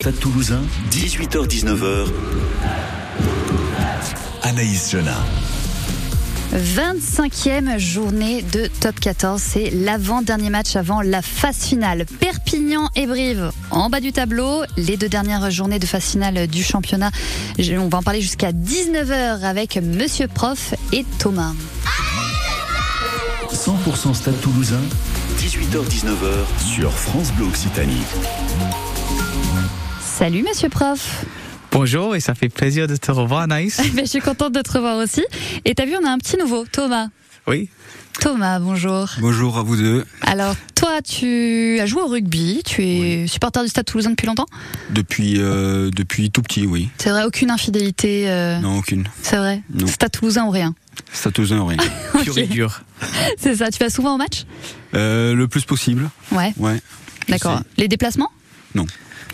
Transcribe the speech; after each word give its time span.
Stade 0.00 0.20
Toulousain, 0.20 0.60
18h-19h. 0.92 2.06
Anaïs 4.44 4.92
Jona. 4.92 5.16
25e 6.54 7.78
journée 7.78 8.42
de 8.42 8.70
top 8.78 9.00
14, 9.00 9.42
c'est 9.42 9.70
l'avant-dernier 9.70 10.50
match 10.50 10.76
avant 10.76 11.00
la 11.00 11.20
phase 11.20 11.64
finale. 11.64 12.06
Perpignan 12.20 12.88
et 12.94 13.08
Brive 13.08 13.50
en 13.72 13.90
bas 13.90 13.98
du 13.98 14.12
tableau, 14.12 14.62
les 14.76 14.96
deux 14.96 15.08
dernières 15.08 15.50
journées 15.50 15.80
de 15.80 15.86
phase 15.86 16.04
finale 16.04 16.46
du 16.46 16.62
championnat. 16.62 17.10
On 17.58 17.88
va 17.88 17.98
en 17.98 18.02
parler 18.04 18.20
jusqu'à 18.20 18.52
19h 18.52 19.42
avec 19.42 19.78
Monsieur 19.82 20.28
Prof 20.28 20.74
et 20.92 21.04
Thomas. 21.18 21.54
100% 23.52 24.14
Stade 24.14 24.40
Toulousain, 24.42 24.78
18h-19h 25.40 26.68
sur 26.72 26.92
France 26.92 27.32
Bleu 27.32 27.46
Occitanie. 27.46 28.04
Salut 30.18 30.42
Monsieur 30.42 30.68
Prof. 30.68 31.24
Bonjour 31.70 32.16
et 32.16 32.20
ça 32.20 32.34
fait 32.34 32.48
plaisir 32.48 32.88
de 32.88 32.96
te 32.96 33.12
revoir 33.12 33.42
Anaïs. 33.42 33.80
Mais 33.94 34.02
je 34.04 34.10
suis 34.10 34.20
contente 34.20 34.52
de 34.52 34.62
te 34.62 34.72
revoir 34.72 34.96
aussi. 34.96 35.24
Et 35.64 35.76
t'as 35.76 35.86
vu, 35.86 35.94
on 36.00 36.04
a 36.04 36.10
un 36.10 36.18
petit 36.18 36.36
nouveau, 36.36 36.64
Thomas. 36.70 37.06
Oui. 37.46 37.68
Thomas, 38.20 38.58
bonjour. 38.58 39.08
Bonjour 39.20 39.58
à 39.58 39.62
vous 39.62 39.76
deux. 39.76 40.04
Alors, 40.22 40.56
toi, 40.74 41.00
tu 41.02 41.78
as 41.78 41.86
joué 41.86 42.02
au 42.02 42.08
rugby, 42.08 42.62
tu 42.66 42.82
es 42.82 43.26
supporter 43.28 43.62
du 43.62 43.68
Stade 43.68 43.84
Toulousain 43.84 44.10
depuis 44.10 44.26
longtemps? 44.26 44.46
Depuis, 44.90 45.36
euh, 45.38 45.90
depuis 45.90 46.32
tout 46.32 46.42
petit, 46.42 46.66
oui. 46.66 46.88
C'est 46.98 47.10
vrai, 47.10 47.22
aucune 47.22 47.50
infidélité 47.52 48.28
euh, 48.28 48.58
Non, 48.58 48.78
aucune. 48.78 49.04
C'est 49.22 49.36
vrai 49.36 49.62
Non. 49.72 49.86
Stade 49.86 50.10
Toulousain 50.10 50.46
ou 50.46 50.50
rien? 50.50 50.74
Stade 51.12 51.32
Toulousain, 51.34 51.64
rien. 51.64 51.76
Pur 52.24 52.36
et 52.38 52.46
dur. 52.48 52.80
C'est 53.38 53.54
ça, 53.54 53.70
tu 53.70 53.78
vas 53.78 53.88
souvent 53.88 54.16
au 54.16 54.18
match? 54.18 54.46
Euh, 54.94 55.32
le 55.34 55.46
plus 55.46 55.64
possible, 55.64 56.10
Ouais, 56.32 56.52
ouais. 56.56 56.80
d'accord. 57.28 57.60
Les 57.76 57.86
déplacements? 57.86 58.30
Non, 58.74 58.84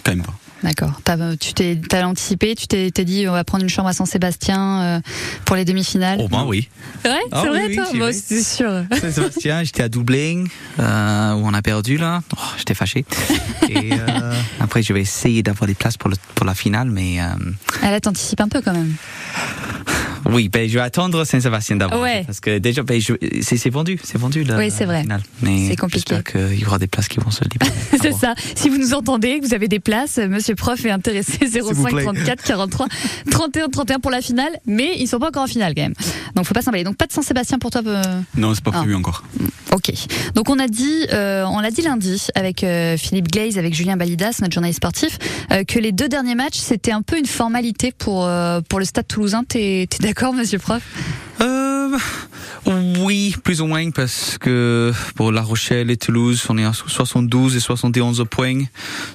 quand 0.05 0.13
même 0.15 0.23
pas. 0.23 0.35
D'accord. 0.65 1.01
T'as- 1.05 1.37
Tu 1.37 1.53
t'es 1.53 1.79
t'as 1.89 2.05
anticipé, 2.07 2.55
tu 2.57 2.67
t'es 2.67 2.91
t'es 2.91 3.05
dit 3.05 3.29
on 3.29 3.33
va 3.33 3.45
prendre 3.45 3.63
une 3.63 3.69
chambre 3.71 3.89
à 3.89 3.93
Saint-Sébastien 3.93 4.81
euh, 4.83 5.01
pour 5.45 5.57
les 5.57 5.65
demi-finales. 5.67 6.19
Au 6.21 6.29
moins, 6.29 6.45
oui. 6.47 6.69
Ouais, 7.05 7.11
Ah 7.33 7.43
c'est 7.45 7.51
oui, 7.51 7.57
vrai 7.59 7.67
oui, 7.69 7.77
toi 7.77 8.13
c'est 8.13 8.43
sûr. 8.43 8.85
Sébastien, 9.13 9.63
j'étais 9.63 9.83
à 9.83 9.89
Dublin, 9.91 10.45
euh, 10.81 11.33
où 11.35 11.47
on 11.47 11.53
a 11.55 11.61
perdu 11.63 11.99
là. 11.99 12.23
Oh, 12.35 12.41
j'étais 12.57 12.73
fâché. 12.75 13.05
Et 13.69 13.93
euh, 13.93 14.33
après, 14.59 14.83
je 14.83 14.93
vais 14.95 15.03
essayer 15.03 15.43
d'avoir 15.43 15.67
des 15.69 15.75
places 15.75 15.99
pour, 15.99 16.09
le, 16.09 16.17
pour 16.35 16.47
la 16.47 16.55
finale, 16.55 16.89
mais 16.91 17.21
euh, 17.21 17.27
Elle 17.83 17.91
là, 17.91 18.01
t'anticipes 18.01 18.41
un 18.41 18.49
peu 18.49 18.63
quand 18.63 18.73
même. 18.73 18.95
Oui, 20.31 20.49
ben, 20.49 20.69
je 20.69 20.75
vais 20.75 20.81
attendre 20.81 21.25
Saint-Sébastien 21.25 21.77
d'abord. 21.77 22.01
Ouais. 22.01 22.25
Parce 22.25 22.41
que 22.41 22.59
déjà, 22.59 22.83
ben, 22.83 23.01
c'est 23.43 23.71
vendu, 23.71 23.99
c'est 24.03 24.19
vendu 24.19 24.45
la, 24.45 24.57
Oui, 24.57 24.71
c'est 24.71 24.85
vrai. 24.85 25.05
C'est 25.69 25.77
compliqué. 25.77 26.15
J'espère 26.17 26.25
qu'il 26.51 26.59
y 26.61 26.65
aura 26.67 26.79
des 26.79 26.87
places 26.87 27.09
qui 27.09 27.19
vont 27.21 27.31
se 27.31 27.43
libérer. 27.45 27.71
C'est 28.01 28.13
ça. 28.13 28.35
Si 28.55 28.69
vous 28.69 28.79
nous 28.79 28.93
entendez, 28.95 29.41
que 29.41 29.47
vous 29.47 29.55
avez 29.55 29.69
des 29.69 29.81
places, 29.81 30.19
Monsieur 30.19 30.55
Prof 30.55 30.85
est 30.85 30.91
intéressé 30.91 31.39
vous 31.61 31.75
05 31.75 31.89
plaît. 31.91 32.05
34 32.05 32.43
43 32.45 32.87
31 33.31 33.69
31 33.69 34.01
pour 34.01 34.11
la 34.11 34.21
finale, 34.21 34.51
mais 34.67 34.91
ils 34.99 35.07
sont 35.07 35.19
pas 35.19 35.29
encore 35.29 35.45
en 35.45 35.47
finale 35.47 35.75
quand 35.75 35.83
même. 35.83 35.95
Donc 36.35 36.45
faut 36.47 36.55
pas 36.55 36.63
s'emballer. 36.63 36.85
Donc 36.85 36.97
pas 36.97 37.07
de 37.07 37.13
Saint-Sébastien 37.13 37.59
pour 37.59 37.71
toi. 37.71 37.83
euh, 37.87 38.03
Non, 38.37 38.55
c'est 38.55 38.63
pas 38.65 38.71
Ah. 38.75 38.79
prévu 38.79 38.95
encore. 38.95 39.23
Ok. 39.75 39.93
Donc 40.37 40.51
on 40.51 40.61
a 40.61 40.69
dit, 40.69 41.07
euh, 41.13 41.45
on 41.47 41.59
l'a 41.59 41.73
dit 41.73 41.83
lundi 41.83 42.29
avec 42.37 42.63
euh, 42.63 42.97
Philippe 42.97 43.29
Glaze, 43.29 43.59
avec 43.59 43.75
Julien 43.75 43.97
Balidas, 43.97 44.39
notre 44.41 44.55
journaliste 44.55 44.77
sportif, 44.77 45.19
euh, 45.51 45.65
que 45.65 45.81
les 45.81 45.91
deux 45.91 46.09
derniers 46.09 46.37
matchs 46.37 46.59
c'était 46.59 46.93
un 46.93 47.03
peu 47.03 47.19
une 47.19 47.27
formalité 47.27 47.91
pour 47.91 48.25
euh, 48.25 48.61
pour 48.69 48.79
le 48.79 48.85
Stade 48.85 49.09
Toulousain. 49.09 49.43
T'es 49.43 49.89
t'es 49.91 49.99
d'accord, 49.99 50.33
Monsieur 50.33 50.61
Prof? 50.61 50.81
Euh, 51.41 51.99
oui, 53.01 53.35
plus 53.43 53.61
ou 53.61 53.67
moins, 53.67 53.91
parce 53.91 54.39
que 54.39 54.93
pour 55.17 55.33
La 55.33 55.43
Rochelle 55.43 55.91
et 55.91 55.97
Toulouse, 55.97 56.45
on 56.49 56.57
est 56.57 56.65
à 56.65 56.73
72 56.73 57.57
et 57.57 57.61
71 57.61 58.25
points. 58.31 58.63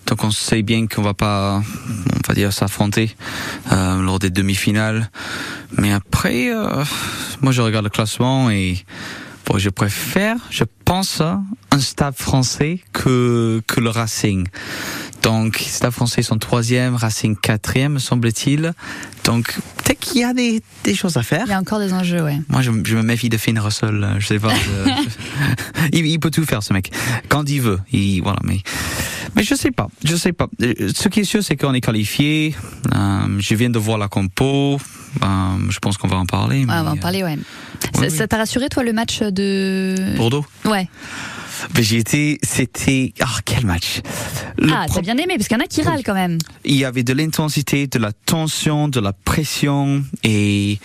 Donc 0.08 0.26
on 0.26 0.32
sait 0.32 0.62
bien 0.62 0.88
qu'on 0.88 1.04
va 1.04 1.14
pas, 1.14 1.62
on 1.88 2.28
va 2.28 2.34
dire, 2.34 2.52
s'affronter 2.52 3.16
euh, 3.72 4.02
lors 4.02 4.20
des 4.20 4.30
demi-finales. 4.30 5.10
Mais 5.78 5.94
après, 5.94 6.50
euh, 6.54 6.84
moi 7.42 7.54
je 7.54 7.62
regarde 7.62 7.86
le 7.86 7.90
classement 7.90 8.50
et 8.50 8.84
bon, 9.50 9.58
je 9.58 9.70
préfère, 9.70 10.38
je 10.50 10.64
pense, 10.86 11.22
un 11.22 11.80
stade 11.80 12.16
français 12.16 12.80
que, 12.94 13.62
que 13.68 13.80
le 13.80 13.90
Racing. 13.90 14.48
Donc, 15.22 15.58
Stade 15.58 15.92
français 15.92 16.22
sont 16.22 16.38
troisième, 16.38 16.96
Racing 16.96 17.36
quatrième, 17.36 17.94
me 17.94 18.00
semble-t-il. 18.00 18.72
Donc, 19.26 19.54
peut-être 19.84 20.00
qu'il 20.00 20.22
y 20.22 20.24
a 20.24 20.34
des, 20.34 20.62
des 20.86 20.96
choses 20.96 21.18
à 21.18 21.24
faire. 21.24 21.44
Il 21.46 21.50
y 21.50 21.54
a 21.54 21.60
encore 21.60 21.80
des 21.80 21.92
enjeux, 21.94 22.22
ouais. 22.24 22.40
Moi, 22.48 22.62
je, 22.62 22.72
je 22.86 22.96
me 22.96 23.02
méfie 23.02 23.28
de 23.28 23.38
Finn 23.38 23.60
Russell. 23.60 24.16
Je 24.20 24.26
sais 24.28 24.40
pas. 24.40 24.54
je- 24.56 25.10
il, 25.98 26.06
il 26.06 26.20
peut 26.22 26.32
tout 26.32 26.46
faire, 26.46 26.64
ce 26.64 26.72
mec. 26.72 26.92
Quand 27.28 27.50
il 27.50 27.60
veut. 27.62 27.80
Il, 27.92 28.22
voilà, 28.22 28.40
mais, 28.46 28.60
mais 29.36 29.44
je 29.44 29.56
sais 29.56 29.72
pas. 29.72 29.88
Je 30.04 30.16
sais 30.16 30.34
pas. 30.34 30.48
Euh, 30.62 30.90
Ce 30.96 31.08
qui 31.10 31.22
est 31.22 31.24
sûr, 31.24 31.44
c'est 31.44 31.56
qu'on 31.56 31.74
est 31.74 31.82
qualifié. 31.82 32.56
Euh, 32.96 33.38
je 33.40 33.56
viens 33.56 33.70
de 33.70 33.80
voir 33.80 33.98
la 33.98 34.08
compo. 34.08 34.78
Euh, 35.24 35.28
je 35.70 35.80
pense 35.80 35.98
qu'on 35.98 36.08
va 36.08 36.18
en 36.18 36.26
parler. 36.26 36.60
Ouais, 36.66 36.74
on 36.74 36.84
va 36.84 36.92
en 36.92 36.98
parler, 36.98 37.24
ouais. 37.24 37.38
Ça- 37.96 38.02
oui. 38.02 38.12
Ça 38.12 38.28
t'a 38.28 38.38
rassuré, 38.38 38.70
toi, 38.70 38.84
le 38.84 38.94
match 38.94 39.22
de. 39.22 39.96
Bordeaux? 40.18 40.46
Ouais. 40.66 40.88
Mais 41.76 41.84
j'ai 41.84 41.98
été, 41.98 42.38
c'était, 42.42 43.14
ah, 43.20 43.26
quel 43.44 43.66
match. 43.66 44.00
Le 44.58 44.72
Ah, 44.72 44.86
pro- 44.88 44.96
t'as 44.96 45.02
bien 45.02 45.18
aimé, 45.18 45.34
parce 45.36 45.48
qu'il 45.50 45.58
y 45.58 45.60
en 45.60 45.64
a 45.64 45.68
qui 45.68 45.82
râlent 45.82 46.04
quand 46.06 46.14
même. 46.14 46.38
il 46.64 46.76
y 46.76 46.86
avait 46.86 47.04
de 47.04 47.12
l'intensité, 47.12 47.88
de 47.88 48.00
la 48.00 48.12
tension, 48.14 48.88
de 48.88 49.00
la 49.02 49.12
pression 49.12 50.04
et 50.24 50.80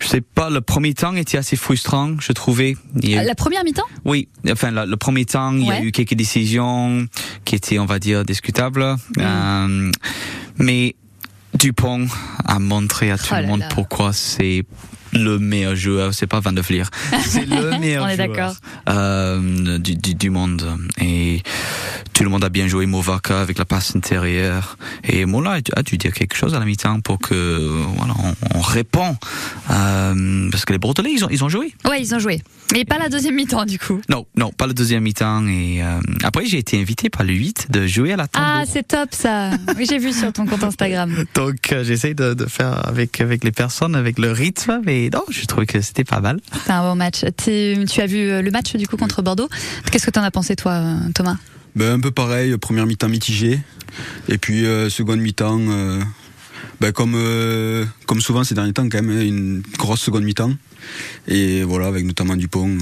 je 0.00 0.06
sais 0.08 0.20
pas, 0.20 0.50
le 0.50 0.60
premier 0.60 0.94
temps 0.94 1.14
était 1.14 1.38
assez 1.38 1.56
frustrant, 1.56 2.16
je 2.20 2.32
trouvais. 2.32 2.76
Il 3.02 3.16
a 3.18 3.22
La 3.24 3.34
première 3.34 3.62
mi-temps? 3.64 3.84
Oui, 4.04 4.28
enfin 4.50 4.70
la- 4.70 4.86
le 4.86 4.96
premier 4.96 5.24
temps, 5.26 5.52
il 5.54 5.66
y 5.66 5.70
a 5.70 5.82
eu 5.82 5.92
quelques 5.92 6.14
décisions 6.14 7.06
qui 7.44 7.54
étaient, 7.54 7.78
on 7.78 7.86
va 7.86 7.98
dire, 7.98 8.24
discutables. 8.24 8.82
Mm. 9.16 9.20
Euh, 9.20 9.90
mais 10.58 10.96
Dupont 11.54 12.06
a 12.44 12.58
montré 12.58 13.10
à 13.10 13.18
tout 13.18 13.26
Oh 13.32 13.40
le 13.40 13.46
monde 13.46 13.60
là. 13.60 13.68
pourquoi 13.74 14.12
c'est 14.12 14.64
le 15.12 15.38
meilleur 15.40 15.74
joueur, 15.74 16.14
c'est 16.14 16.28
pas 16.28 16.38
Van 16.38 16.52
de 16.52 16.60
Vlier, 16.60 16.84
c'est 17.24 17.44
le 17.46 17.76
meilleur 17.80 18.08
joueur 18.10 18.54
euh, 18.88 19.78
du, 19.78 19.96
du, 19.96 20.14
du 20.14 20.30
monde. 20.30 20.78
Et 21.00 21.42
tout 22.20 22.24
le 22.24 22.30
monde 22.30 22.44
a 22.44 22.50
bien 22.50 22.68
joué 22.68 22.84
Movaka 22.84 23.40
avec 23.40 23.56
la 23.56 23.64
passe 23.64 23.96
intérieure. 23.96 24.76
Et 25.04 25.24
Mola 25.24 25.52
a 25.74 25.82
dû- 25.82 25.96
dire 25.96 26.12
quelque 26.12 26.36
chose 26.36 26.54
à 26.54 26.58
la 26.58 26.66
mi-temps 26.66 27.00
pour 27.00 27.18
que 27.18 27.82
voilà, 27.96 28.12
on, 28.22 28.58
on 28.58 28.60
répond. 28.60 29.16
Euh, 29.70 30.50
parce 30.50 30.66
que 30.66 30.72
les 30.74 30.78
Bordelais, 30.78 31.12
ils 31.14 31.24
ont, 31.24 31.28
ils 31.30 31.42
ont 31.44 31.48
joué. 31.48 31.72
Ouais, 31.88 32.02
ils 32.02 32.14
ont 32.14 32.18
joué. 32.18 32.42
Mais 32.74 32.84
pas 32.84 32.98
la 32.98 33.08
deuxième 33.08 33.36
mi-temps, 33.36 33.64
du 33.64 33.78
coup. 33.78 34.02
Non, 34.10 34.26
non, 34.36 34.52
pas 34.52 34.66
le 34.66 34.74
deuxième 34.74 35.02
mi-temps. 35.02 35.46
Et 35.46 35.82
euh, 35.82 35.98
après, 36.22 36.44
j'ai 36.44 36.58
été 36.58 36.78
invité 36.78 37.08
par 37.08 37.24
le 37.24 37.32
8 37.32 37.68
de 37.70 37.86
jouer 37.86 38.12
à 38.12 38.16
la 38.16 38.28
tambour. 38.28 38.50
Ah, 38.52 38.64
c'est 38.70 38.86
top 38.86 39.14
ça. 39.14 39.52
Oui, 39.78 39.86
j'ai 39.88 39.96
vu 39.96 40.12
sur 40.12 40.30
ton 40.30 40.44
compte 40.44 40.62
Instagram. 40.62 41.24
Donc, 41.34 41.72
euh, 41.72 41.84
j'essaie 41.84 42.12
de, 42.12 42.34
de 42.34 42.44
faire 42.44 42.86
avec, 42.86 43.18
avec 43.22 43.44
les 43.44 43.52
personnes, 43.52 43.94
avec 43.94 44.18
le 44.18 44.30
rythme. 44.30 44.82
Mais 44.84 45.08
non, 45.10 45.22
je 45.30 45.46
trouvais 45.46 45.64
que 45.64 45.80
c'était 45.80 46.04
pas 46.04 46.20
mal. 46.20 46.38
C'est 46.66 46.72
un 46.72 46.82
bon 46.82 46.96
match. 46.96 47.24
Tu 47.42 48.00
as 48.02 48.06
vu 48.06 48.18
euh, 48.28 48.42
le 48.42 48.50
match 48.50 48.76
du 48.76 48.86
coup 48.86 48.98
contre 48.98 49.22
Bordeaux. 49.22 49.48
Qu'est-ce 49.90 50.04
que 50.04 50.10
t'en 50.10 50.22
as 50.22 50.30
pensé 50.30 50.54
toi, 50.54 50.82
Thomas? 51.14 51.36
Ben, 51.76 51.94
un 51.94 52.00
peu 52.00 52.10
pareil, 52.10 52.56
première 52.58 52.86
mi-temps 52.86 53.08
mitigée. 53.08 53.60
Et 54.28 54.38
puis, 54.38 54.66
euh, 54.66 54.90
seconde 54.90 55.20
mi-temps, 55.20 55.60
euh, 55.60 56.00
ben, 56.80 56.92
comme, 56.92 57.14
euh, 57.14 57.84
comme 58.06 58.20
souvent 58.20 58.44
ces 58.44 58.54
derniers 58.54 58.72
temps, 58.72 58.88
quand 58.88 59.02
même, 59.02 59.20
une 59.20 59.62
grosse 59.78 60.00
seconde 60.00 60.24
mi-temps. 60.24 60.52
Et 61.28 61.62
voilà, 61.62 61.86
avec 61.86 62.04
notamment 62.04 62.36
Dupont. 62.36 62.76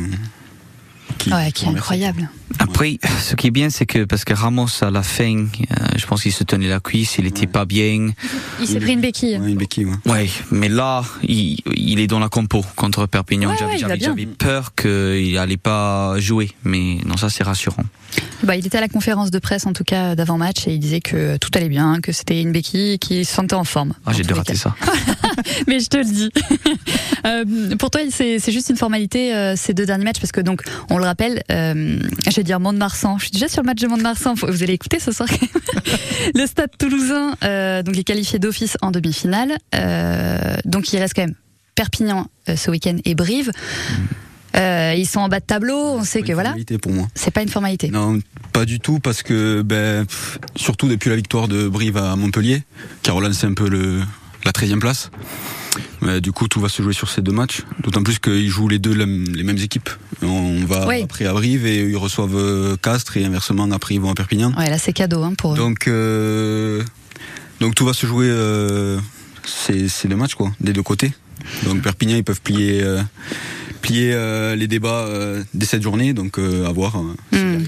Qui, 1.18 1.32
Ouais, 1.32 1.52
qui 1.52 1.64
est 1.64 1.68
incroyable. 1.68 2.30
Après, 2.58 2.98
ce 3.20 3.34
qui 3.34 3.48
est 3.48 3.50
bien, 3.50 3.70
c'est 3.70 3.86
que 3.86 4.04
parce 4.04 4.24
que 4.24 4.32
Ramos, 4.34 4.68
à 4.82 4.90
la 4.90 5.02
fin, 5.02 5.36
euh, 5.44 5.74
je 5.96 6.06
pense 6.06 6.22
qu'il 6.22 6.32
se 6.32 6.44
tenait 6.44 6.68
la 6.68 6.80
cuisse, 6.80 7.16
il 7.18 7.26
était 7.26 7.40
Ouais. 7.42 7.46
pas 7.46 7.64
bien. 7.64 8.10
Il 8.60 8.66
s'est 8.66 8.80
pris 8.80 8.92
une 8.94 9.00
béquille. 9.00 9.36
Ouais, 9.38 9.50
une 9.50 9.56
béquille, 9.58 9.84
ouais. 9.84 9.96
Ouais, 10.12 10.30
mais 10.50 10.68
là, 10.68 11.02
il, 11.22 11.58
il 11.76 12.00
est 12.00 12.06
dans 12.06 12.18
la 12.18 12.28
compo 12.28 12.64
contre 12.76 13.06
Perpignan. 13.06 13.50
Ouais, 13.50 13.56
J'avais- 13.78 14.26
peur 14.26 14.74
qu'il 14.74 15.36
allait 15.38 15.56
pas 15.56 16.14
jouer, 16.18 16.50
mais 16.64 16.98
non, 17.06 17.16
ça 17.16 17.28
c'est 17.30 17.44
rassurant. 17.44 17.84
Bah, 18.42 18.56
il 18.56 18.66
était 18.66 18.78
à 18.78 18.80
la 18.80 18.88
conférence 18.88 19.30
de 19.30 19.38
presse 19.38 19.66
en 19.66 19.72
tout 19.72 19.84
cas 19.84 20.14
d'avant-match 20.14 20.66
et 20.66 20.72
il 20.74 20.78
disait 20.78 21.00
que 21.00 21.36
tout 21.36 21.50
allait 21.54 21.68
bien, 21.68 22.00
que 22.00 22.12
c'était 22.12 22.40
une 22.40 22.52
béquille 22.52 22.98
qu'il 22.98 23.26
se 23.26 23.34
sentait 23.34 23.54
en 23.54 23.64
forme. 23.64 23.94
Ah, 24.06 24.12
j'ai 24.12 24.22
dû 24.22 24.32
rater 24.32 24.54
cas. 24.54 24.58
ça. 24.58 24.74
Mais 25.66 25.80
je 25.80 25.88
te 25.88 25.96
le 25.98 26.04
dis. 26.04 26.30
Euh, 27.26 27.74
pour 27.76 27.90
toi, 27.90 28.00
c'est 28.10 28.38
juste 28.52 28.70
une 28.70 28.76
formalité 28.76 29.34
euh, 29.34 29.54
ces 29.56 29.74
deux 29.74 29.84
derniers 29.84 30.04
matchs 30.04 30.20
parce 30.20 30.30
que 30.30 30.40
donc 30.40 30.62
on 30.88 30.98
le 30.98 31.04
rappelle, 31.04 31.42
euh, 31.50 31.98
vais 32.38 32.44
dire 32.44 32.60
Mont-de-Marsan. 32.60 33.18
Je 33.18 33.24
suis 33.24 33.32
déjà 33.32 33.48
sur 33.48 33.62
le 33.62 33.66
match 33.66 33.80
de 33.80 33.88
Mont-de-Marsan. 33.88 34.34
Vous 34.34 34.62
allez 34.62 34.74
écouter 34.74 35.00
ce 35.00 35.12
soir. 35.12 35.28
le 36.34 36.46
Stade 36.46 36.70
Toulousain 36.78 37.34
euh, 37.42 37.82
donc 37.82 37.98
est 37.98 38.04
qualifié 38.04 38.38
d'office 38.38 38.76
en 38.80 38.90
demi-finale. 38.90 39.58
Euh, 39.74 40.56
donc 40.64 40.92
il 40.92 40.98
reste 40.98 41.14
quand 41.14 41.22
même 41.22 41.34
Perpignan 41.74 42.28
euh, 42.48 42.56
ce 42.56 42.70
week-end 42.70 42.96
et 43.04 43.14
Brive. 43.14 43.50
Euh, 44.56 44.94
ils 44.96 45.06
sont 45.06 45.20
en 45.20 45.28
bas 45.28 45.40
de 45.40 45.44
tableau. 45.44 45.76
On 45.76 46.04
sait 46.04 46.22
que 46.22 46.32
voilà, 46.32 46.50
formalité 46.50 46.78
pour 46.78 46.92
moi. 46.92 47.08
c'est 47.14 47.30
pas 47.32 47.42
une 47.42 47.48
formalité. 47.48 47.90
Non, 47.90 48.18
pas 48.52 48.64
du 48.64 48.80
tout, 48.80 48.98
parce 48.98 49.22
que, 49.22 49.62
ben, 49.62 50.06
surtout 50.56 50.88
depuis 50.88 51.10
la 51.10 51.16
victoire 51.16 51.48
de 51.48 51.68
Brive 51.68 51.96
à 51.96 52.16
Montpellier, 52.16 52.62
qui 53.02 53.10
a 53.10 53.12
relancé 53.12 53.46
un 53.46 53.54
peu 53.54 53.68
le, 53.68 54.00
la 54.44 54.52
13e 54.52 54.78
place. 54.78 55.10
Mais 56.00 56.20
du 56.20 56.32
coup, 56.32 56.48
tout 56.48 56.60
va 56.60 56.68
se 56.68 56.82
jouer 56.82 56.92
sur 56.92 57.08
ces 57.10 57.22
deux 57.22 57.32
matchs. 57.32 57.62
D'autant 57.82 58.02
plus 58.02 58.18
qu'ils 58.18 58.48
jouent 58.48 58.68
les 58.68 58.78
deux 58.78 58.92
les 58.94 59.42
mêmes 59.42 59.58
équipes. 59.58 59.90
On 60.22 60.64
va 60.64 60.86
Oui. 60.86 61.02
après 61.02 61.26
à 61.26 61.32
Brive 61.32 61.66
et 61.66 61.84
ils 61.88 61.96
reçoivent 61.96 62.36
euh, 62.36 62.76
Castres 62.76 63.16
et 63.16 63.24
inversement 63.24 63.68
après 63.70 63.94
ils 63.94 64.00
vont 64.00 64.10
à 64.10 64.14
Perpignan. 64.14 64.52
Ouais, 64.56 64.70
là 64.70 64.78
c'est 64.78 64.92
cadeau 64.92 65.22
hein, 65.22 65.34
pour 65.36 65.54
eux. 65.54 65.56
Donc, 65.56 65.86
euh, 65.88 66.82
Donc 67.60 67.74
tout 67.74 67.84
va 67.84 67.92
se 67.92 68.06
jouer 68.06 68.26
euh, 68.28 68.98
ces, 69.44 69.88
ces 69.88 70.08
deux 70.08 70.16
matchs, 70.16 70.34
quoi, 70.34 70.52
des 70.60 70.72
deux 70.72 70.82
côtés. 70.82 71.12
Donc 71.64 71.82
Perpignan, 71.82 72.16
ils 72.16 72.24
peuvent 72.24 72.40
plier, 72.40 72.80
euh, 72.82 73.00
plier 73.82 74.16
les 74.56 74.66
débats 74.66 75.06
dès 75.54 75.66
cette 75.66 75.82
journée, 75.82 76.12
donc 76.12 76.38
à 76.38 76.72
voir. 76.72 76.96
Hmm. 77.32 77.64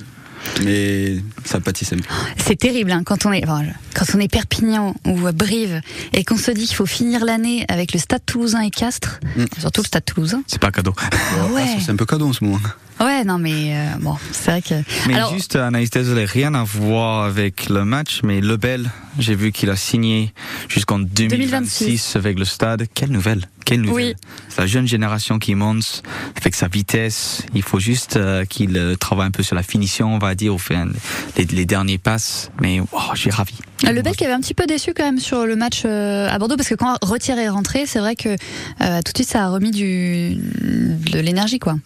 Mais 0.65 1.17
ça 1.45 1.61
peu. 1.61 2.03
C'est 2.37 2.57
terrible 2.59 2.91
hein, 2.93 3.03
quand 3.05 3.27
on 3.27 3.33
est 3.33 3.43
enfin, 3.45 3.63
quand 3.95 4.07
on 4.15 4.21
est 4.21 4.29
Perpignan 4.31 4.95
ou 5.07 5.27
à 5.27 5.33
Brive 5.33 5.81
et 6.13 6.25
qu'on 6.25 6.37
se 6.37 6.51
dit 6.51 6.67
qu'il 6.67 6.77
faut 6.77 6.87
finir 6.87 7.25
l'année 7.25 7.65
avec 7.69 7.93
le 7.93 7.99
Stade 7.99 8.23
Toulousain 8.27 8.61
et 8.63 8.71
Castres, 8.71 9.21
Mm. 9.37 9.45
surtout 9.59 9.83
le 9.83 9.87
Stade 9.87 10.05
Toulousain. 10.05 10.43
C'est 10.47 10.61
pas 10.61 10.71
cadeau. 10.73 10.95
Ah 10.99 11.47
ouais. 11.53 11.63
Ah, 11.65 11.79
ça, 11.79 11.85
C'est 11.87 11.93
un 11.93 11.97
peu 11.97 12.07
cadeau 12.07 12.29
en 12.29 12.33
ce 12.33 12.43
moment. 12.45 12.59
Ouais, 13.01 13.25
non 13.25 13.39
mais 13.39 13.75
euh, 13.75 13.87
bon, 14.01 14.17
c'est 14.33 14.51
vrai 14.51 14.61
que. 14.63 14.75
Mais 15.09 15.15
Alors, 15.15 15.33
juste, 15.33 15.57
Anaïs, 15.57 15.89
désolé, 15.89 16.27
rien 16.27 16.55
à 16.55 16.65
voir 16.65 17.25
avec 17.25 17.69
le 17.71 17.85
match, 17.87 18.21
mais 18.25 18.41
Lebel, 18.43 18.91
j'ai 19.19 19.35
vu 19.35 19.53
qu'il 19.53 19.71
a 19.71 19.77
signé 19.77 20.35
jusqu'en 20.69 20.99
2026, 20.99 21.85
2026. 21.87 22.17
avec 22.17 22.39
le 22.39 22.45
stade. 22.45 22.87
Quelle 22.93 23.11
nouvelle 23.11 23.47
Quelle 23.65 23.83
nouvelle 23.83 24.07
Oui. 24.07 24.15
C'est 24.49 24.61
la 24.61 24.67
jeune 24.67 24.87
génération 24.87 25.39
qui 25.39 25.55
monte 25.55 26.03
avec 26.37 26.55
sa 26.55 26.69
vitesse. 26.69 27.43
Il 27.55 27.63
faut 27.63 27.81
juste 27.81 28.17
euh, 28.17 28.45
qu'il 28.45 28.77
euh, 28.77 28.97
travaille 28.97 29.27
un 29.27 29.31
peu 29.31 29.43
sur 29.43 29.55
la 29.55 29.63
finition, 29.63 30.15
on 30.15 30.19
va 30.19 30.35
dire, 30.35 30.55
au 30.55 30.59
fin 30.59 30.89
les, 31.37 31.45
les 31.45 31.67
derniers 31.67 31.99
passes. 31.99 32.51
Mais 32.61 32.81
oh, 32.81 32.99
j'ai 33.15 33.31
ravi. 33.31 33.55
Le 33.83 34.03
Bel 34.03 34.15
qui 34.15 34.25
avait 34.25 34.35
un 34.35 34.41
petit 34.41 34.55
peu 34.55 34.67
déçu 34.67 34.93
quand 34.95 35.05
même 35.05 35.19
sur 35.19 35.47
le 35.47 35.57
match 35.57 35.83
euh, 35.85 36.29
à 36.29 36.39
Bordeaux 36.39 36.57
parce 36.57 36.69
que 36.69 36.75
quand 36.75 36.97
Retière 37.03 37.39
est 37.39 37.49
rentré, 37.49 37.87
c'est 37.87 37.99
vrai 37.99 38.15
que 38.15 38.29
euh, 38.29 39.01
tout 39.05 39.13
de 39.13 39.19
suite 39.19 39.29
ça 39.29 39.45
a 39.45 39.49
remis 39.49 39.71
du 39.71 40.35
de 40.35 41.19
l'énergie 41.19 41.59
quoi. 41.59 41.77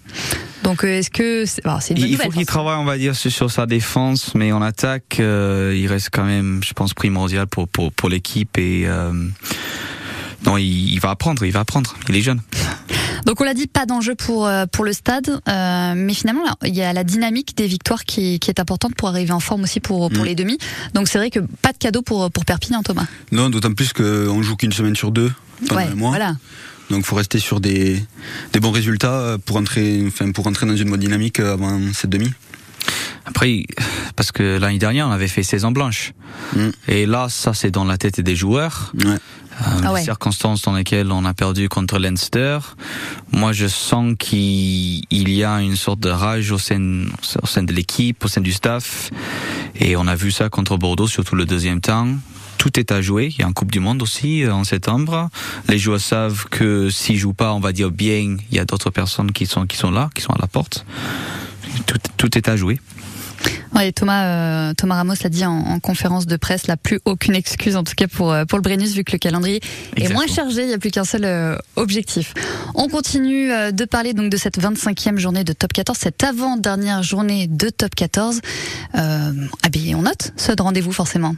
Donc 0.64 0.82
est-ce 0.82 1.10
que 1.10 1.44
c'est 1.44 1.62
bon, 1.62 1.78
une 1.90 1.96
bonne 1.96 2.08
Il 2.08 2.16
faut 2.16 2.30
qu'il 2.30 2.46
travaille, 2.46 2.78
on 2.78 2.84
va 2.84 2.96
dire, 2.96 3.14
sur, 3.14 3.30
sur 3.30 3.50
sa 3.50 3.66
défense, 3.66 4.34
mais 4.34 4.50
en 4.50 4.62
attaque, 4.62 5.18
euh, 5.20 5.74
il 5.76 5.86
reste 5.86 6.08
quand 6.10 6.24
même, 6.24 6.62
je 6.64 6.72
pense, 6.72 6.94
primordial 6.94 7.46
pour 7.46 7.68
pour, 7.68 7.92
pour 7.92 8.08
l'équipe 8.08 8.58
et 8.58 8.84
euh, 8.86 9.12
non, 10.46 10.56
il, 10.56 10.92
il 10.92 11.00
va 11.00 11.10
apprendre, 11.10 11.44
il 11.44 11.52
va 11.52 11.60
apprendre. 11.60 11.94
Il 12.08 12.16
est 12.16 12.22
jeune. 12.22 12.40
Donc 13.26 13.40
on 13.40 13.44
l'a 13.44 13.54
dit, 13.54 13.66
pas 13.66 13.86
d'enjeu 13.86 14.14
pour 14.14 14.46
euh, 14.46 14.66
pour 14.70 14.84
le 14.84 14.92
stade, 14.92 15.40
euh, 15.48 15.94
mais 15.96 16.12
finalement 16.12 16.44
là, 16.44 16.54
il 16.66 16.74
y 16.74 16.82
a 16.82 16.92
la 16.92 17.04
dynamique 17.04 17.56
des 17.56 17.66
victoires 17.66 18.04
qui, 18.04 18.38
qui 18.38 18.50
est 18.50 18.60
importante 18.60 18.94
pour 18.96 19.08
arriver 19.08 19.32
en 19.32 19.40
forme 19.40 19.62
aussi 19.62 19.80
pour 19.80 20.10
pour 20.10 20.24
Mm. 20.24 20.26
les 20.26 20.34
demi. 20.34 20.58
Donc 20.92 21.08
c'est 21.08 21.16
vrai 21.18 21.30
que 21.30 21.38
pas 21.62 21.72
de 21.72 21.78
cadeau 21.78 22.02
pour 22.02 22.30
pour 22.30 22.44
Perpignan 22.44 22.82
Thomas. 22.82 23.06
Non, 23.32 23.48
d'autant 23.48 23.72
plus 23.72 23.92
qu'on 23.94 24.42
joue 24.42 24.56
qu'une 24.56 24.72
semaine 24.72 24.94
sur 24.96 25.10
deux 25.10 25.32
pendant 25.68 25.80
ouais, 25.80 25.88
un 25.90 25.94
mois. 25.94 26.10
voilà. 26.10 26.36
Donc 26.90 27.06
faut 27.06 27.16
rester 27.16 27.38
sur 27.38 27.60
des, 27.60 28.04
des 28.52 28.60
bons 28.60 28.72
résultats 28.72 29.12
euh, 29.20 29.38
pour 29.38 29.56
entrer, 29.56 30.04
enfin, 30.06 30.30
pour 30.32 30.46
entrer 30.46 30.66
dans 30.66 30.76
une 30.76 30.90
bonne 30.90 31.00
dynamique 31.00 31.40
avant 31.40 31.80
cette 31.94 32.10
demi. 32.10 32.30
Après, 33.24 33.64
parce 34.16 34.32
que 34.32 34.58
l'année 34.58 34.76
dernière, 34.78 35.08
on 35.08 35.10
avait 35.10 35.28
fait 35.28 35.42
saison 35.42 35.70
blanche. 35.72 36.12
Mm. 36.54 36.68
Et 36.88 37.06
là, 37.06 37.28
ça, 37.30 37.54
c'est 37.54 37.70
dans 37.70 37.84
la 37.86 37.96
tête 37.96 38.20
des 38.20 38.36
joueurs. 38.36 38.92
Ouais. 39.02 39.16
Euh, 39.60 39.80
Ah 39.84 39.92
ouais. 39.92 40.00
Les 40.00 40.04
circonstances 40.04 40.62
dans 40.62 40.72
lesquelles 40.74 41.10
on 41.12 41.24
a 41.24 41.34
perdu 41.34 41.68
contre 41.68 41.98
Leinster. 41.98 42.58
Moi, 43.32 43.52
je 43.52 43.66
sens 43.66 44.14
qu'il 44.18 45.04
il 45.10 45.28
y 45.30 45.44
a 45.44 45.60
une 45.60 45.76
sorte 45.76 46.00
de 46.00 46.10
rage 46.10 46.50
au 46.50 46.58
sein, 46.58 47.04
au 47.42 47.46
sein 47.46 47.62
de 47.62 47.72
l'équipe, 47.72 48.24
au 48.24 48.28
sein 48.28 48.40
du 48.40 48.52
staff. 48.52 49.10
Et 49.76 49.96
on 49.96 50.06
a 50.06 50.14
vu 50.14 50.30
ça 50.30 50.48
contre 50.48 50.76
Bordeaux, 50.76 51.06
surtout 51.06 51.36
le 51.36 51.44
deuxième 51.44 51.80
temps. 51.80 52.08
Tout 52.58 52.78
est 52.80 52.92
à 52.92 53.02
jouer. 53.02 53.30
Il 53.36 53.40
y 53.40 53.44
a 53.44 53.46
une 53.46 53.54
Coupe 53.54 53.70
du 53.72 53.80
Monde 53.80 54.00
aussi 54.02 54.42
euh, 54.44 54.54
en 54.54 54.64
septembre. 54.64 55.28
Les 55.68 55.78
joueurs 55.78 56.00
savent 56.00 56.46
que 56.50 56.88
s'ils 56.90 57.18
jouent 57.18 57.34
pas, 57.34 57.52
on 57.52 57.60
va 57.60 57.72
dire 57.72 57.90
bien, 57.90 58.36
il 58.50 58.56
y 58.56 58.58
a 58.58 58.64
d'autres 58.64 58.90
personnes 58.90 59.32
qui 59.32 59.46
sont, 59.46 59.66
qui 59.66 59.76
sont 59.76 59.90
là, 59.90 60.08
qui 60.14 60.22
sont 60.22 60.32
à 60.32 60.38
la 60.40 60.46
porte. 60.46 60.86
Tout, 61.86 61.98
tout 62.16 62.38
est 62.38 62.48
à 62.48 62.56
jouer. 62.56 62.80
Ouais, 63.74 63.90
Thomas 63.92 64.24
euh, 64.24 64.74
Thomas 64.74 64.96
Ramos 64.96 65.14
l'a 65.22 65.28
dit 65.28 65.44
en, 65.44 65.52
en 65.52 65.80
conférence 65.80 66.26
de 66.26 66.36
presse, 66.36 66.66
là 66.66 66.76
plus 66.76 67.00
aucune 67.04 67.34
excuse 67.34 67.76
en 67.76 67.82
tout 67.82 67.94
cas 67.96 68.06
pour 68.06 68.32
euh, 68.32 68.44
pour 68.44 68.58
le 68.58 68.62
Brennus 68.62 68.94
vu 68.94 69.02
que 69.02 69.12
le 69.12 69.18
calendrier 69.18 69.60
est 69.96 70.12
moins 70.12 70.26
chargé, 70.26 70.62
il 70.62 70.68
n'y 70.68 70.74
a 70.74 70.78
plus 70.78 70.90
qu'un 70.90 71.04
seul 71.04 71.24
euh, 71.24 71.56
objectif. 71.76 72.34
On 72.74 72.88
continue 72.88 73.50
euh, 73.52 73.72
de 73.72 73.84
parler 73.84 74.12
donc 74.14 74.30
de 74.30 74.36
cette 74.36 74.58
25e 74.60 75.18
journée 75.18 75.44
de 75.44 75.52
Top 75.52 75.72
14, 75.72 75.98
cette 75.98 76.22
avant-dernière 76.22 77.02
journée 77.02 77.46
de 77.48 77.68
Top 77.68 77.94
14. 77.94 78.40
Euh, 78.94 79.32
ah 79.62 79.68
ben, 79.70 79.94
on 79.96 80.02
note 80.02 80.32
ce 80.36 80.52
rendez-vous 80.56 80.92
forcément? 80.92 81.34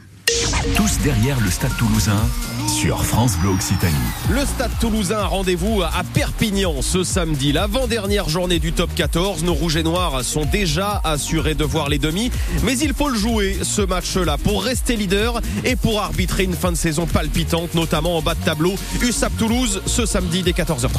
Tous 0.75 0.99
derrière 1.03 1.39
le 1.39 1.49
Stade 1.49 1.75
Toulousain 1.77 2.19
sur 2.67 3.05
France 3.05 3.37
Bleu 3.37 3.51
Occitanie. 3.51 3.95
Le 4.29 4.45
Stade 4.45 4.71
Toulousain 4.81 5.19
a 5.19 5.25
rendez-vous 5.25 5.81
à 5.81 6.03
Perpignan 6.13 6.81
ce 6.81 7.05
samedi, 7.05 7.53
l'avant-dernière 7.53 8.27
journée 8.27 8.59
du 8.59 8.73
top 8.73 8.93
14. 8.93 9.43
Nos 9.43 9.53
rouges 9.53 9.77
et 9.77 9.83
noirs 9.83 10.25
sont 10.25 10.43
déjà 10.43 10.99
assurés 11.05 11.55
de 11.55 11.63
voir 11.63 11.87
les 11.87 11.97
demi, 11.97 12.29
mais 12.63 12.77
il 12.77 12.93
faut 12.93 13.07
le 13.07 13.17
jouer 13.17 13.57
ce 13.63 13.81
match-là 13.81 14.37
pour 14.37 14.63
rester 14.63 14.97
leader 14.97 15.39
et 15.63 15.77
pour 15.77 16.01
arbitrer 16.01 16.43
une 16.43 16.55
fin 16.55 16.73
de 16.73 16.77
saison 16.77 17.05
palpitante, 17.05 17.73
notamment 17.73 18.17
en 18.17 18.21
bas 18.21 18.35
de 18.35 18.43
tableau. 18.43 18.75
USAP 19.01 19.37
Toulouse 19.37 19.81
ce 19.85 20.05
samedi 20.05 20.43
dès 20.43 20.51
14h30. 20.51 20.89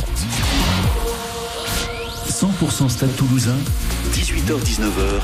100% 2.30 2.88
Stade 2.88 3.14
Toulousain, 3.16 3.56
18h-19h 4.14 5.20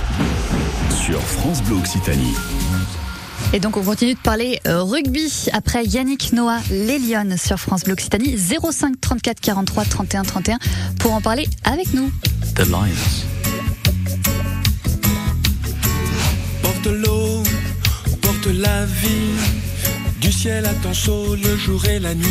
sur 0.94 1.20
France 1.20 1.62
Bleu 1.62 1.76
Occitanie. 1.76 2.34
Et 3.54 3.60
donc 3.60 3.76
on 3.76 3.84
continue 3.84 4.14
de 4.14 4.18
parler 4.18 4.58
euh, 4.66 4.82
rugby 4.82 5.32
après 5.52 5.84
Yannick 5.84 6.32
Noah, 6.32 6.58
les 6.70 6.98
Lyonnes 6.98 7.36
sur 7.36 7.56
France 7.56 7.84
Bleu 7.84 7.92
Occitanie 7.92 8.36
05 8.36 9.00
34 9.00 9.40
43 9.40 9.84
31 9.84 10.22
31 10.24 10.58
pour 10.98 11.12
en 11.12 11.20
parler 11.20 11.46
avec 11.62 11.94
nous. 11.94 12.10
The 12.56 12.68
Lions. 12.68 12.88
Porte 16.62 16.86
l'eau, 16.86 17.44
porte 18.22 18.46
la 18.46 18.86
vie. 18.86 19.38
Du 20.20 20.32
ciel 20.32 20.66
à 20.66 20.74
ton 20.82 20.92
chaud, 20.92 21.36
le 21.36 21.56
jour 21.56 21.84
et 21.84 22.00
la 22.00 22.16
nuit. 22.16 22.26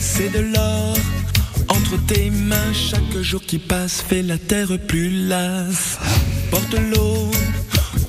C'est 0.00 0.30
de 0.30 0.40
l'or 0.40 0.96
entre 1.68 1.98
tes 2.06 2.30
mains. 2.30 2.72
Chaque 2.72 3.20
jour 3.20 3.42
qui 3.42 3.58
passe 3.58 4.00
fait 4.00 4.22
la 4.22 4.38
terre 4.38 4.78
plus 4.88 5.26
lasse. 5.26 5.98
Porte 6.50 6.74
l'eau, 6.90 7.30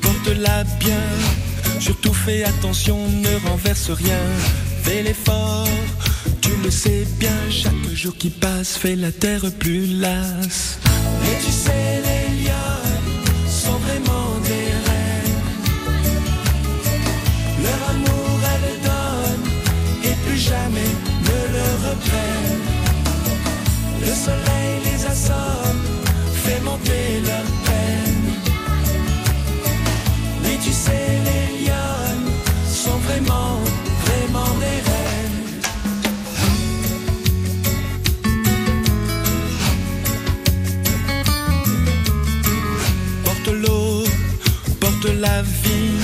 porte-la 0.02 0.64
bien. 0.80 1.45
Surtout 1.80 2.14
fais 2.14 2.44
attention, 2.44 2.98
ne 3.08 3.50
renverse 3.50 3.92
rien. 3.92 4.20
Fais 4.84 5.04
l'effort, 5.04 5.68
tu 6.42 6.52
le 6.64 6.72
sais 6.72 7.06
bien. 7.20 7.36
Chaque 7.50 7.74
jour 7.94 8.16
qui 8.18 8.30
passe 8.30 8.78
fait 8.78 8.96
la 8.96 9.12
terre 9.12 9.44
plus 9.60 9.86
lasse. 10.00 10.80
Et 11.24 11.46
tu 11.46 11.52
sais, 11.52 12.02
les 12.08 12.44
lions 12.44 12.86
sont 13.48 13.78
vraiment 13.86 14.40
des 14.44 14.70
reines. 14.86 15.46
Leur 17.64 17.90
amour, 17.90 18.40
elles 18.54 18.82
donnent 18.90 19.52
et 20.04 20.16
plus 20.28 20.38
jamais 20.38 20.92
ne 21.30 21.40
le 21.56 21.68
reprennent. 21.88 22.66
Le 24.02 24.14
soleil 24.26 24.74
les 24.86 25.06
assomme, 25.06 25.84
fait 26.44 26.62
monter 26.62 27.22
leur 27.26 27.48
peine. 27.66 28.28
Oui, 30.44 30.58
tu 30.64 30.72
sais, 30.72 31.20
vraiment, 33.06 33.60
vraiment 34.06 34.52
des 34.60 34.80
reines. 34.88 35.46
Porte 43.24 43.48
l'eau, 43.48 44.04
porte 44.80 45.06
la 45.20 45.42
vie. 45.42 46.00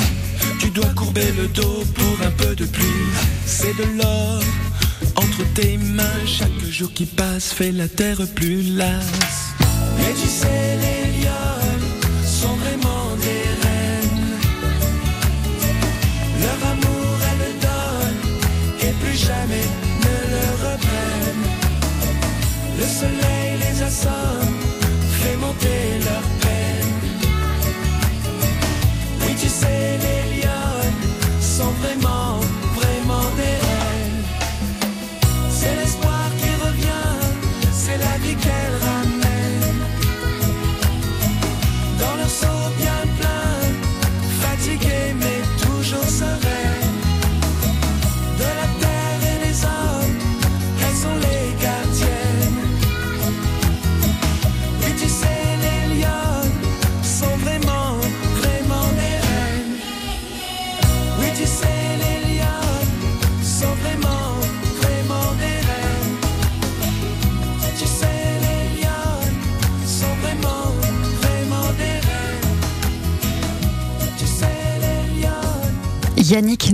Tu 0.60 0.70
dois 0.70 0.93
courber 0.96 1.31
le 1.38 1.48
dos 1.48 1.84
pour 1.96 2.25
un 2.25 2.31
peu 2.31 2.55
de 2.55 2.65
pluie. 2.65 3.10
C'est 3.46 3.75
de 3.77 3.84
l'or 3.98 4.41
entre 5.15 5.43
tes 5.53 5.77
mains. 5.77 6.25
Chaque 6.25 6.63
jour 6.70 6.91
qui 6.93 7.05
passe 7.05 7.51
fait 7.51 7.72
la 7.72 7.88
terre 7.88 8.22
plus 8.36 8.75
lasse. 8.75 9.53
Mais 9.98 10.13
tu 10.22 10.27
sais, 10.27 10.77
les 10.81 11.00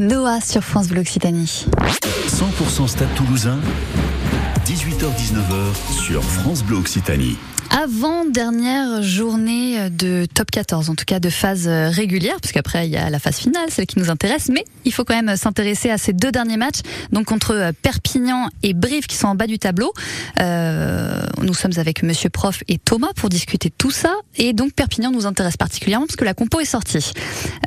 Noah 0.07 0.39
sur 0.39 0.63
France 0.63 0.87
Bleu 0.87 1.01
Occitanie. 1.01 1.65
100% 2.29 2.87
Stade 2.87 3.13
Toulousain, 3.15 3.59
18h-19h 4.65 6.01
sur 6.01 6.23
France 6.23 6.63
Bleu 6.63 6.77
Occitanie. 6.77 7.37
Avant-dernière 7.79 9.03
journée 9.03 9.91
de 9.91 10.25
top 10.25 10.49
14, 10.49 10.89
en 10.89 10.95
tout 10.95 11.05
cas 11.05 11.19
de 11.19 11.29
phase 11.29 11.67
régulière, 11.67 12.37
puisqu'après 12.41 12.87
il 12.87 12.91
y 12.91 12.97
a 12.97 13.07
la 13.11 13.19
phase 13.19 13.37
finale, 13.37 13.69
celle 13.69 13.85
qui 13.85 13.99
nous 13.99 14.09
intéresse, 14.09 14.49
mais 14.49 14.65
il 14.83 14.91
faut 14.91 15.03
quand 15.03 15.13
même 15.13 15.37
s'intéresser 15.37 15.91
à 15.91 15.99
ces 15.99 16.11
deux 16.11 16.31
derniers 16.31 16.57
matchs, 16.57 16.79
donc 17.11 17.25
contre 17.25 17.71
Perpignan 17.83 18.49
et 18.63 18.73
Brive 18.73 19.05
qui 19.05 19.15
sont 19.15 19.27
en 19.27 19.35
bas 19.35 19.45
du 19.45 19.59
tableau. 19.59 19.93
Euh, 20.39 21.21
nous 21.43 21.53
sommes 21.53 21.73
avec 21.77 22.01
Monsieur 22.01 22.31
Prof 22.31 22.63
et 22.67 22.79
Thomas 22.79 23.11
pour 23.15 23.29
discuter 23.29 23.69
de 23.69 23.75
tout 23.77 23.91
ça, 23.91 24.15
et 24.37 24.53
donc 24.53 24.73
Perpignan 24.73 25.11
nous 25.11 25.27
intéresse 25.27 25.57
particulièrement 25.57 26.07
parce 26.07 26.15
que 26.15 26.25
la 26.25 26.33
compo 26.33 26.59
est 26.59 26.65
sortie. 26.65 27.11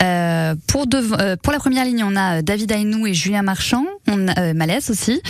Euh, 0.03 0.55
euh, 0.57 1.37
pour 1.37 1.53
la 1.53 1.59
première 1.61 1.85
ligne, 1.85 2.03
on 2.03 2.17
a 2.17 2.43
David 2.43 2.73
Aynou 2.73 3.07
et 3.07 3.15
Julien 3.15 3.43
Marchand, 3.43 3.85
on 4.09 4.27
a 4.27 4.53
aussi, 4.91 5.23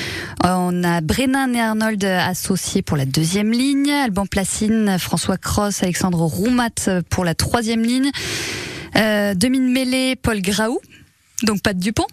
on 0.43 0.85
a 0.85 1.03
Brennan 1.03 1.55
et 1.55 1.61
Arnold 1.61 2.03
associés 2.03 2.81
pour 2.81 2.97
la 2.97 3.05
deuxième 3.05 3.53
ligne, 3.53 3.91
Alban 3.91 4.25
François 4.99 5.37
Cross, 5.37 5.83
Alexandre 5.83 6.21
Roumat 6.23 6.91
pour 7.09 7.25
la 7.25 7.35
troisième 7.35 7.83
ligne. 7.83 8.11
Euh, 8.97 9.35
Demine 9.35 9.71
Mêlé, 9.71 10.17
Paul 10.17 10.41
Graou. 10.41 10.81
Donc 11.43 11.63
pas 11.63 11.73
de 11.73 11.81
Dupont. 11.81 12.07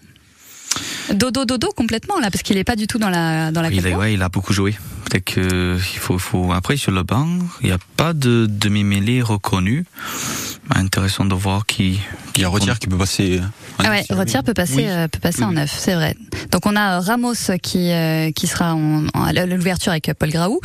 Dodo 1.12 1.44
Dodo 1.44 1.68
complètement 1.74 2.18
là 2.18 2.30
parce 2.30 2.42
qu'il 2.42 2.58
est 2.58 2.64
pas 2.64 2.76
du 2.76 2.86
tout 2.86 2.98
dans 2.98 3.08
la 3.08 3.50
dans 3.50 3.62
la 3.62 3.70
il, 3.70 3.86
ouais, 3.96 4.14
il 4.14 4.22
a 4.22 4.28
beaucoup 4.28 4.52
joué. 4.52 4.76
Peut-être 5.04 5.24
que 5.24 5.76
il 5.76 5.98
faut, 5.98 6.18
faut 6.18 6.52
après 6.52 6.76
sur 6.76 6.92
le 6.92 7.02
banc, 7.02 7.26
il 7.62 7.66
n'y 7.66 7.72
a 7.72 7.78
pas 7.96 8.12
de 8.12 8.46
demi 8.48 8.84
mêlée 8.84 9.22
reconnu. 9.22 9.84
Intéressant 10.74 11.24
de 11.24 11.34
voir 11.34 11.64
qui. 11.64 11.98
Il 12.36 12.42
y 12.42 12.44
a 12.44 12.48
Retière 12.48 12.78
qui 12.78 12.88
peut 12.88 12.98
passer. 12.98 13.40
Ah 13.80 13.90
ouais, 13.90 14.04
Retière 14.10 14.42
peut 14.42 14.54
passer, 14.54 14.76
Oui. 14.78 14.84
euh, 14.88 15.06
peut 15.08 15.20
passer 15.20 15.40
Oui, 15.40 15.46
en 15.46 15.52
neuf, 15.52 15.74
c'est 15.78 15.94
vrai. 15.94 16.14
Donc 16.50 16.66
on 16.66 16.74
a 16.74 16.96
euh, 16.96 17.00
Ramos 17.00 17.34
qui 17.62 17.92
euh, 17.92 18.30
qui 18.32 18.46
sera 18.46 18.74
en, 18.74 19.06
en- 19.14 19.24
à 19.24 19.32
l'ouverture 19.46 19.92
avec 19.92 20.08
euh, 20.08 20.14
Paul 20.18 20.30
Graou. 20.30 20.60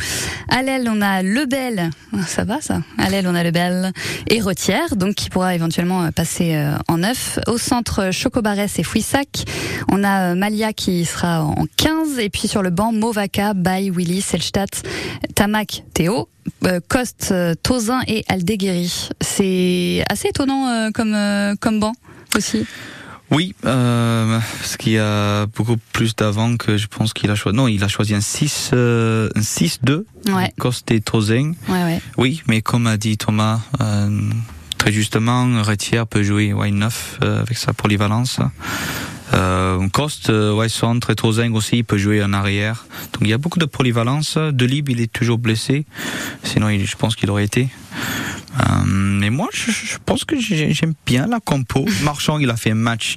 À 0.48 0.62
l'aile 0.62 0.88
on 0.90 1.00
a 1.00 1.22
Lebel, 1.22 1.90
ça 2.26 2.44
va 2.44 2.60
ça? 2.60 2.80
À 2.98 3.10
l'aile 3.10 3.26
on 3.28 3.34
a 3.34 3.42
Lebel 3.44 3.92
et 4.28 4.40
Retière, 4.40 4.96
donc 4.96 5.14
qui 5.14 5.30
pourra 5.30 5.54
éventuellement 5.54 6.02
euh, 6.04 6.10
passer 6.10 6.54
euh, 6.56 6.74
en 6.88 6.98
neuf. 6.98 7.38
Au 7.46 7.56
centre 7.58 8.10
Chocobarès 8.10 8.78
et 8.78 8.82
Fouissac. 8.82 9.44
On 9.90 10.02
a 10.02 10.34
Malia 10.34 10.72
qui 10.72 11.04
sera 11.04 11.44
en 11.44 11.66
15 11.76 12.18
et 12.18 12.30
puis 12.30 12.48
sur 12.48 12.62
le 12.62 12.70
banc 12.70 12.92
Movaka, 12.92 13.54
Bay, 13.54 13.90
Willy, 13.94 14.20
Selstadt, 14.22 14.82
Tamac, 15.34 15.84
Théo. 15.94 16.28
Coste, 16.88 17.32
Tozin 17.62 18.00
et 18.06 18.22
Aldeguerri. 18.28 19.08
C'est 19.20 20.04
assez 20.10 20.28
étonnant 20.28 20.90
comme 20.92 21.16
comme 21.60 21.80
banc 21.80 21.92
aussi. 22.36 22.66
Oui, 23.34 23.54
euh, 23.64 24.38
parce 24.58 24.76
qu'il 24.76 24.92
y 24.92 24.98
a 24.98 25.46
beaucoup 25.46 25.76
plus 25.92 26.14
d'avant 26.14 26.56
que 26.56 26.76
je 26.76 26.86
pense 26.86 27.12
qu'il 27.12 27.30
a 27.30 27.34
choisi. 27.34 27.56
Non, 27.56 27.66
il 27.68 27.82
a 27.82 27.88
choisi 27.88 28.14
un 28.14 28.20
6, 28.20 28.70
euh, 28.74 29.28
un 29.34 29.40
6-2. 29.40 30.04
Ouais. 30.28 30.52
Coste 30.58 30.90
et 30.92 31.00
Tozeng. 31.00 31.54
Ouais, 31.68 31.82
ouais. 31.84 32.00
Oui, 32.16 32.42
mais 32.46 32.62
comme 32.62 32.86
a 32.86 32.96
dit 32.96 33.16
Thomas, 33.18 33.60
euh, 33.80 34.20
très 34.78 34.92
justement, 34.92 35.62
Retière 35.62 36.06
peut 36.06 36.22
jouer 36.22 36.52
ouais, 36.52 36.70
9 36.70 37.18
euh, 37.22 37.40
avec 37.42 37.58
sa 37.58 37.72
polyvalence. 37.72 38.38
Euh, 39.32 39.88
Coste, 39.88 40.30
euh, 40.30 40.52
ouais, 40.54 40.68
centre 40.68 41.10
et 41.10 41.16
Tozeng 41.16 41.54
aussi, 41.54 41.78
il 41.78 41.84
peut 41.84 41.98
jouer 41.98 42.22
en 42.22 42.32
arrière. 42.32 42.86
Donc 43.12 43.22
il 43.22 43.28
y 43.30 43.32
a 43.32 43.38
beaucoup 43.38 43.58
de 43.58 43.64
polyvalence. 43.64 44.36
De 44.38 44.64
Libre, 44.64 44.92
il 44.92 45.00
est 45.00 45.12
toujours 45.12 45.38
blessé. 45.38 45.86
Sinon, 46.44 46.68
il- 46.68 46.86
je 46.86 46.94
pense 46.96 47.16
qu'il 47.16 47.30
aurait 47.30 47.44
été. 47.44 47.68
Euh, 48.60 48.84
mais 48.86 49.30
moi, 49.30 49.48
je, 49.52 49.72
je 49.72 49.96
pense 50.06 50.24
que 50.24 50.38
j'ai- 50.38 50.72
j'aime 50.72 50.94
bien 51.06 51.26
la 51.26 51.40
compo. 51.40 51.84
Marchand, 52.04 52.38
il 52.38 52.48
a 52.50 52.56
fait 52.56 52.70
un 52.70 52.74
match, 52.76 53.16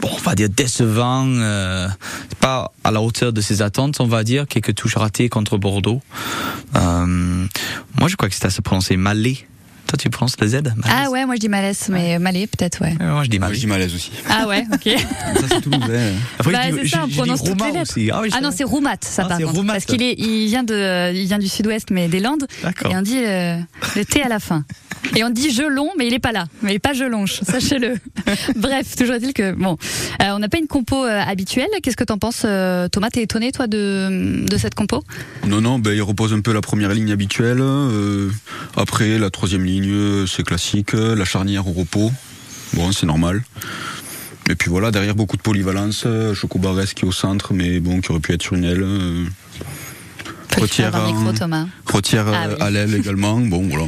bon, 0.00 0.08
on 0.12 0.18
va 0.18 0.34
dire 0.34 0.48
décevant, 0.48 1.26
euh, 1.26 1.88
pas 2.40 2.72
à 2.84 2.90
la 2.90 3.00
hauteur 3.00 3.32
de 3.32 3.40
ses 3.40 3.62
attentes, 3.62 4.00
on 4.00 4.06
va 4.06 4.24
dire, 4.24 4.46
quelques 4.46 4.74
touches 4.74 4.96
ratées 4.96 5.28
contre 5.28 5.58
Bordeaux. 5.58 6.00
Euh, 6.76 7.46
moi, 7.98 8.08
je 8.08 8.16
crois 8.16 8.28
que 8.28 8.34
c'était 8.34 8.46
à 8.46 8.50
se 8.50 8.60
prononcer 8.60 8.96
Malais. 8.96 9.46
Toi, 9.88 9.96
tu 9.98 10.10
prononces 10.10 10.36
le 10.38 10.46
Z 10.46 10.60
Ah 10.84 11.08
ouais, 11.10 11.24
moi 11.24 11.34
je 11.36 11.40
dis 11.40 11.48
malaise, 11.48 11.86
mais 11.88 12.18
malais 12.18 12.46
peut-être, 12.46 12.82
ouais. 12.82 12.94
Euh, 13.00 13.10
Moi, 13.12 13.24
je 13.24 13.30
dis 13.30 13.38
Moi, 13.38 13.48
Malais. 13.48 13.54
je 13.56 13.60
dis 13.60 13.66
malaise 13.66 13.94
aussi. 13.94 14.10
Ah 14.28 14.46
ouais, 14.46 14.64
ok. 14.72 14.82
Ça, 14.84 15.46
c'est 15.48 15.60
Toulouse. 15.62 15.80
hein. 15.90 16.12
Après, 16.38 16.52
Bah, 16.52 16.58
je 16.68 16.72
dis- 16.74 16.78
c'est 16.82 16.88
ça, 16.88 17.04
on 17.06 17.08
prononce 17.08 17.38
toutes 17.42 17.48
Roumain 17.58 17.66
les 17.72 17.78
lettres. 17.78 17.92
aussi. 17.96 18.10
Ah, 18.12 18.20
oui, 18.22 18.28
Ah 18.36 18.40
non, 18.42 18.50
c'est 18.54 18.64
Roumat, 18.64 18.96
ça 19.00 19.22
Ah, 19.24 19.28
par 19.28 19.36
c'est 19.38 19.44
contre. 19.44 19.56
Roumat. 19.56 19.72
Parce 19.72 19.86
qu'il 19.86 20.02
est, 20.02 20.12
il 20.18 20.46
vient 20.48 20.62
de, 20.62 21.12
il 21.14 21.24
vient 21.26 21.38
du 21.38 21.48
sud-ouest, 21.48 21.88
mais 21.90 22.08
des 22.08 22.20
Landes. 22.20 22.46
D'accord. 22.62 22.92
Et 22.92 22.96
on 22.96 23.00
dit 23.02 23.18
le, 23.18 23.60
le 23.96 24.04
T 24.04 24.22
à 24.22 24.28
la 24.28 24.40
fin. 24.40 24.62
Et 25.16 25.24
on 25.24 25.30
dit 25.30 25.50
gelon, 25.50 25.88
mais 25.96 26.06
il 26.06 26.12
est 26.12 26.18
pas 26.18 26.32
là. 26.32 26.46
Mais 26.60 26.72
il 26.72 26.74
est 26.76 26.78
pas 26.80 26.92
gelonche, 26.92 27.40
sachez-le. 27.42 27.94
Bref, 28.56 28.94
toujours 28.96 29.14
est-il 29.14 29.32
que 29.32 29.52
bon, 29.52 29.78
euh, 30.20 30.24
on 30.32 30.38
n'a 30.40 30.48
pas 30.50 30.58
une 30.58 30.66
compo 30.66 31.02
euh, 31.06 31.20
habituelle. 31.26 31.68
Qu'est-ce 31.82 31.96
que 31.96 32.04
t'en 32.04 32.18
penses, 32.18 32.42
euh, 32.44 32.88
Thomas? 32.88 33.08
T'es 33.10 33.22
étonné 33.22 33.52
toi 33.52 33.66
de 33.68 34.44
de 34.46 34.56
cette 34.58 34.74
compo? 34.74 35.02
Non, 35.46 35.62
non, 35.62 35.78
ben, 35.78 35.92
il 35.92 36.02
repose 36.02 36.34
un 36.34 36.40
peu 36.40 36.52
la 36.52 36.60
première 36.60 36.92
ligne 36.92 37.10
habituelle. 37.12 37.60
euh, 37.62 38.28
après, 38.76 39.18
la 39.18 39.30
troisième 39.30 39.64
ligne, 39.64 39.77
c'est 40.26 40.42
classique. 40.44 40.92
La 40.92 41.24
charnière 41.24 41.66
au 41.68 41.72
repos. 41.72 42.10
Bon, 42.74 42.92
c'est 42.92 43.06
normal. 43.06 43.42
Et 44.50 44.54
puis 44.54 44.70
voilà, 44.70 44.90
derrière 44.90 45.14
beaucoup 45.14 45.36
de 45.36 45.42
polyvalence. 45.42 46.06
Choco 46.34 46.58
Barès 46.58 46.94
qui 46.94 47.04
est 47.04 47.08
au 47.08 47.12
centre, 47.12 47.52
mais 47.52 47.80
bon, 47.80 48.00
qui 48.00 48.10
aurait 48.10 48.20
pu 48.20 48.32
être 48.32 48.42
sur 48.42 48.54
une 48.54 48.64
aile. 48.64 48.82
euh, 48.82 49.24
Retière 50.56 51.06
micro, 51.06 51.32
Thomas. 51.32 51.66
Retière 51.86 52.26
Ah 52.28 52.46
euh, 52.46 52.54
oui. 52.54 52.56
à 52.60 52.70
l'aile 52.70 52.94
également. 52.94 53.38
Bon, 53.38 53.68
voilà. 53.68 53.86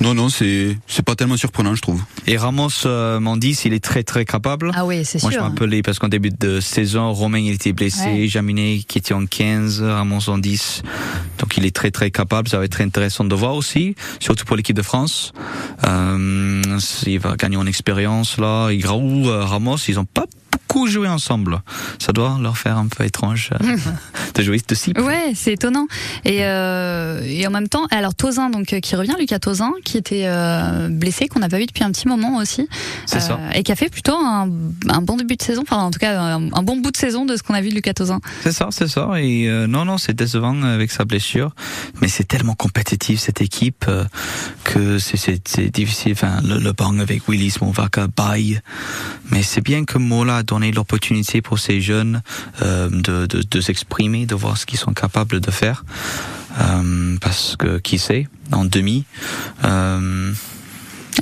Non, 0.00 0.14
non, 0.14 0.28
c'est 0.30 0.76
c'est 0.86 1.04
pas 1.04 1.14
tellement 1.14 1.36
surprenant, 1.36 1.74
je 1.74 1.82
trouve. 1.82 2.02
Et 2.26 2.36
Ramos 2.38 2.68
euh, 2.86 3.20
m'en 3.20 3.36
dit 3.36 3.54
s'il 3.54 3.74
est 3.74 3.84
très 3.84 4.02
très 4.02 4.24
capable. 4.24 4.70
Ah 4.74 4.86
oui, 4.86 5.04
c'est 5.04 5.20
Moi, 5.22 5.30
je 5.30 5.36
sûr. 5.36 5.44
me 5.44 5.50
rappelais 5.50 5.82
parce 5.82 5.98
qu'en 5.98 6.08
début 6.08 6.30
de 6.30 6.58
saison, 6.60 7.12
Romain 7.12 7.38
il 7.38 7.52
était 7.52 7.72
blessé, 7.72 8.06
Ouais. 8.06 8.26
Jaminet 8.28 8.80
qui 8.88 8.96
était 8.98 9.12
en 9.14 9.26
15, 9.26 9.82
Ramos 9.82 10.28
en 10.30 10.38
10. 10.38 10.82
Donc 11.38 11.56
il 11.58 11.66
est 11.66 11.74
très 11.74 11.90
très 11.90 12.10
capable. 12.10 12.48
Ça 12.48 12.58
va 12.58 12.64
être 12.64 12.80
intéressant 12.80 13.24
de 13.24 13.34
voir 13.34 13.54
aussi, 13.54 13.94
surtout 14.20 14.44
pour 14.46 14.56
l'équipe 14.56 14.76
de 14.76 14.82
France. 14.82 15.32
Euh, 15.86 16.62
il 17.06 17.18
va 17.18 17.36
gagner 17.36 17.56
en 17.56 17.66
expérience 17.66 18.38
là. 18.38 18.70
Et 18.70 18.78
Graou, 18.78 19.28
euh, 19.28 19.44
Ramos, 19.44 19.76
ils 19.88 19.98
ont 19.98 20.04
pas 20.06 20.24
beaucoup 20.52 20.86
joué 20.86 21.08
ensemble. 21.08 21.60
Ça 21.98 22.12
doit 22.12 22.38
leur 22.40 22.56
faire 22.56 22.76
un 22.78 22.86
peu 22.86 23.04
étrange 23.04 23.50
euh, 23.60 23.76
de 24.34 24.42
jouer 24.42 24.60
de 24.66 24.74
si. 24.74 24.92
Ouais, 24.96 25.32
c'est 25.34 25.54
étonnant. 25.54 25.86
Et, 26.24 26.44
euh, 26.44 27.22
et 27.24 27.46
en 27.46 27.50
même 27.50 27.68
temps, 27.68 27.86
alors 27.90 28.14
Tozin, 28.14 28.50
donc 28.50 28.72
euh, 28.72 28.80
qui 28.80 28.94
revient, 28.96 29.14
Lucas 29.18 29.38
Tozin, 29.40 29.72
qui 29.84 29.89
était 29.98 30.24
euh, 30.26 30.88
blessé, 30.90 31.28
qu'on 31.28 31.40
n'a 31.40 31.48
pas 31.48 31.58
vu 31.58 31.66
depuis 31.66 31.84
un 31.84 31.90
petit 31.90 32.08
moment 32.08 32.36
aussi, 32.38 32.68
ça. 33.06 33.38
et 33.54 33.62
qui 33.62 33.72
a 33.72 33.76
fait 33.76 33.88
plutôt 33.88 34.14
un, 34.14 34.48
un 34.88 35.02
bon 35.02 35.16
début 35.16 35.36
de 35.36 35.42
saison, 35.42 35.62
enfin 35.62 35.78
en 35.78 35.90
tout 35.90 35.98
cas 35.98 36.20
un, 36.20 36.52
un 36.52 36.62
bon 36.62 36.76
bout 36.78 36.90
de 36.90 36.96
saison 36.96 37.24
de 37.26 37.36
ce 37.36 37.42
qu'on 37.42 37.54
a 37.54 37.60
vu 37.60 37.70
de 37.70 37.74
Lucas 37.74 37.94
Tozin. 37.94 38.20
C'est 38.42 38.52
ça, 38.52 38.68
c'est 38.70 38.88
ça. 38.88 39.08
Et 39.20 39.48
euh, 39.48 39.66
non, 39.66 39.84
non, 39.84 39.98
c'est 39.98 40.14
décevant 40.14 40.62
avec 40.62 40.90
sa 40.90 41.04
blessure, 41.04 41.54
mais 42.00 42.08
c'est 42.08 42.24
tellement 42.24 42.54
compétitif 42.54 43.20
cette 43.20 43.40
équipe 43.40 43.84
euh, 43.88 44.04
que 44.64 44.98
c'est- 44.98 45.20
difficile. 45.72 46.12
Enfin, 46.12 46.40
le, 46.44 46.58
le 46.58 46.72
banc 46.72 46.98
avec 46.98 47.28
Willis, 47.28 47.54
Movaka, 47.60 48.06
Bay, 48.16 48.60
mais 49.30 49.42
c'est 49.42 49.60
bien 49.60 49.84
que 49.84 49.98
Mola 49.98 50.38
a 50.38 50.42
donné 50.42 50.72
l'opportunité 50.72 51.40
pour 51.42 51.58
ces 51.58 51.80
jeunes 51.80 52.22
euh, 52.62 52.88
de, 52.90 53.26
de, 53.26 53.42
de 53.48 53.60
s'exprimer, 53.60 54.26
de 54.26 54.34
voir 54.34 54.56
ce 54.56 54.66
qu'ils 54.66 54.78
sont 54.78 54.92
capables 54.92 55.40
de 55.40 55.50
faire, 55.50 55.84
Euh, 56.58 57.16
parce 57.20 57.56
que 57.56 57.78
qui 57.78 57.98
sait, 57.98 58.26
en 58.52 58.64
demi. 58.64 59.04
Euh, 59.64 60.32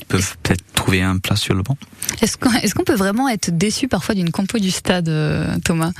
ils 0.00 0.04
peuvent 0.04 0.36
peut-être 0.42 0.64
trouver 0.74 1.02
un 1.02 1.18
place 1.18 1.40
sur 1.40 1.54
le 1.54 1.62
banc. 1.62 1.76
Est-ce 2.20 2.36
qu'on 2.36 2.52
est-ce 2.52 2.74
qu'on 2.74 2.84
peut 2.84 2.94
vraiment 2.94 3.28
être 3.28 3.56
déçu 3.56 3.88
parfois 3.88 4.14
d'une 4.14 4.30
compo 4.30 4.58
du 4.58 4.70
stade, 4.70 5.08
euh, 5.08 5.56
Thomas? 5.64 5.92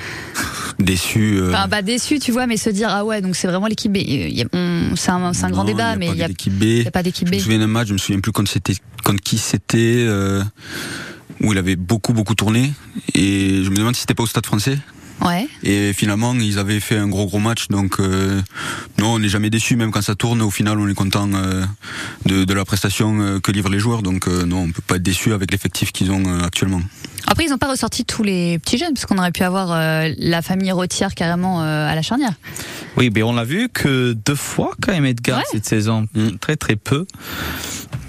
Déçu. 0.79 1.39
euh, 1.39 1.51
Enfin, 1.51 1.69
bah 1.69 1.83
déçu, 1.83 2.19
tu 2.19 2.33
vois, 2.33 2.47
mais 2.47 2.57
se 2.57 2.71
dire 2.71 2.89
ah 2.91 3.05
ouais, 3.05 3.21
donc 3.21 3.37
c'est 3.37 3.49
vraiment 3.49 3.67
l'équipe 3.67 3.93
B. 3.93 3.99
C'est 4.97 5.11
un, 5.11 5.51
grand 5.51 5.65
débat, 5.65 5.97
mais 5.97 6.09
il 6.09 6.15
n'y 6.15 6.23
a 6.23 6.27
a, 6.27 6.91
pas 6.91 7.03
d'équipe 7.03 7.29
B. 7.29 7.33
Je 7.33 7.37
me 7.37 7.43
souviens 7.43 7.59
d'un 7.59 7.67
match, 7.67 7.89
je 7.89 7.93
me 7.95 7.99
souviens 7.99 8.21
plus 8.21 8.33
c'était, 8.47 8.75
contre 9.05 9.23
qui 9.23 9.39
c'était, 9.39 10.05
euh, 10.07 10.43
où 11.41 11.53
il 11.53 11.59
avait 11.59 11.77
beaucoup, 11.77 12.13
beaucoup 12.13 12.35
tourné. 12.35 12.73
Et 13.15 13.63
je 13.65 13.71
me 13.71 13.77
demande 13.77 13.95
si 13.95 14.03
c'était 14.03 14.15
pas 14.15 14.23
au 14.23 14.27
stade 14.27 14.47
français. 14.47 14.79
Ouais. 15.25 15.49
Et 15.65 15.93
finalement, 15.93 16.33
ils 16.35 16.59
avaient 16.59 16.81
fait 16.81 16.97
un 16.97 17.09
gros, 17.09 17.27
gros 17.27 17.39
match. 17.41 17.69
Donc, 17.69 17.99
euh, 17.99 18.41
non, 18.99 19.15
on 19.15 19.19
n'est 19.19 19.29
jamais 19.29 19.51
déçu, 19.51 19.75
même 19.77 19.91
quand 19.91 20.03
ça 20.03 20.15
tourne. 20.15 20.41
Au 20.43 20.51
final, 20.51 20.79
on 20.79 20.89
est 20.89 20.95
content 20.95 21.29
euh, 21.35 21.65
de, 22.27 22.45
de 22.45 22.55
la 22.55 22.65
prestation 22.65 23.19
euh, 23.21 23.41
que 23.41 23.51
livrent 23.51 23.69
les 23.71 23.81
joueurs. 23.81 24.03
Donc, 24.03 24.29
euh, 24.29 24.45
non, 24.45 24.59
on 24.65 24.71
peut 24.71 24.83
pas 24.87 24.97
être 24.97 25.03
déçu 25.03 25.33
avec 25.33 25.51
l'effectif 25.51 25.91
qu'ils 25.93 26.11
ont 26.13 26.23
euh, 26.27 26.45
actuellement. 26.45 26.81
Après, 27.27 27.45
ils 27.45 27.51
n'ont 27.51 27.59
pas 27.59 27.69
ressorti 27.71 28.05
tous 28.05 28.23
les 28.23 28.59
petits 28.61 28.79
jeunes, 28.79 28.95
parce 28.95 29.05
qu'on 29.07 29.19
aurait 29.19 29.33
pu 29.33 29.43
avoir 29.43 29.73
euh, 29.73 30.09
la 30.19 30.41
famille 30.41 30.73
Retière 30.73 31.15
carrément 31.15 31.63
euh, 31.63 31.87
à 31.89 31.95
la 31.95 32.01
charnière. 32.03 32.33
Oui, 32.97 33.11
mais 33.15 33.23
on 33.23 33.33
l'a 33.35 33.45
vu 33.45 33.69
que 33.69 34.13
deux 34.13 34.35
fois 34.37 34.71
quand 34.81 34.93
même 34.93 35.05
Edgar 35.05 35.39
Ouais. 35.39 35.45
cette 35.51 35.67
saison, 35.67 36.07
Mm. 36.15 36.39
très 36.41 36.57
très 36.57 36.77
peu. 36.77 37.07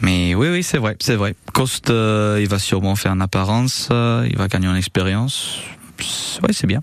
Mais 0.02 0.36
oui, 0.36 0.48
oui, 0.50 0.64
c'est 0.64 0.78
vrai, 0.78 0.96
c'est 1.02 1.16
vrai. 1.16 1.36
Coste, 1.54 1.90
euh, 1.90 2.38
il 2.42 2.48
va 2.48 2.60
sûrement 2.60 2.96
faire 2.96 3.12
une 3.14 3.22
apparence, 3.22 3.90
euh, 3.92 4.26
il 4.30 4.38
va 4.38 4.48
gagner 4.48 4.68
en 4.70 4.76
expérience. 4.76 5.58
Oui, 6.00 6.54
c'est 6.54 6.68
bien. 6.68 6.82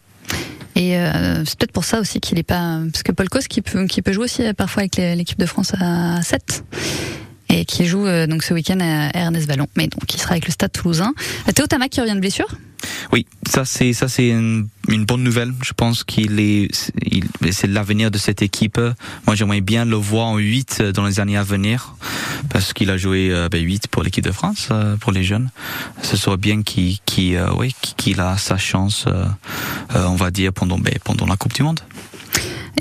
Et 0.77 0.97
euh, 0.99 1.43
c'est 1.47 1.59
peut-être 1.59 1.73
pour 1.73 1.85
ça 1.85 1.99
aussi 1.99 2.21
qu'il 2.21 2.39
est 2.39 2.43
pas. 2.43 2.81
Parce 2.93 3.03
que 3.03 3.11
Paul 3.11 3.29
Cos 3.31 3.41
qui 3.49 3.63
peut, 3.63 3.87
qui 3.87 4.03
peut 4.03 4.13
jouer 4.13 4.25
aussi 4.25 4.47
euh, 4.47 4.53
parfois 4.53 4.83
avec 4.83 4.97
l'équipe 4.97 5.39
de 5.39 5.47
France 5.47 5.73
à 5.81 6.21
7. 6.23 6.65
Et 7.49 7.65
qui 7.65 7.87
joue 7.87 8.07
euh, 8.07 8.27
donc 8.27 8.43
ce 8.43 8.55
week-end 8.55 8.79
à 8.81 9.17
Ernest 9.17 9.47
Vallon, 9.47 9.67
mais 9.77 9.89
donc 9.89 10.07
qui 10.07 10.19
sera 10.19 10.33
avec 10.33 10.47
le 10.47 10.53
Stade 10.53 10.73
Toulousain. 10.73 11.13
Euh, 11.49 11.53
Théo 11.53 11.67
Tamac 11.67 11.91
qui 11.91 12.01
revient 12.01 12.15
de 12.15 12.21
blessure? 12.21 12.49
Oui, 13.13 13.27
ça 13.49 13.65
c'est 13.65 13.93
ça 13.93 14.09
c'est 14.09 14.29
une, 14.29 14.69
bonne 14.87 15.23
nouvelle. 15.23 15.53
Je 15.63 15.73
pense 15.73 16.05
qu'il 16.05 16.39
est 16.41 16.69
c'est 17.51 17.67
l'avenir 17.67 18.11
de 18.11 18.19
cette 18.19 18.43
équipe. 18.43 18.79
Moi, 19.27 19.35
j'aimerais 19.35 19.61
bien 19.61 19.85
le 19.85 19.97
voir 19.97 20.27
en 20.27 20.39
8 20.39 20.83
dans 20.83 21.07
les 21.07 21.21
années 21.21 21.37
à 21.37 21.43
venir 21.43 21.97
parce 22.51 22.73
qu'il 22.73 22.91
a 22.91 22.97
joué 22.97 23.31
euh, 23.33 23.49
ben, 23.49 23.63
8 23.63 23.89
pour 23.89 24.03
l'équipe 24.03 24.25
de 24.25 24.31
France 24.31 24.69
euh, 24.71 24.97
pour 24.97 25.13
les 25.13 25.25
jeunes. 25.25 25.51
Ce 26.03 26.17
serait 26.17 26.37
bien 26.37 26.63
qu'il 26.63 27.01
a 28.21 28.37
sa 28.37 28.57
chance 28.57 29.07
on 29.95 30.17
va 30.17 30.31
dire 30.31 30.53
pendant 30.53 30.79
ben, 30.79 30.95
pendant 31.03 31.27
la 31.27 31.37
Coupe 31.37 31.55
du 31.55 31.63
monde. 31.63 31.81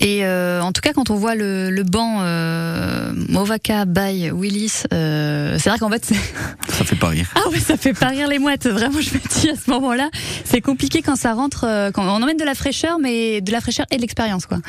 Et 0.08 0.24
euh, 0.24 0.62
en 0.62 0.72
tout 0.72 0.82
cas, 0.82 0.94
quand 0.94 1.10
on 1.10 1.16
voit 1.16 1.34
le, 1.34 1.72
le 1.72 1.82
banc 1.82 2.20
euh, 2.22 3.12
Movaka, 3.28 3.86
Bay, 3.86 4.30
Willis, 4.32 4.84
euh, 4.94 5.58
c'est 5.58 5.70
vrai 5.72 5.80
qu'en 5.80 5.90
fait, 5.90 6.06
c'est- 6.06 6.74
Ça 6.78 6.86
fait 6.86 6.96
pas 6.96 7.08
rire. 7.08 7.26
ah 7.36 7.50
ouais, 7.50 7.60
ça 7.60 7.76
fait 7.76 7.94
pas 7.94 8.10
rire 8.10 8.28
les 8.28 8.38
mouettes. 8.38 8.68
Vraiment, 8.68 9.02
je 9.02 9.10
me 9.10 9.42
dis 9.42 9.50
à 9.50 9.56
ce 9.56 9.68
moment-là, 9.72 10.10
c'est 10.44 10.62
compliqué 10.62 11.02
quand 11.02 11.16
ça 11.16 11.34
rentre, 11.34 11.66
euh, 11.68 11.90
quand 11.90 12.04
on 12.06 12.22
emmène 12.22 12.38
de 12.38 12.44
la 12.44 12.54
fraîcheur, 12.54 13.00
mais 13.00 13.42
de 13.42 13.52
la 13.52 13.62
fraîcheur 13.62 13.88
et 13.90 13.96
de 13.96 14.02
l'expérience, 14.02 14.46
quoi. 14.46 14.60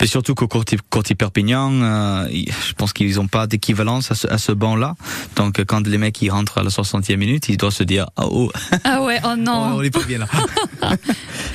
Mais 0.00 0.06
surtout 0.08 0.34
qu'au 0.34 0.48
Courti 0.48 1.14
Perpignan, 1.14 1.70
euh, 1.82 2.26
je 2.28 2.72
pense 2.72 2.92
qu'ils 2.92 3.14
n'ont 3.16 3.28
pas 3.28 3.46
d'équivalence 3.46 4.10
à 4.10 4.16
ce, 4.16 4.26
à 4.26 4.38
ce 4.38 4.50
banc-là. 4.50 4.96
Donc 5.36 5.62
quand 5.64 5.86
les 5.86 5.98
mecs 5.98 6.20
ils 6.22 6.30
rentrent 6.30 6.58
à 6.58 6.62
la 6.64 6.70
60e 6.70 7.16
minute, 7.16 7.48
ils 7.48 7.56
doivent 7.56 7.72
se 7.72 7.84
dire 7.84 8.06
ah, 8.16 8.24
oh, 8.28 8.50
Ah 8.84 9.02
ouais, 9.02 9.20
oh 9.24 9.36
non. 9.38 9.52
on 9.76 9.82
est 9.82 9.90
pas 9.90 10.02
bien 10.02 10.18
là. 10.18 10.26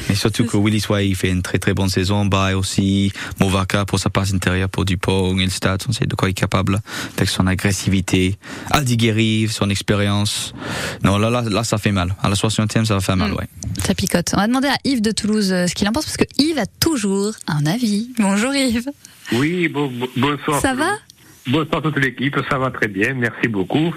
Mais 0.09 0.15
surtout 0.15 0.45
que 0.45 0.55
Willis 0.57 0.83
ouais, 0.89 1.07
il 1.07 1.15
fait 1.15 1.29
une 1.29 1.41
très 1.41 1.57
très 1.59 1.73
bonne 1.73 1.89
saison. 1.89 2.25
Bay 2.25 2.53
aussi, 2.53 3.11
Movaka 3.39 3.85
pour 3.85 3.99
sa 3.99 4.09
passe 4.09 4.33
intérieure 4.33 4.69
pour 4.69 4.85
Dupont, 4.85 5.35
il 5.37 5.51
stat, 5.51 5.77
on 5.87 5.91
sait 5.91 6.05
de 6.05 6.15
quoi 6.15 6.29
il 6.29 6.31
est 6.31 6.33
capable 6.33 6.79
avec 7.17 7.29
son 7.29 7.45
agressivité. 7.47 8.37
Aldigueri, 8.71 9.47
son 9.49 9.69
expérience. 9.69 10.53
Non 11.03 11.17
là, 11.17 11.29
là 11.29 11.41
là 11.41 11.63
ça 11.63 11.77
fait 11.77 11.91
mal. 11.91 12.15
À 12.23 12.29
la 12.29 12.35
60e 12.35 12.85
ça 12.85 12.93
va 12.95 12.99
faire 13.01 13.17
mal 13.17 13.31
Mm. 13.31 13.35
ouais. 13.35 13.47
Ça 13.85 13.93
picote. 13.93 14.31
On 14.33 14.37
va 14.37 14.47
demander 14.47 14.69
à 14.69 14.77
Yves 14.85 15.01
de 15.01 15.11
Toulouse 15.11 15.51
euh, 15.51 15.67
ce 15.67 15.75
qu'il 15.75 15.87
en 15.87 15.91
pense, 15.91 16.05
parce 16.05 16.17
que 16.17 16.23
Yves 16.37 16.57
a 16.59 16.65
toujours 16.65 17.33
un 17.47 17.65
avis. 17.65 18.09
Bonjour 18.19 18.53
Yves. 18.53 18.89
Oui, 19.33 19.67
bon- 19.67 19.91
bon- 19.91 20.07
bonsoir. 20.15 20.61
Ça 20.61 20.73
va? 20.73 20.91
Bonsoir 21.47 21.81
toute 21.81 21.97
l'équipe, 21.99 22.35
ça 22.49 22.57
va 22.57 22.71
très 22.71 22.87
bien, 22.87 23.13
merci 23.13 23.47
beaucoup. 23.47 23.93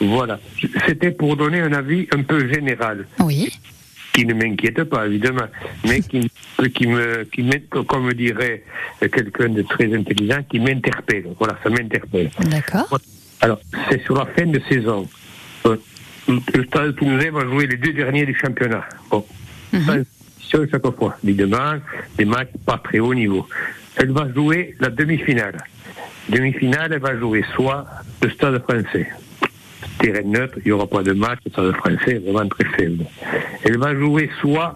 Voilà, 0.00 0.38
c'était 0.86 1.10
pour 1.10 1.36
donner 1.36 1.60
un 1.60 1.72
avis 1.72 2.06
un 2.14 2.22
peu 2.22 2.48
général, 2.52 3.06
Oui. 3.20 3.50
Qui 4.12 4.26
ne 4.26 4.34
m'inquiète 4.34 4.84
pas 4.84 5.06
évidemment, 5.06 5.46
mais 5.84 6.00
qui, 6.00 6.30
qui 6.74 6.86
me, 6.86 7.24
qui 7.24 7.42
m'est- 7.42 7.68
comme 7.68 8.12
dirait 8.12 8.62
quelqu'un 9.00 9.48
de 9.48 9.62
très 9.62 9.92
intelligent, 9.94 10.42
qui 10.48 10.60
m'interpelle. 10.60 11.24
Voilà, 11.38 11.58
ça 11.62 11.70
m'interpelle. 11.70 12.30
D'accord. 12.50 13.00
Alors, 13.40 13.60
c'est 13.90 14.02
sur 14.04 14.14
la 14.16 14.26
fin 14.26 14.46
de 14.46 14.60
saison. 14.68 15.08
Euh, 15.66 15.76
Le 16.28 16.64
Stade 16.64 16.94
Toulousain 16.96 17.30
va 17.32 17.44
jouer 17.44 17.66
les 17.66 17.76
deux 17.76 17.92
derniers 17.92 18.26
du 18.26 18.34
championnat. 18.34 18.84
Bon, 19.10 19.24
ça, 19.86 19.96
sur 20.38 20.68
chaque 20.70 20.86
fois. 20.96 21.16
Évidemment, 21.24 21.74
des 22.16 22.24
matchs 22.24 22.50
pas 22.66 22.78
très 22.84 22.98
haut 23.00 23.14
niveau. 23.14 23.48
Elle 23.96 24.12
va 24.12 24.30
jouer 24.32 24.76
la 24.78 24.90
demi-finale. 24.90 25.56
Demi-finale, 26.28 26.92
elle 26.92 27.00
va 27.00 27.18
jouer 27.18 27.44
soit 27.56 27.84
le 28.22 28.30
Stade 28.30 28.62
français. 28.62 29.08
Terrain 30.02 30.22
neutre, 30.24 30.58
il 30.58 30.66
n'y 30.66 30.72
aura 30.72 30.88
pas 30.88 31.04
de 31.04 31.12
match, 31.12 31.38
le 31.56 31.72
français 31.72 32.18
vraiment 32.18 32.48
très 32.48 32.64
faible. 32.64 33.04
Elle 33.62 33.78
va 33.78 33.94
jouer 33.94 34.28
soit 34.40 34.74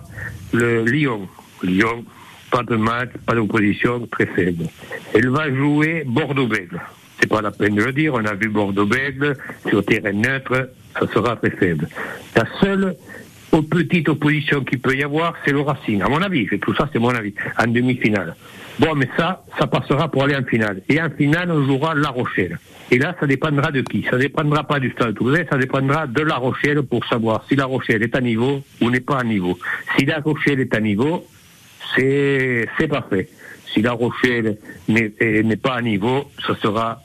le 0.52 0.85
Lyon. 0.85 1.28
Lyon, 1.64 2.04
pas 2.52 2.62
de 2.62 2.76
match, 2.76 3.11
pas 3.26 3.35
d'opposition, 3.35 4.06
très 4.06 4.26
faible. 4.26 4.67
Elle 5.15 5.28
va 5.30 5.52
jouer 5.52 6.04
Bordeaux-Bègle. 6.06 6.80
C'est 7.19 7.28
pas 7.28 7.43
la 7.43 7.50
peine 7.50 7.75
de 7.75 7.82
le 7.82 7.93
dire, 7.93 8.15
on 8.15 8.25
a 8.25 8.34
vu 8.34 8.49
Bordeaux-Bègle 8.49 9.36
sur 9.69 9.84
terrain 9.84 10.12
neutre, 10.12 10.71
ça 10.95 11.06
sera 11.12 11.34
très 11.34 11.50
faible. 11.50 11.89
La 12.36 12.45
seule 12.60 12.95
aux 13.50 13.62
petites 13.62 14.08
oppositions 14.08 14.62
qu'il 14.62 14.78
peut 14.78 14.95
y 14.95 15.02
avoir, 15.02 15.34
c'est 15.45 15.52
le 15.52 15.60
Racing. 15.60 16.02
À 16.02 16.08
mon 16.08 16.23
avis, 16.23 16.47
tout 16.60 16.75
ça, 16.75 16.89
c'est 16.93 17.00
mon 17.00 17.10
avis, 17.10 17.34
en 17.58 17.67
demi-finale. 17.67 18.36
Bon, 18.78 18.95
mais 18.95 19.08
ça, 19.17 19.45
ça 19.58 19.67
passera 19.67 20.08
pour 20.08 20.23
aller 20.23 20.36
en 20.36 20.45
finale. 20.45 20.82
Et 20.89 21.00
en 21.00 21.10
finale, 21.10 21.50
on 21.50 21.65
jouera 21.65 21.95
La 21.95 22.10
Rochelle. 22.10 22.58
Et 22.91 22.99
là, 22.99 23.17
ça 23.19 23.27
dépendra 23.27 23.73
de 23.73 23.81
qui 23.81 24.05
Ça 24.09 24.17
dépendra 24.17 24.63
pas 24.65 24.79
du 24.79 24.91
Stade 24.93 25.15
Toulousain, 25.17 25.45
ça 25.51 25.59
dépendra 25.59 26.07
de 26.07 26.23
La 26.23 26.37
Rochelle 26.37 26.83
pour 26.83 27.05
savoir 27.07 27.45
si 27.49 27.57
La 27.57 27.65
Rochelle 27.67 28.03
est 28.03 28.15
à 28.15 28.21
niveau 28.21 28.63
ou 28.81 28.91
n'est 28.91 29.01
pas 29.01 29.19
à 29.19 29.25
niveau. 29.25 29.59
Si 29.99 30.05
La 30.07 30.21
Rochelle 30.21 30.61
est 30.61 30.73
à 30.75 30.81
niveau, 30.81 31.27
c'est 31.97 32.69
parfait. 32.89 33.29
Si 33.73 33.83
La 33.83 33.93
Rochelle 33.93 34.57
n'est 34.89 35.13
est- 35.19 35.43
n'est 35.43 35.57
pas 35.57 35.75
à 35.75 35.83
niveau, 35.83 36.31
ça 36.47 36.55
sera 36.63 37.01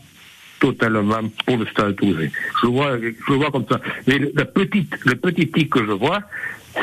totalement 0.59 1.21
pour 1.45 1.57
le 1.57 1.65
Stade 1.67 1.95
Toulousain. 1.95 2.27
Je 2.61 2.67
vois, 2.67 2.97
je 2.99 3.33
vois 3.33 3.49
comme 3.51 3.65
ça. 3.67 3.81
Mais 4.07 4.19
le, 4.19 4.31
le 4.35 5.15
petit 5.15 5.47
tic 5.49 5.69
que 5.71 5.83
je 5.85 5.91
vois, 5.91 6.19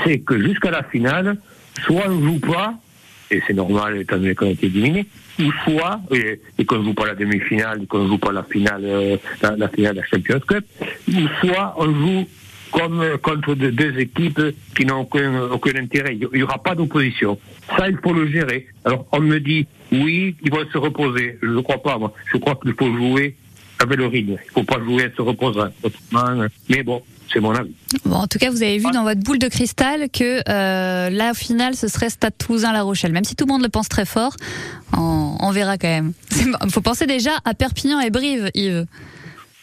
c'est 0.05 0.19
que 0.21 0.39
jusqu'à 0.41 0.71
la 0.73 0.83
finale, 0.83 1.37
soit 1.87 2.03
on 2.09 2.21
joue 2.21 2.41
pas, 2.41 2.75
et 3.31 3.43
c'est 3.47 3.53
normal 3.55 3.99
étant 3.99 4.17
donné 4.17 4.35
qu'on 4.35 4.47
a 4.47 4.51
été 4.51 4.67
éliminé, 4.67 5.07
ou 5.39 5.51
soit, 5.65 6.01
et, 6.13 6.41
et 6.59 6.65
qu'on 6.65 6.79
ne 6.79 6.85
joue 6.85 6.95
pas 6.95 7.07
la 7.07 7.15
demi-finale, 7.15 7.87
qu'on 7.87 8.05
ne 8.05 8.09
joue 8.09 8.19
pas 8.19 8.33
la 8.33 8.43
finale, 8.43 8.83
euh, 8.85 9.17
la, 9.43 9.69
finale 9.69 9.95
de 9.97 10.01
la 10.01 10.07
Champions 10.07 10.41
Cup, 10.41 10.65
ou 11.09 11.21
soit 11.41 11.75
on 11.79 11.87
joue 11.95 12.29
comme 12.73 13.01
euh, 13.01 13.17
contre 13.19 13.55
de- 13.55 13.71
deux 13.71 13.99
équipes 13.99 14.41
qui 14.77 14.85
n'ont 14.85 15.01
aucun, 15.01 15.43
aucun 15.51 15.77
intérêt. 15.81 16.17
Il 16.21 16.29
n'y 16.37 16.43
aura 16.43 16.59
pas 16.63 16.75
d'opposition. 16.75 17.39
Ça, 17.77 17.89
il 17.89 17.97
faut 18.03 18.13
le 18.13 18.27
gérer. 18.29 18.67
Alors, 18.85 19.07
on 19.13 19.21
me 19.21 19.39
dit, 19.41 19.67
oui, 19.93 20.37
ils 20.43 20.51
vont 20.51 20.67
se 20.71 20.77
reposer. 20.79 21.39
Je 21.43 21.49
ne 21.49 21.61
crois 21.61 21.83
pas, 21.83 21.97
moi. 21.99 22.13
Je 22.33 22.37
crois 22.39 22.57
qu'il 22.57 22.75
faut 22.75 22.95
jouer 22.95 23.37
avec 23.79 23.97
le 23.99 24.07
rythme. 24.07 24.31
Il 24.33 24.47
ne 24.47 24.53
faut 24.53 24.65
pas 24.65 24.81
jouer 24.85 25.05
en 25.11 25.17
se 25.17 25.23
reposant. 25.23 25.69
Autrement, 25.83 26.43
euh, 26.43 26.49
Mais 26.69 26.83
bon, 26.83 27.03
c'est 27.33 27.41
mon 27.41 27.55
avis. 27.55 27.75
Bon, 28.05 28.17
en 28.17 28.27
tout 28.27 28.39
cas, 28.39 28.51
vous 28.51 28.63
avez 28.63 28.79
vu 28.79 28.87
dans 28.93 29.03
votre 29.03 29.21
boule 29.21 29.39
de 29.39 29.49
cristal 29.49 30.09
que 30.11 30.41
euh, 30.49 31.11
la 31.11 31.35
finale, 31.35 31.75
ce 31.75 31.89
serait 31.89 32.11
Stade 32.11 32.33
Toulousain-La 32.39 32.83
Rochelle. 32.83 33.13
Même 33.13 33.25
si 33.25 33.35
tout 33.37 33.45
le 33.47 33.53
monde 33.53 33.63
le 33.63 33.69
pense 33.69 33.89
très 33.89 34.05
fort, 34.07 34.35
on, 34.97 35.37
on 35.41 35.51
verra 35.51 35.79
quand 35.79 35.89
même. 35.89 36.13
Il 36.65 36.71
faut 36.71 36.81
penser 36.81 37.07
déjà 37.07 37.33
à 37.45 37.55
Perpignan 37.55 38.01
et 38.01 38.11
Brive, 38.11 38.51
Yves. 38.55 38.87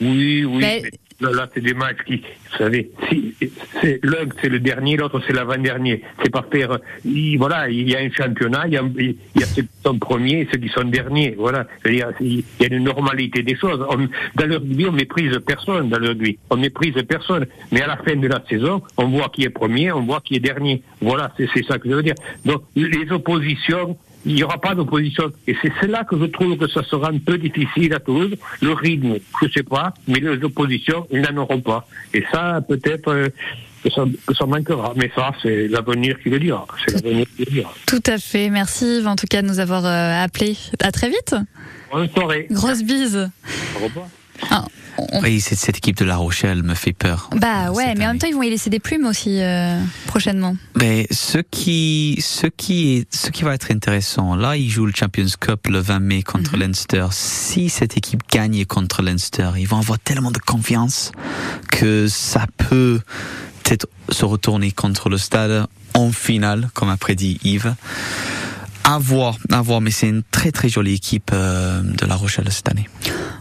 Oui, 0.02 0.44
oui. 0.46 0.58
Mais- 0.60 0.82
mais 0.84 0.92
Là, 1.22 1.32
là, 1.32 1.48
c'est 1.54 1.62
des 1.62 1.74
matchs 1.74 2.00
qui, 2.06 2.18
vous 2.18 2.58
savez, 2.58 2.92
si, 3.08 3.34
c'est 3.82 4.02
l'un 4.04 4.26
c'est 4.42 4.50
le 4.50 4.60
dernier, 4.60 4.98
l'autre 4.98 5.22
c'est 5.26 5.32
l'avant-dernier. 5.32 6.02
C'est 6.22 6.30
pas 6.30 6.46
faire. 6.52 6.78
il- 7.06 7.38
voilà, 7.38 7.70
il 7.70 7.90
y 7.90 7.96
a 7.96 8.00
un 8.00 8.12
championnat, 8.12 8.64
il 8.68 8.74
y 8.74 8.78
a, 8.78 9.46
ceux 9.46 9.62
qui 9.62 9.70
sont 9.84 9.98
premiers 9.98 10.42
et 10.42 10.48
ceux 10.52 10.58
qui 10.58 10.68
sont 10.68 10.84
derniers. 10.84 11.34
Voilà, 11.38 11.68
il 11.86 11.96
y 11.96 12.02
a, 12.02 12.12
il 12.20 12.44
y 12.60 12.64
a 12.66 12.68
une 12.68 12.84
normalité 12.84 13.44
des 13.44 13.56
choses. 13.56 13.80
Dans 13.80 14.46
le 14.46 14.58
rugby, 14.58 14.86
on 14.88 14.92
méprise 14.92 15.40
personne. 15.48 15.88
Dans 15.88 16.00
le 16.00 16.10
rugby, 16.10 16.38
on 16.50 16.58
méprise 16.58 16.96
personne. 17.08 17.46
Mais 17.72 17.82
à 17.82 17.88
la 17.88 17.98
fin 17.98 18.16
de 18.18 18.28
la 18.28 18.44
saison, 18.50 18.82
on 18.98 19.08
voit 19.08 19.30
qui 19.30 19.44
est 19.44 19.50
premier, 19.50 19.94
on 19.94 20.02
voit 20.04 20.20
qui 20.20 20.36
est 20.36 20.40
dernier. 20.42 20.82
Voilà, 21.02 21.32
c'est 21.38 21.64
ça 21.64 21.80
que 21.80 21.90
je 21.90 21.96
veux 21.96 22.04
dire. 22.04 22.16
Donc, 22.44 22.64
les 22.76 23.10
oppositions. 23.12 23.98
Il 24.26 24.36
n'y 24.36 24.44
aura 24.44 24.60
pas 24.60 24.74
d'opposition. 24.74 25.32
Et 25.48 25.56
c'est 25.62 25.88
là 25.88 26.04
que 26.04 26.18
je 26.18 26.26
trouve 26.26 26.58
que 26.58 26.68
ça 26.68 26.84
sera 26.84 27.10
un 27.10 27.20
peu 27.20 27.38
difficile 27.38 27.94
à 27.94 28.00
Toulouse. 28.00 28.36
Le 28.62 28.74
rythme, 28.74 29.18
je 29.42 29.46
ne 29.46 29.52
sais 29.52 29.64
pas, 29.64 29.94
mais 30.08 30.20
les 30.20 30.44
oppositions, 30.44 31.08
ils 31.12 31.22
n'en 31.22 31.44
auront 31.44 31.62
pas. 31.62 31.88
Et 32.14 32.24
ça, 32.32 32.60
peut-être 32.68 33.10
euh, 33.10 33.30
que, 33.84 33.90
ça, 33.92 34.04
que 34.26 34.34
ça 34.34 34.46
manquera. 34.46 34.94
Mais 34.96 35.12
ça, 35.16 35.32
c'est 35.42 35.68
l'avenir 35.68 36.20
qui 36.22 36.30
le 36.30 36.40
dira. 36.40 36.66
C'est 36.88 37.04
l'avenir 37.04 37.28
qui 37.36 37.46
le 37.46 37.52
dira. 37.52 37.74
Tout 37.86 38.04
à 38.08 38.18
fait. 38.18 38.50
Merci 38.50 38.98
Yves, 38.98 39.08
en 39.08 39.16
tout 39.16 39.28
cas, 39.30 39.42
de 39.42 39.48
nous 39.48 39.60
avoir 39.60 39.86
euh, 39.86 40.24
appelés. 40.24 40.58
À 40.82 40.92
très 40.92 41.10
vite. 41.10 41.36
Bonne 41.92 42.10
soirée. 42.10 42.48
Grosse 42.50 42.84
bise. 42.84 43.30
Au 43.80 43.84
revoir. 43.86 44.08
Ah, 44.50 44.66
on- 44.98 45.22
Oui, 45.22 45.42
cette, 45.42 45.58
cette 45.60 45.78
équipe 45.78 45.98
de 45.98 46.06
La 46.06 46.16
Rochelle 46.18 46.64
me 46.64 46.74
fait 46.74 46.94
peur. 46.94 47.30
Bah 47.36 47.72
ouais, 47.72 47.96
mais 47.96 48.06
en 48.06 48.10
même 48.10 48.20
temps, 48.20 48.28
ils 48.28 48.34
vont 48.36 48.44
y 48.44 48.50
laisser 48.50 48.70
des 48.70 48.80
plumes 48.80 49.06
aussi 49.06 49.42
euh, 49.42 49.80
prochainement. 50.08 50.56
Mais 50.80 51.08
ce 51.12 51.38
qui, 51.40 52.18
ce 52.22 52.48
qui 52.48 52.94
est, 52.98 53.14
ce 53.14 53.30
qui 53.30 53.44
va 53.44 53.54
être 53.54 53.72
intéressant, 53.72 54.36
là, 54.36 54.56
ils 54.56 54.70
jouent 54.70 54.86
le 54.86 54.94
Champions 54.96 55.26
Cup 55.40 55.68
le 55.68 55.80
20 55.80 56.00
mai 56.00 56.24
contre 56.24 56.56
Leinster. 56.58 57.08
Si 57.12 57.70
cette 57.70 57.98
équipe 57.98 58.22
gagne 58.32 58.66
contre 58.66 59.02
Leinster, 59.02 59.52
ils 59.58 59.68
vont 59.68 59.80
avoir 59.80 60.00
tellement 60.00 60.32
de 60.32 60.40
confiance 60.40 61.12
que 61.72 62.08
ça 62.08 62.46
peut 62.58 63.00
peut-être 63.64 63.88
se 64.10 64.24
retourner 64.26 64.72
contre 64.72 65.10
le 65.10 65.18
stade 65.18 65.68
en 65.94 66.12
finale, 66.12 66.70
comme 66.74 66.90
a 66.90 66.98
prédit 66.98 67.40
Yves. 67.44 67.74
À 68.88 69.00
voir, 69.00 69.38
à 69.52 69.62
voir, 69.64 69.82
mais 69.82 69.90
c'est 69.90 70.08
une 70.08 70.22
très 70.30 70.52
très 70.52 70.70
jolie 70.70 70.94
équipe 70.94 71.32
euh, 71.34 71.82
de 71.82 72.06
La 72.06 72.16
Rochelle 72.16 72.46
cette 72.52 72.70
année. 72.70 72.88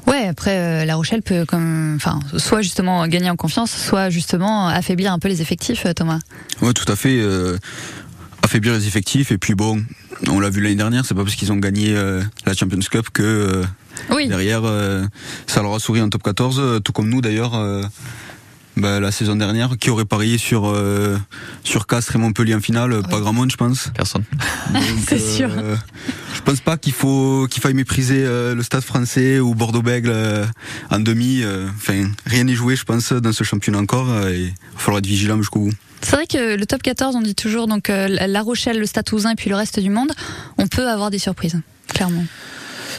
Ouais, 0.07 0.27
après, 0.27 0.57
euh, 0.57 0.85
La 0.87 0.97
Rochelle 0.97 1.21
peut 1.21 1.45
comme, 1.45 1.95
enfin, 1.97 2.19
soit 2.39 2.63
justement 2.63 3.07
gagner 3.09 3.29
en 3.29 3.37
confiance, 3.37 3.71
soit 3.71 4.09
justement 4.09 4.69
affaiblir 4.69 5.13
un 5.13 5.19
peu 5.19 5.29
les 5.29 5.43
effectifs, 5.43 5.85
euh, 5.85 5.93
Thomas. 5.93 6.19
Ouais, 6.63 6.73
tout 6.73 6.91
à 6.91 6.97
fait. 6.97 7.19
euh, 7.21 7.59
affaiblir 8.43 8.73
les 8.75 8.87
effectifs 8.87 9.33
et 9.33 9.39
puis 9.39 9.55
bon, 9.55 9.83
on 10.29 10.39
l'a 10.41 10.49
vu 10.51 10.61
l'année 10.63 10.75
dernière, 10.77 11.05
c'est 11.07 11.15
pas 11.15 11.25
parce 11.25 11.35
qu'ils 11.35 11.51
ont 11.53 11.57
gagné 11.57 11.95
euh, 11.97 12.23
la 12.47 12.55
Champions 12.55 12.79
Cup 12.91 13.09
que 13.13 13.23
euh, 13.23 13.65
Oui. 14.11 14.29
derrière 14.29 14.63
euh, 14.65 15.05
ça 15.47 15.63
leur 15.63 15.75
a 15.75 15.79
souri 15.79 16.01
en 16.03 16.09
top 16.11 16.23
14, 16.23 16.59
euh, 16.61 16.79
tout 16.79 16.93
comme 16.93 17.09
nous 17.09 17.21
d'ailleurs. 17.23 17.53
Euh, 18.77 18.81
bah, 18.81 19.01
la 19.01 19.11
saison 19.13 19.37
dernière, 19.37 19.77
qui 19.79 19.91
aurait 19.91 20.05
parié 20.05 20.39
sur 20.39 20.67
euh, 20.67 21.17
sur 21.63 21.87
Castres 21.87 22.17
et 22.17 22.19
Montpellier 22.19 22.55
en 22.55 22.61
finale, 22.61 23.03
pas 23.09 23.21
grand 23.21 23.33
monde, 23.33 23.51
je 23.51 23.57
pense. 23.57 23.91
Personne. 23.95 24.25
Donc, 24.73 24.83
C'est 25.09 25.19
sûr. 25.19 25.51
euh, 25.57 25.77
je 26.35 26.41
pense 26.43 26.61
pas 26.61 26.77
qu'il 26.77 26.93
faut 26.93 27.47
qu'il 27.51 27.63
faille 27.63 27.75
mépriser 27.75 28.25
le 28.25 28.63
Stade 28.63 28.83
Français 28.83 29.39
ou 29.41 29.55
Bordeaux-Bègles 29.55 30.15
en 30.91 31.01
demi. 31.01 31.43
Enfin, 31.77 32.11
rien 32.27 32.45
n'est 32.45 32.55
joué, 32.55 32.77
je 32.77 32.85
pense, 32.85 33.13
dans 33.13 33.33
ce 33.33 33.45
championnat 33.45 33.79
encore. 33.79 34.09
Et 34.29 34.41
il 34.41 34.49
va 34.49 34.79
falloir 34.79 34.99
être 34.99 35.07
vigilant 35.07 35.37
jusqu'au 35.39 35.61
bout. 35.61 35.73
C'est 36.03 36.17
vrai 36.17 36.27
que 36.27 36.57
le 36.57 36.67
top 36.67 36.83
14, 36.83 37.17
on 37.17 37.23
dit 37.23 37.35
toujours 37.35 37.67
donc 37.67 37.89
La 37.89 38.43
Rochelle, 38.43 38.79
le 38.79 38.87
Stade 38.87 39.07
Toulousain 39.07 39.31
et 39.31 39.37
puis 39.37 39.49
le 39.49 39.57
reste 39.57 39.81
du 39.81 39.89
monde, 39.89 40.13
on 40.59 40.67
peut 40.67 40.87
avoir 40.89 41.11
des 41.11 41.19
surprises, 41.19 41.59
clairement. 41.89 42.25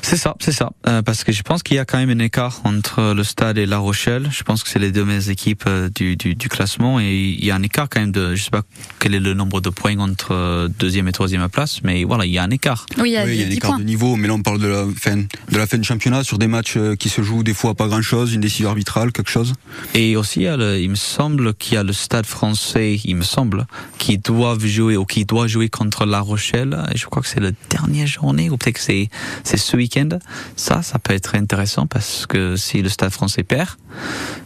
C'est 0.02 0.18
ça, 0.18 0.36
c'est 0.40 0.52
ça. 0.52 0.72
Euh, 0.88 1.02
parce 1.02 1.24
que 1.24 1.32
je 1.32 1.42
pense 1.44 1.64
qu'il 1.64 1.76
y 1.76 1.80
a 1.80 1.86
quand 1.86 1.98
même 1.98 2.10
un 2.10 2.20
écart 2.20 2.62
entre 2.64 3.14
le 3.14 3.24
Stade 3.24 3.58
et 3.58 3.66
La 3.66 3.78
Rochelle. 3.78 4.30
Je 4.32 4.44
pense 4.44 4.64
que 4.64 4.70
c'est 4.70 4.80
les 4.80 4.92
deux 4.92 5.06
meilleures 5.06 5.30
équipes 5.30 5.64
euh, 5.68 5.90
du, 5.94 6.16
du, 6.16 6.36
du, 6.36 6.50
classement 6.50 7.00
et 7.00 7.14
il 7.16 7.46
y 7.46 7.52
a 7.52 7.56
un 7.56 7.64
écart 7.64 7.90
quand 7.90 8.00
même 8.00 8.12
de, 8.12 8.36
je 8.36 8.44
sais 8.44 8.50
pas 8.50 8.62
quel 9.00 9.14
est 9.14 9.20
le 9.20 9.34
nombre 9.34 9.62
de 9.62 9.70
points 9.70 9.98
entre 10.00 10.34
euh, 10.34 10.68
deuxième 10.80 11.08
et 11.08 11.12
troisième 11.12 11.48
place, 11.50 11.82
mais 11.84 12.04
voilà, 12.04 12.26
il 12.26 12.32
y 12.32 12.38
a 12.38 12.44
un 12.44 12.50
écart. 12.50 12.86
Oui, 12.98 13.10
il 13.10 13.14
y 13.14 13.18
a, 13.18 13.26
oui, 13.26 13.34
il 13.34 13.42
y 13.42 13.44
a 13.44 13.48
un 13.48 13.52
écart 13.52 13.80
de 13.80 13.84
niveau, 13.84 14.16
mais 14.16 14.28
là 14.28 14.34
on 14.34 14.42
parle 14.42 14.60
de 14.60 14.68
la 14.68 14.86
fin, 14.96 15.18
de 15.18 15.58
la 15.58 15.68
fin 15.68 15.78
de 15.78 15.84
championnat 15.84 16.24
sur 16.24 16.38
des 16.38 16.48
matchs 16.48 16.78
qui 17.00 17.10
se 17.10 17.22
jouent 17.22 17.44
des 17.44 17.54
fois 17.54 17.76
pas 17.76 17.88
grand 17.88 18.02
chose, 18.02 18.34
une 18.34 18.42
décision 18.42 18.70
arbitrale, 18.70 19.12
quelque 19.12 19.32
chose. 19.32 19.54
Et 19.94 20.16
aussi, 20.16 20.42
il, 20.42 20.80
il 20.82 20.90
me 20.90 20.96
semble 20.96 21.54
qu'il 21.54 21.76
y 21.76 21.78
a 21.78 21.84
le 21.84 21.94
Stade 21.94 22.26
français, 22.26 23.00
il 23.04 23.16
me 23.16 23.24
semble, 23.24 23.66
qui 23.98 24.18
doivent 24.18 24.66
jouer 24.66 24.98
ou 24.98 25.06
qui 25.06 25.26
doit 25.26 25.48
jouer 25.48 25.70
contre 25.70 26.06
La 26.06 26.20
Rochelle. 26.20 26.78
Et 26.94 26.98
je 26.98 27.06
crois 27.06 27.22
que 27.22 27.28
c'est 27.28 27.40
la 27.40 27.52
dernière 27.70 28.08
journée 28.08 28.50
ou 28.50 28.58
peut-être 28.58 28.76
que 28.76 28.82
c'est 28.82 29.10
c'est 29.44 29.58
ce 29.58 29.76
week-end. 29.86 30.10
Ça, 30.56 30.82
ça 30.82 31.00
peut 31.00 31.14
être 31.14 31.36
intéressant 31.36 31.88
parce 31.88 32.26
que 32.26 32.56
si 32.56 32.82
le 32.82 32.90
Stade 32.90 33.12
français 33.12 33.44
perd, 33.44 33.70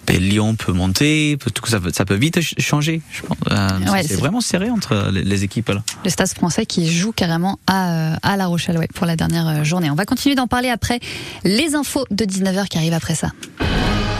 ben 0.07 0.17
Lyon 0.17 0.55
peut 0.55 0.71
monter, 0.71 1.37
ça, 1.65 1.79
peut, 1.79 1.91
ça 1.93 2.05
peut 2.05 2.15
vite 2.15 2.39
changer. 2.59 3.01
Je 3.11 3.21
pense. 3.21 3.37
Euh, 3.51 3.67
c'est 4.05 4.15
vraiment 4.15 4.41
serré 4.41 4.69
entre 4.69 5.09
les, 5.11 5.43
équipes 5.43 5.69
là. 5.69 5.83
Le 6.03 6.09
Stade 6.09 6.29
français 6.29 6.65
qui 6.65 6.91
joue 6.91 7.11
carrément 7.11 7.59
à, 7.67 8.15
à 8.15 8.37
La 8.37 8.47
Rochelle 8.47 8.77
ouais, 8.77 8.87
pour 8.93 9.05
la 9.05 9.15
dernière 9.15 9.47
euh, 9.47 9.63
journée. 9.63 9.89
On 9.89 9.95
va 9.95 10.05
continuer 10.05 10.35
d'en 10.35 10.47
parler 10.47 10.69
après 10.69 10.99
les 11.43 11.75
infos 11.75 12.05
de 12.11 12.25
19h 12.25 12.67
qui 12.67 12.77
arrivent 12.77 12.93
après 12.93 13.15
ça. 13.15 13.31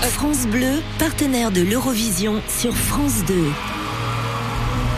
France 0.01 0.47
Bleu, 0.47 0.81
partenaire 0.97 1.51
de 1.51 1.61
l'Eurovision 1.61 2.41
sur 2.47 2.75
France 2.75 3.23
2. 3.27 3.35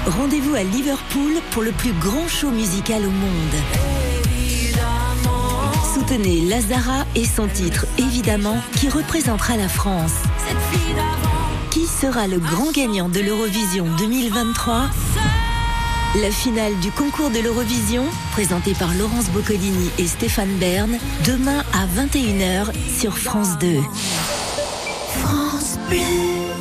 Rendez-vous 0.08 0.56
à 0.56 0.64
Liverpool 0.64 1.34
pour 1.52 1.62
le 1.62 1.72
plus 1.72 1.94
grand 1.94 2.28
show 2.28 2.50
musical 2.50 3.04
au 3.06 3.12
monde. 3.12 4.11
Soutenez 5.94 6.42
Lazara 6.42 7.06
et 7.16 7.26
son 7.26 7.48
titre 7.48 7.86
Évidemment 7.98 8.58
qui 8.78 8.88
représentera 8.88 9.58
la 9.58 9.68
France. 9.68 10.14
Qui 11.70 11.86
sera 11.86 12.28
le 12.28 12.40
grand 12.40 12.72
gagnant 12.72 13.10
de 13.10 13.20
l'Eurovision 13.20 13.86
2023 13.98 14.90
La 16.22 16.32
finale 16.32 16.78
du 16.80 16.92
concours 16.92 17.30
de 17.30 17.40
l'Eurovision, 17.40 18.06
présentée 18.32 18.74
par 18.74 18.94
Laurence 18.94 19.30
Boccolini 19.32 19.90
et 19.98 20.08
Stéphane 20.08 20.56
Bern, 20.60 20.98
demain 21.26 21.64
à 21.74 21.86
21h 22.02 22.72
sur 22.98 23.18
France 23.18 23.58
2. 23.60 23.78
France 25.22 25.78
Bleu. 25.90 25.98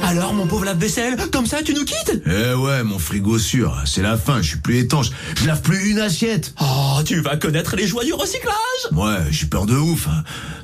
Alors, 0.02 0.34
mon 0.34 0.46
pauvre 0.46 0.64
lave-vaisselle, 0.64 1.16
comme 1.32 1.46
ça, 1.46 1.62
tu 1.62 1.72
nous 1.74 1.84
quittes? 1.84 2.20
Eh 2.26 2.54
ouais, 2.54 2.82
mon 2.82 2.98
frigo 2.98 3.38
sûr, 3.38 3.76
c'est 3.84 4.02
la 4.02 4.16
fin, 4.16 4.42
je 4.42 4.48
suis 4.48 4.58
plus 4.58 4.78
étanche. 4.78 5.10
Je 5.40 5.46
lave 5.46 5.60
plus 5.62 5.90
une 5.90 6.00
assiette. 6.00 6.54
Oh, 6.60 7.00
tu 7.04 7.20
vas 7.20 7.36
connaître 7.36 7.76
les 7.76 7.86
joies 7.86 8.04
du 8.04 8.12
recyclage 8.12 8.54
Ouais, 8.92 9.18
j'ai 9.30 9.46
peur 9.46 9.66
de 9.66 9.76
ouf. 9.76 10.08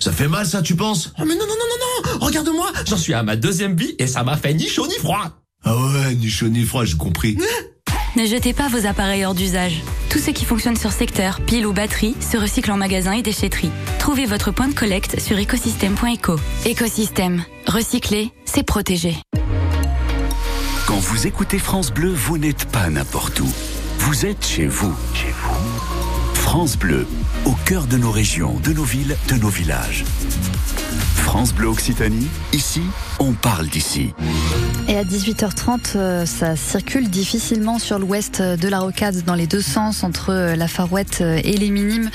Ça 0.00 0.11
fait 0.12 0.28
mal, 0.28 0.46
ça, 0.46 0.62
tu 0.62 0.74
penses? 0.74 1.12
Oh, 1.18 1.22
mais 1.26 1.35
non, 1.35 1.46
non, 1.46 1.54
non, 1.54 1.54
non, 1.54 2.18
non 2.18 2.26
Regarde-moi, 2.26 2.72
j'en 2.88 2.96
suis 2.96 3.14
à 3.14 3.22
ma 3.22 3.37
deuxième 3.37 3.76
vie 3.76 3.94
et 3.98 4.06
ça 4.06 4.24
m'a 4.24 4.37
fait 4.37 4.54
ni 4.54 4.66
chaud 4.68 4.87
ni 4.88 4.96
froid. 4.96 5.24
Ah 5.64 5.76
ouais, 5.76 6.14
ni 6.14 6.28
chaud 6.28 6.48
ni 6.48 6.64
froid, 6.64 6.85
j'ai 6.85 6.96
compris. 6.96 7.37
Ne 8.16 8.24
jetez 8.24 8.52
pas 8.52 8.68
vos 8.68 8.87
appareils 8.87 9.24
hors 9.24 9.35
d'usage. 9.35 9.83
Tout 10.09 10.18
ce 10.18 10.31
qui 10.31 10.44
fonctionne 10.44 10.76
sur 10.76 10.90
secteur, 10.90 11.40
pile 11.40 11.66
ou 11.66 11.72
batterie, 11.72 12.16
se 12.20 12.37
recycle 12.37 12.72
en 12.72 12.76
magasin 12.76 13.12
et 13.12 13.22
déchetterie. 13.22 13.70
Trouvez 13.98 14.24
votre 14.24 14.50
point 14.50 14.68
de 14.68 14.74
collecte 14.74 15.20
sur 15.20 15.38
écosystème.eco. 15.38 16.37
Écosystème. 16.64 17.44
Recycler, 17.66 18.31
c'est 18.44 18.62
protéger. 18.62 19.16
Quand 20.87 20.98
vous 20.98 21.26
écoutez 21.26 21.59
France 21.59 21.92
Bleu, 21.92 22.12
vous 22.12 22.38
n'êtes 22.38 22.64
pas 22.66 22.88
n'importe 22.88 23.40
où. 23.40 23.48
Vous 23.98 24.24
êtes 24.24 24.46
chez 24.46 24.66
vous. 24.66 24.94
Chez 25.14 25.33
vous. 25.33 26.35
France 26.35 26.79
Bleu, 26.79 27.07
au 27.44 27.52
cœur 27.66 27.87
de 27.87 27.98
nos 27.98 28.11
régions, 28.11 28.59
de 28.61 28.72
nos 28.72 28.85
villes, 28.85 29.16
de 29.29 29.35
nos 29.35 29.48
villages. 29.48 30.05
France 31.26 31.52
Bleu 31.52 31.66
Occitanie, 31.66 32.28
ici, 32.52 32.82
on 33.18 33.32
parle 33.32 33.66
d'ici. 33.66 34.14
Et 34.88 34.96
à 34.96 35.02
18h30, 35.02 35.96
euh, 35.96 36.24
ça 36.24 36.54
circule 36.54 37.10
difficilement 37.10 37.80
sur 37.80 37.98
l'ouest 37.98 38.40
de 38.40 38.68
la 38.68 38.78
rocade 38.78 39.24
dans 39.24 39.34
les 39.34 39.48
deux 39.48 39.60
sens 39.60 40.04
entre 40.04 40.30
euh, 40.30 40.54
la 40.54 40.68
Farouette 40.68 41.18
euh, 41.22 41.40
et 41.42 41.56
les 41.56 41.70
Minimes. 41.70 42.10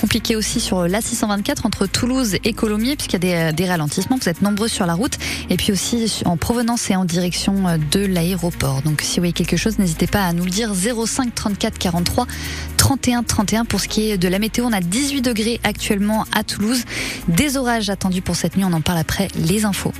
compliqué 0.00 0.34
aussi 0.34 0.60
sur 0.60 0.86
l'A624 0.86 1.64
entre 1.64 1.86
Toulouse 1.86 2.36
et 2.42 2.52
Colomiers 2.52 2.96
puisqu'il 2.96 3.24
y 3.24 3.32
a 3.32 3.52
des, 3.52 3.56
des, 3.56 3.68
ralentissements. 3.68 4.18
Vous 4.20 4.28
êtes 4.28 4.42
nombreux 4.42 4.68
sur 4.68 4.84
la 4.84 4.94
route 4.94 5.16
et 5.48 5.56
puis 5.56 5.70
aussi 5.70 6.22
en 6.24 6.36
provenance 6.36 6.90
et 6.90 6.96
en 6.96 7.04
direction 7.04 7.78
de 7.92 8.00
l'aéroport. 8.00 8.82
Donc 8.82 9.00
si 9.00 9.16
vous 9.16 9.22
voyez 9.22 9.32
quelque 9.32 9.56
chose, 9.56 9.78
n'hésitez 9.78 10.08
pas 10.08 10.26
à 10.26 10.32
nous 10.32 10.44
le 10.44 10.50
dire. 10.50 10.72
05 10.74 11.34
34 11.34 11.78
43 11.78 12.26
31 12.76 13.22
31 13.22 13.64
pour 13.64 13.80
ce 13.80 13.88
qui 13.88 14.10
est 14.10 14.18
de 14.18 14.28
la 14.28 14.38
météo. 14.38 14.66
On 14.66 14.72
a 14.72 14.80
18 14.80 15.22
degrés 15.22 15.60
actuellement 15.64 16.26
à 16.32 16.44
Toulouse. 16.44 16.84
Des 17.28 17.56
orages 17.56 17.88
attendus 17.88 18.20
pour 18.24 18.36
cette 18.36 18.56
nuit. 18.56 18.64
On 18.64 18.72
en 18.72 18.80
parle 18.80 18.98
après 18.98 19.28
les 19.36 19.64
infos. 19.64 19.92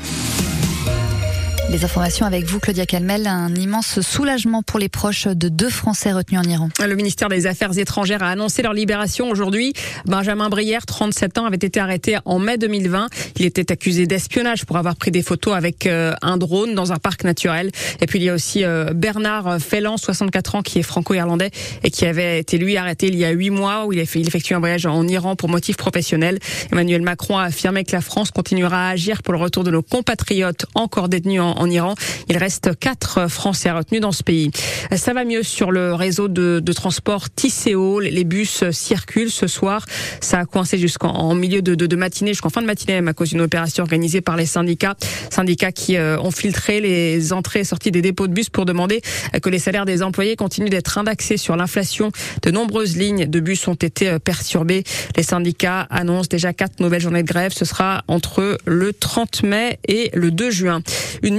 Les 1.71 1.85
informations 1.85 2.27
avec 2.27 2.45
vous, 2.45 2.61
Claudia 2.61 2.87
Calmel. 2.87 3.27
Un 3.27 3.53
immense 3.55 4.01
soulagement 4.01 4.63
pour 4.63 4.79
les 4.79 4.89
proches 4.89 5.27
de 5.27 5.49
deux 5.49 5.71
Français 5.71 6.13
retenus 6.13 6.41
en 6.41 6.49
Iran. 6.49 6.69
Le 6.87 6.95
ministère 6.95 7.29
des 7.29 7.47
Affaires 7.47 7.77
étrangères 7.77 8.23
a 8.23 8.29
annoncé 8.29 8.63
leur 8.63 8.75
libération 8.75 9.29
aujourd'hui. 9.31 9.73
Benjamin 10.05 10.49
Brière, 10.51 10.87
37 10.87 11.39
ans, 11.39 11.47
avait 11.47 11.57
été 11.57 11.81
arrêté 11.81 12.19
en 12.27 12.39
mai 12.39 12.59
2020. 12.59 13.09
Il 13.37 13.45
était 13.47 13.73
accusé 13.73 14.07
d'espionnage 14.07 14.67
pour 14.67 14.77
avoir 14.77 14.95
pris 14.95 15.11
des 15.11 15.23
photos 15.23 15.55
avec 15.55 15.87
euh, 15.87 16.13
un 16.23 16.37
drone 16.37 16.75
dans 16.75 16.93
un 16.93 16.99
parc 16.99 17.25
naturel. 17.25 17.71
Et 18.01 18.07
puis 18.07 18.21
il 18.21 18.25
y 18.25 18.29
a 18.29 18.35
aussi 18.35 18.63
euh, 18.63 18.93
Bernard 18.95 19.59
Fellan, 19.59 19.97
64 19.97 20.57
ans, 20.57 20.63
qui 20.63 20.79
est 20.79 20.83
franco-irlandais 20.83 21.51
et 21.83 21.91
qui 21.91 22.05
avait 22.07 22.39
été 22.39 22.59
lui 22.59 22.77
arrêté 22.77 23.09
il 23.09 23.17
y 23.17 23.25
a 23.25 23.31
huit 23.31 23.51
mois 23.51 23.87
où 23.87 23.93
il 23.93 23.99
effectue 23.99 24.55
un 24.55 24.61
voyage 24.61 24.87
en 24.87 25.09
Iran 25.09 25.35
pour 25.35 25.49
motif 25.49 25.77
professionnel. 25.77 26.39
Emmanuel 26.71 27.03
Macron 27.03 27.39
a 27.39 27.45
affirmé 27.45 27.85
que 27.85 27.93
la 27.93 28.01
France 28.01 28.31
continuera 28.31 28.89
à 28.89 28.91
agir 28.91 29.23
pour 29.23 29.33
le 29.33 29.41
retour 29.41 29.65
de 29.65 29.71
nos 29.71 29.83
compatriotes 29.83 30.67
encore 30.75 31.09
détenus 31.09 31.41
en 31.41 31.54
en 31.57 31.71
Iran. 31.71 31.95
Il 32.29 32.37
reste 32.37 32.79
quatre 32.79 33.29
Français 33.29 33.71
retenus 33.71 34.01
dans 34.01 34.13
ce 34.13 34.23
pays. 34.23 34.51
Ça 34.97 35.13
va 35.13 35.25
mieux 35.25 35.43
sur 35.43 35.71
le 35.71 35.95
réseau 35.95 36.29
de, 36.29 36.61
transport 36.73 37.31
Tisséo. 37.31 38.01
Les 38.01 38.25
bus 38.25 38.65
circulent 38.71 39.31
ce 39.31 39.47
soir. 39.47 39.87
Ça 40.21 40.41
a 40.41 40.45
coincé 40.45 40.79
jusqu'en 40.79 41.35
milieu 41.35 41.63
de, 41.63 41.97
matinée, 41.97 42.33
jusqu'en 42.33 42.51
fin 42.51 42.63
de 42.63 42.67
matinée 42.67 42.95
même 42.95 43.09
à 43.09 43.15
cause 43.15 43.31
d'une 43.31 43.41
opération 43.41 43.83
organisée 43.83 44.21
par 44.21 44.37
les 44.37 44.47
syndicats. 44.47 44.97
Syndicats 45.31 45.73
qui 45.73 45.97
euh, 45.97 46.19
ont 46.21 46.31
filtré 46.31 46.81
les 46.81 47.33
entrées 47.33 47.61
et 47.61 47.65
sorties 47.65 47.91
des 47.91 48.03
dépôts 48.03 48.27
de 48.27 48.33
bus 48.33 48.51
pour 48.51 48.65
demander 48.65 49.01
que 49.43 49.49
les 49.49 49.59
salaires 49.59 49.85
des 49.85 50.03
employés 50.03 50.37
continuent 50.37 50.71
d'être 50.71 50.99
indexés 50.99 51.37
sur 51.37 51.57
l'inflation. 51.57 52.11
De 52.43 52.51
nombreuses 52.51 52.97
lignes 52.97 53.27
de 53.27 53.41
bus 53.41 53.67
ont 53.69 53.75
été 53.75 54.09
euh, 54.09 54.19
perturbées. 54.19 54.85
Les 55.17 55.23
syndicats 55.23 55.87
annoncent 55.91 56.29
déjà 56.31 56.53
quatre 56.53 56.81
nouvelles 56.81 57.01
journées 57.01 57.23
de 57.23 57.29
grève. 57.29 57.53
Ce 57.53 57.65
sera 57.65 58.03
entre 58.09 58.59
le 58.65 58.93
30 58.93 59.43
mai 59.43 59.79
et 59.87 60.11
le 60.15 60.31
2 60.31 60.51
juin. 60.51 60.83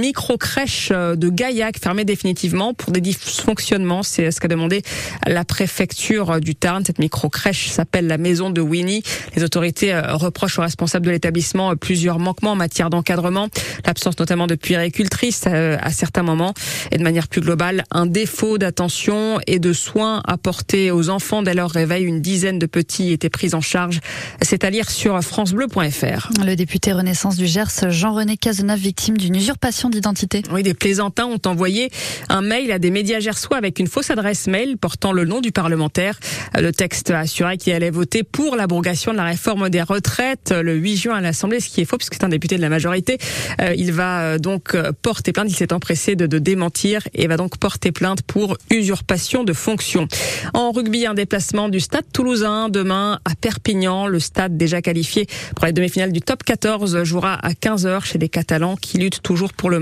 Micro-crèche 0.06 0.90
euh, 0.92 1.16
de 1.16 1.28
Gaillac 1.28 1.80
fermée 1.80 2.04
définitivement 2.04 2.74
pour 2.74 2.92
des 2.92 3.00
dysfonctionnements. 3.00 4.04
C'est 4.04 4.30
ce 4.30 4.40
qu'a 4.40 4.46
demandé 4.46 4.82
la 5.26 5.44
préfecture 5.44 6.40
du 6.40 6.54
Tarn. 6.54 6.84
Cette 6.84 7.00
micro-crèche 7.00 7.70
s'appelle 7.70 8.06
la 8.06 8.16
maison 8.16 8.50
de 8.50 8.60
Winnie. 8.60 9.02
Les 9.34 9.42
autorités 9.42 9.92
euh, 9.92 10.14
reprochent 10.14 10.60
aux 10.60 10.62
responsables 10.62 11.06
de 11.06 11.10
l'établissement 11.10 11.72
euh, 11.72 11.74
plusieurs 11.74 12.20
manquements 12.20 12.52
en 12.52 12.56
matière 12.56 12.88
d'encadrement, 12.88 13.48
l'absence 13.84 14.16
notamment 14.20 14.46
de 14.46 14.54
puéricultrices 14.54 15.46
à 15.46 15.90
certains 15.90 16.22
moments 16.22 16.54
et 16.92 16.98
de 16.98 17.02
manière 17.02 17.28
plus 17.28 17.40
globale, 17.40 17.84
un 17.90 18.06
défaut 18.06 18.58
d'attention 18.58 19.40
et 19.46 19.58
de 19.58 19.72
soins 19.72 20.22
apportés 20.26 20.90
aux 20.90 21.08
enfants 21.08 21.42
dès 21.42 21.54
leur 21.54 21.70
réveil. 21.70 22.04
Une 22.04 22.20
dizaine 22.20 22.58
de 22.58 22.66
petits 22.66 23.12
étaient 23.12 23.30
pris 23.30 23.54
en 23.54 23.60
charge. 23.60 24.00
C'est 24.42 24.64
à 24.64 24.70
lire 24.70 24.90
sur 24.90 25.20
francebleu.fr. 25.20 26.30
Le 26.44 26.54
député 26.54 26.92
Renaissance 26.92 27.36
du 27.36 27.46
Gers, 27.46 27.90
Jean-René 27.90 28.36
Cazeneuve, 28.36 28.78
victime 28.78 29.16
d'une 29.16 29.34
usurpation 29.34 29.90
d'identité. 29.96 30.42
Oui, 30.52 30.62
des 30.62 30.74
plaisantins 30.74 31.26
ont 31.26 31.40
envoyé 31.46 31.90
un 32.28 32.42
mail 32.42 32.70
à 32.70 32.78
des 32.78 32.90
médias 32.90 33.20
gersois 33.20 33.56
avec 33.56 33.78
une 33.78 33.86
fausse 33.86 34.10
adresse 34.10 34.46
mail 34.46 34.76
portant 34.76 35.12
le 35.12 35.24
nom 35.24 35.40
du 35.40 35.52
parlementaire. 35.52 36.18
Le 36.54 36.70
texte 36.72 37.10
assurait 37.10 37.56
qu'il 37.56 37.72
allait 37.72 37.90
voter 37.90 38.22
pour 38.22 38.56
l'abrogation 38.56 39.12
de 39.12 39.16
la 39.16 39.24
réforme 39.24 39.70
des 39.70 39.82
retraites 39.82 40.52
le 40.52 40.74
8 40.74 40.96
juin 40.96 41.14
à 41.16 41.20
l'Assemblée, 41.20 41.60
ce 41.60 41.68
qui 41.68 41.80
est 41.80 41.84
faux 41.84 41.96
puisque 41.96 42.14
c'est 42.14 42.24
un 42.24 42.28
député 42.28 42.56
de 42.56 42.62
la 42.62 42.68
majorité. 42.68 43.18
Euh, 43.60 43.74
il 43.76 43.92
va 43.92 44.20
euh, 44.20 44.38
donc 44.38 44.74
euh, 44.74 44.92
porter 45.02 45.32
plainte. 45.32 45.50
Il 45.50 45.56
s'est 45.56 45.72
empressé 45.72 46.16
de, 46.16 46.26
de 46.26 46.38
démentir 46.38 47.02
et 47.14 47.26
va 47.26 47.36
donc 47.36 47.58
porter 47.58 47.92
plainte 47.92 48.22
pour 48.22 48.56
usurpation 48.70 49.44
de 49.44 49.52
fonction. 49.52 50.06
En 50.54 50.72
rugby, 50.72 51.06
un 51.06 51.14
déplacement 51.14 51.68
du 51.68 51.80
Stade 51.80 52.04
Toulousain 52.12 52.68
demain 52.68 53.18
à 53.24 53.34
Perpignan. 53.34 54.06
Le 54.06 54.20
stade 54.20 54.56
déjà 54.56 54.82
qualifié 54.82 55.26
pour 55.54 55.64
la 55.64 55.72
demi-finale 55.72 56.12
du 56.12 56.20
Top 56.20 56.42
14 56.44 57.02
jouera 57.04 57.34
à 57.34 57.52
15h 57.52 58.04
chez 58.04 58.18
les 58.18 58.28
Catalans 58.28 58.76
qui 58.76 58.98
luttent 58.98 59.22
toujours 59.22 59.52
pour 59.52 59.70
le 59.70 59.78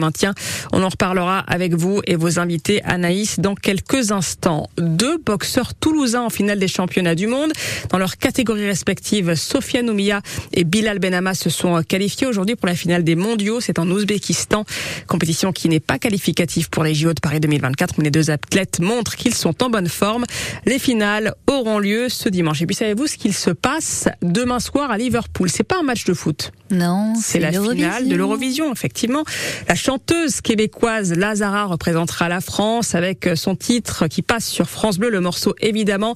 On 0.73 0.83
en 0.83 0.88
reparlera 0.88 1.38
avec 1.40 1.75
vous 1.75 2.01
et 2.07 2.17
vos 2.17 2.38
invités 2.38 2.83
Anaïs 2.85 3.40
dans 3.40 3.55
quelques 3.55 4.12
instants. 4.12 4.69
Deux 4.79 5.19
boxeurs 5.19 5.75
toulousains 5.75 6.23
en 6.23 6.31
finale 6.31 6.59
des 6.59 6.69
championnats 6.69 7.14
du 7.14 7.27
monde. 7.27 7.53
Dans 7.90 7.99
leurs 7.99 8.17
catégories 8.17 8.67
respectives, 8.67 9.35
Sofiane 9.35 9.88
Oumia 9.90 10.21
et 10.53 10.64
Bilal 10.64 10.99
Benama 10.99 11.35
se 11.35 11.51
sont 11.51 11.83
qualifiés 11.83 12.27
aujourd'hui 12.27 12.57
pour 12.57 12.67
la 12.67 12.75
finale 12.75 13.05
des 13.05 13.17
mondiaux. 13.17 13.61
C'est 13.61 13.79
en 13.79 13.88
Ouzbékistan. 13.90 14.64
Compétition 15.07 15.53
qui 15.53 15.69
n'est 15.69 15.81
pas 15.81 15.99
qualificative 15.99 16.71
pour 16.71 16.85
les 16.85 16.95
JO 16.95 17.12
de 17.12 17.21
Paris 17.21 17.40
2024, 17.40 17.95
mais 17.99 18.05
les 18.05 18.11
deux 18.11 18.31
athlètes 18.31 18.81
montrent 18.81 19.17
qu'ils 19.17 19.35
sont 19.35 19.62
en 19.62 19.71
bonne 19.71 19.88
forme. 19.88 20.25
Les 20.67 20.79
finales 20.79 21.35
auront 21.47 21.79
lieu 21.79 22.09
ce 22.09 22.29
dimanche. 22.29 22.62
Et 22.62 22.67
puis 22.67 22.75
savez-vous 22.75 23.07
ce 23.07 23.17
qu'il 23.17 23.35
se 23.35 23.51
passe 23.51 24.09
demain 24.23 24.61
soir 24.61 24.90
à 24.90 24.99
Liverpool? 24.99 25.51
C'est 25.51 25.64
pas 25.64 25.79
un 25.79 25.83
match 25.83 26.05
de 26.05 26.14
foot. 26.14 26.53
Non, 26.75 27.15
c'est 27.21 27.39
la 27.39 27.53
finale 27.53 28.09
de 28.09 28.17
l'Eurovision, 28.17 28.73
effectivement. 28.73 29.25
La 29.69 29.75
chanteuse 29.75 30.41
québécoise 30.41 31.13
Lazara 31.13 31.67
représentera 31.67 32.29
la 32.29 32.41
France 32.41 32.95
avec 32.95 33.29
son 33.37 33.55
titre 33.55 34.09
qui 34.09 34.23
passe 34.23 34.47
sur 34.47 34.69
France 34.69 34.99
Bleu, 34.99 35.11
le 35.11 35.21
morceau 35.21 35.55
évidemment. 35.61 36.15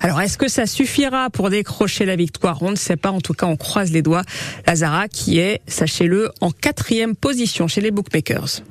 Alors 0.00 0.20
est-ce 0.20 0.38
que 0.38 0.48
ça 0.48 0.66
suffira 0.66 1.30
pour 1.30 1.50
décrocher 1.50 2.04
la 2.04 2.16
victoire? 2.16 2.62
On 2.62 2.70
ne 2.70 2.76
sait 2.76 2.96
pas, 2.96 3.10
en 3.10 3.20
tout 3.20 3.34
cas 3.34 3.46
on 3.46 3.56
croise 3.56 3.90
les 3.90 4.02
doigts. 4.02 4.22
Lazara 4.66 5.08
qui 5.08 5.38
est, 5.38 5.60
sachez-le, 5.66 6.30
en 6.40 6.50
quatrième 6.50 7.16
position 7.16 7.68
chez 7.68 7.80
les 7.80 7.90
bookmakers. 7.90 8.62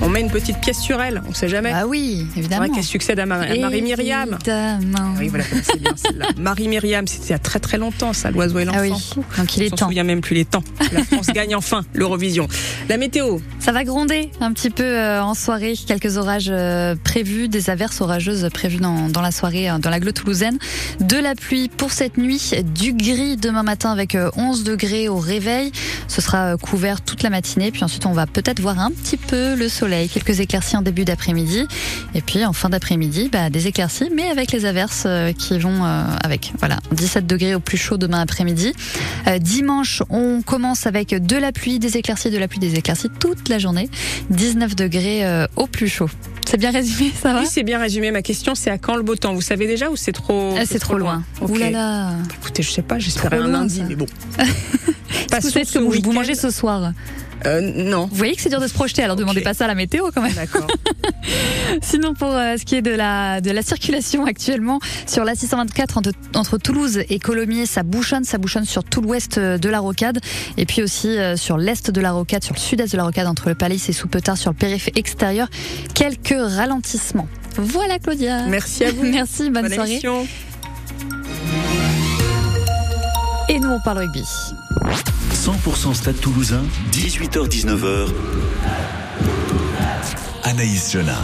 On 0.00 0.08
met 0.08 0.20
une 0.20 0.30
petite 0.30 0.60
pièce 0.60 0.78
sur 0.78 1.00
elle, 1.02 1.22
on 1.28 1.34
sait 1.34 1.48
jamais. 1.48 1.72
Ah 1.74 1.86
oui, 1.86 2.26
évidemment. 2.36 2.62
C'est 2.62 2.68
vrai 2.68 2.76
qu'elle 2.76 2.84
succède 2.84 3.18
à, 3.18 3.26
Marie-Myriam. 3.26 4.38
Évidemment. 4.40 5.14
Oui, 5.18 5.28
voilà, 5.28 5.44
c'est 5.62 5.80
bien 5.80 5.94
celle-là. 5.96 6.28
Marie-Myriam, 6.38 7.06
c'était 7.06 7.26
il 7.26 7.30
y 7.30 7.34
a 7.34 7.38
très 7.38 7.58
très 7.58 7.78
longtemps, 7.78 8.12
ça, 8.12 8.30
l'oiseau 8.30 8.60
et 8.60 8.64
l'enfant. 8.64 8.78
Ah 8.78 8.82
oui, 8.82 9.24
donc 9.36 9.56
il 9.56 9.62
est 9.64 9.72
on 9.72 9.76
temps. 9.76 9.86
On 9.86 9.88
souvient 9.88 10.04
même 10.04 10.20
plus 10.20 10.34
les 10.34 10.44
temps. 10.44 10.62
La 10.92 11.02
France 11.04 11.26
gagne 11.28 11.56
enfin 11.56 11.84
l'Eurovision. 11.94 12.46
La 12.88 12.96
météo. 12.96 13.38
Ça 13.58 13.72
va 13.72 13.84
gronder 13.84 14.30
un 14.40 14.52
petit 14.52 14.70
peu 14.70 14.84
euh, 14.84 15.22
en 15.22 15.34
soirée. 15.34 15.74
Quelques 15.86 16.16
orages 16.16 16.48
euh, 16.50 16.94
prévus, 17.02 17.48
des 17.48 17.70
averses 17.70 18.00
orageuses 18.00 18.48
prévues 18.52 18.78
dans, 18.78 19.08
dans 19.08 19.20
la 19.20 19.32
soirée 19.32 19.68
euh, 19.68 19.78
dans 19.78 19.90
la 19.90 20.00
toulousaine. 20.00 20.58
De 21.00 21.16
la 21.16 21.34
pluie 21.34 21.68
pour 21.68 21.90
cette 21.90 22.16
nuit, 22.18 22.52
du 22.74 22.92
gris 22.92 23.36
demain 23.36 23.62
matin 23.62 23.90
avec 23.90 24.16
11 24.36 24.64
degrés 24.64 25.08
au 25.08 25.18
réveil. 25.18 25.72
Ce 26.06 26.20
sera 26.20 26.56
couvert 26.56 27.00
toute 27.00 27.22
la 27.22 27.30
matinée. 27.30 27.70
Puis 27.72 27.84
ensuite, 27.84 28.06
on 28.06 28.12
va 28.12 28.26
peut-être 28.26 28.60
voir 28.60 28.78
un 28.78 28.90
petit 28.90 29.16
peu 29.16 29.37
le 29.56 29.68
soleil, 29.68 30.08
quelques 30.08 30.40
éclaircies 30.40 30.76
en 30.76 30.82
début 30.82 31.04
d'après-midi. 31.04 31.66
Et 32.14 32.20
puis 32.20 32.44
en 32.44 32.52
fin 32.52 32.68
d'après-midi, 32.68 33.28
bah, 33.32 33.50
des 33.50 33.66
éclaircies, 33.66 34.10
mais 34.14 34.28
avec 34.28 34.52
les 34.52 34.64
averses 34.64 35.06
qui 35.38 35.58
vont 35.58 35.84
avec. 35.84 36.52
Voilà, 36.58 36.78
17 36.92 37.26
degrés 37.26 37.54
au 37.54 37.60
plus 37.60 37.76
chaud 37.76 37.96
demain 37.96 38.20
après-midi. 38.20 38.72
dimanche, 39.40 40.02
on 40.10 40.42
commence 40.42 40.86
avec 40.86 41.14
de 41.14 41.36
la 41.36 41.52
pluie, 41.52 41.78
des 41.78 41.96
éclaircies, 41.96 42.30
de 42.30 42.38
la 42.38 42.48
pluie, 42.48 42.60
des 42.60 42.74
éclaircies 42.74 43.10
toute 43.20 43.48
la 43.48 43.58
journée. 43.58 43.88
19 44.30 44.76
degrés 44.76 45.24
euh, 45.24 45.46
au 45.56 45.66
plus 45.66 45.88
chaud. 45.88 46.08
C'est 46.46 46.56
bien 46.56 46.70
résumé, 46.70 47.12
ça 47.20 47.34
va? 47.34 47.40
Oui, 47.40 47.46
c'est 47.50 47.62
bien 47.62 47.78
résumé. 47.78 48.10
Ma 48.10 48.22
question, 48.22 48.54
c'est 48.54 48.70
à 48.70 48.78
quand 48.78 48.96
le 48.96 49.02
beau 49.02 49.16
temps? 49.16 49.34
Vous 49.34 49.42
savez 49.42 49.66
déjà 49.66 49.90
ou 49.90 49.96
c'est 49.96 50.12
trop 50.12 50.54
ah, 50.56 50.62
C'est 50.64 50.78
trop, 50.78 50.94
trop, 50.94 50.98
loin? 50.98 51.24
loin. 51.40 51.48
Okay. 51.48 51.52
Ouh 51.52 51.58
là 51.58 51.70
là. 51.70 52.12
Écoutez, 52.40 52.62
je 52.62 52.70
sais 52.70 52.82
pas, 52.82 52.98
j'espérais 52.98 53.38
un 53.38 53.48
lundi, 53.48 53.82
mais 53.86 53.96
bon. 53.96 54.06
Est-ce 55.32 55.74
que 55.74 55.78
vous 55.78 55.94
ce 55.94 56.14
mangez 56.14 56.34
ce 56.34 56.50
soir 56.50 56.92
euh, 57.46 57.60
non. 57.60 58.06
Vous 58.06 58.16
voyez 58.16 58.34
que 58.34 58.42
c'est 58.42 58.48
dur 58.48 58.60
de 58.60 58.66
se 58.66 58.74
projeter, 58.74 59.02
alors 59.02 59.14
okay. 59.14 59.22
demandez 59.22 59.40
pas 59.42 59.54
ça 59.54 59.64
à 59.64 59.68
la 59.68 59.74
météo 59.74 60.06
quand 60.12 60.22
même. 60.22 60.32
D'accord. 60.32 60.66
Sinon, 61.82 62.14
pour 62.14 62.30
euh, 62.30 62.56
ce 62.58 62.64
qui 62.64 62.74
est 62.74 62.82
de 62.82 62.90
la, 62.90 63.40
de 63.40 63.50
la 63.50 63.62
circulation 63.62 64.24
actuellement, 64.24 64.80
sur 65.06 65.24
la 65.24 65.34
624 65.34 65.98
entre, 65.98 66.10
entre 66.34 66.58
Toulouse 66.58 67.00
et 67.08 67.18
Colomiers, 67.18 67.66
ça 67.66 67.82
bouchonne, 67.82 68.24
ça 68.24 68.38
bouchonne 68.38 68.64
sur 68.64 68.84
tout 68.84 69.00
l'ouest 69.00 69.38
de 69.38 69.68
la 69.68 69.78
rocade, 69.78 70.18
et 70.56 70.66
puis 70.66 70.82
aussi 70.82 71.08
euh, 71.08 71.36
sur 71.36 71.58
l'est 71.58 71.90
de 71.90 72.00
la 72.00 72.12
rocade, 72.12 72.42
sur 72.42 72.54
le 72.54 72.60
sud-est 72.60 72.92
de 72.92 72.96
la 72.96 73.04
rocade, 73.04 73.26
entre 73.26 73.48
le 73.48 73.54
Palais 73.54 73.76
et 73.76 73.92
Soupetard, 73.92 74.36
sur 74.36 74.50
le 74.50 74.56
périph' 74.56 74.90
extérieur, 74.96 75.48
quelques 75.94 76.34
ralentissements. 76.36 77.28
Voilà 77.56 77.98
Claudia. 77.98 78.46
Merci 78.46 78.84
à 78.84 78.92
vous. 78.92 79.02
Merci, 79.04 79.50
bonne, 79.50 79.62
bonne 79.62 79.74
soirée. 79.74 79.92
Émission. 79.92 80.26
Nous, 83.68 83.74
on 83.74 83.80
parle 83.80 83.98
rugby. 83.98 84.24
100% 85.34 85.94
Stade 85.94 86.20
Toulousain, 86.20 86.62
18h-19h. 86.92 88.08
Anaïs 90.44 90.92
Jona. 90.92 91.18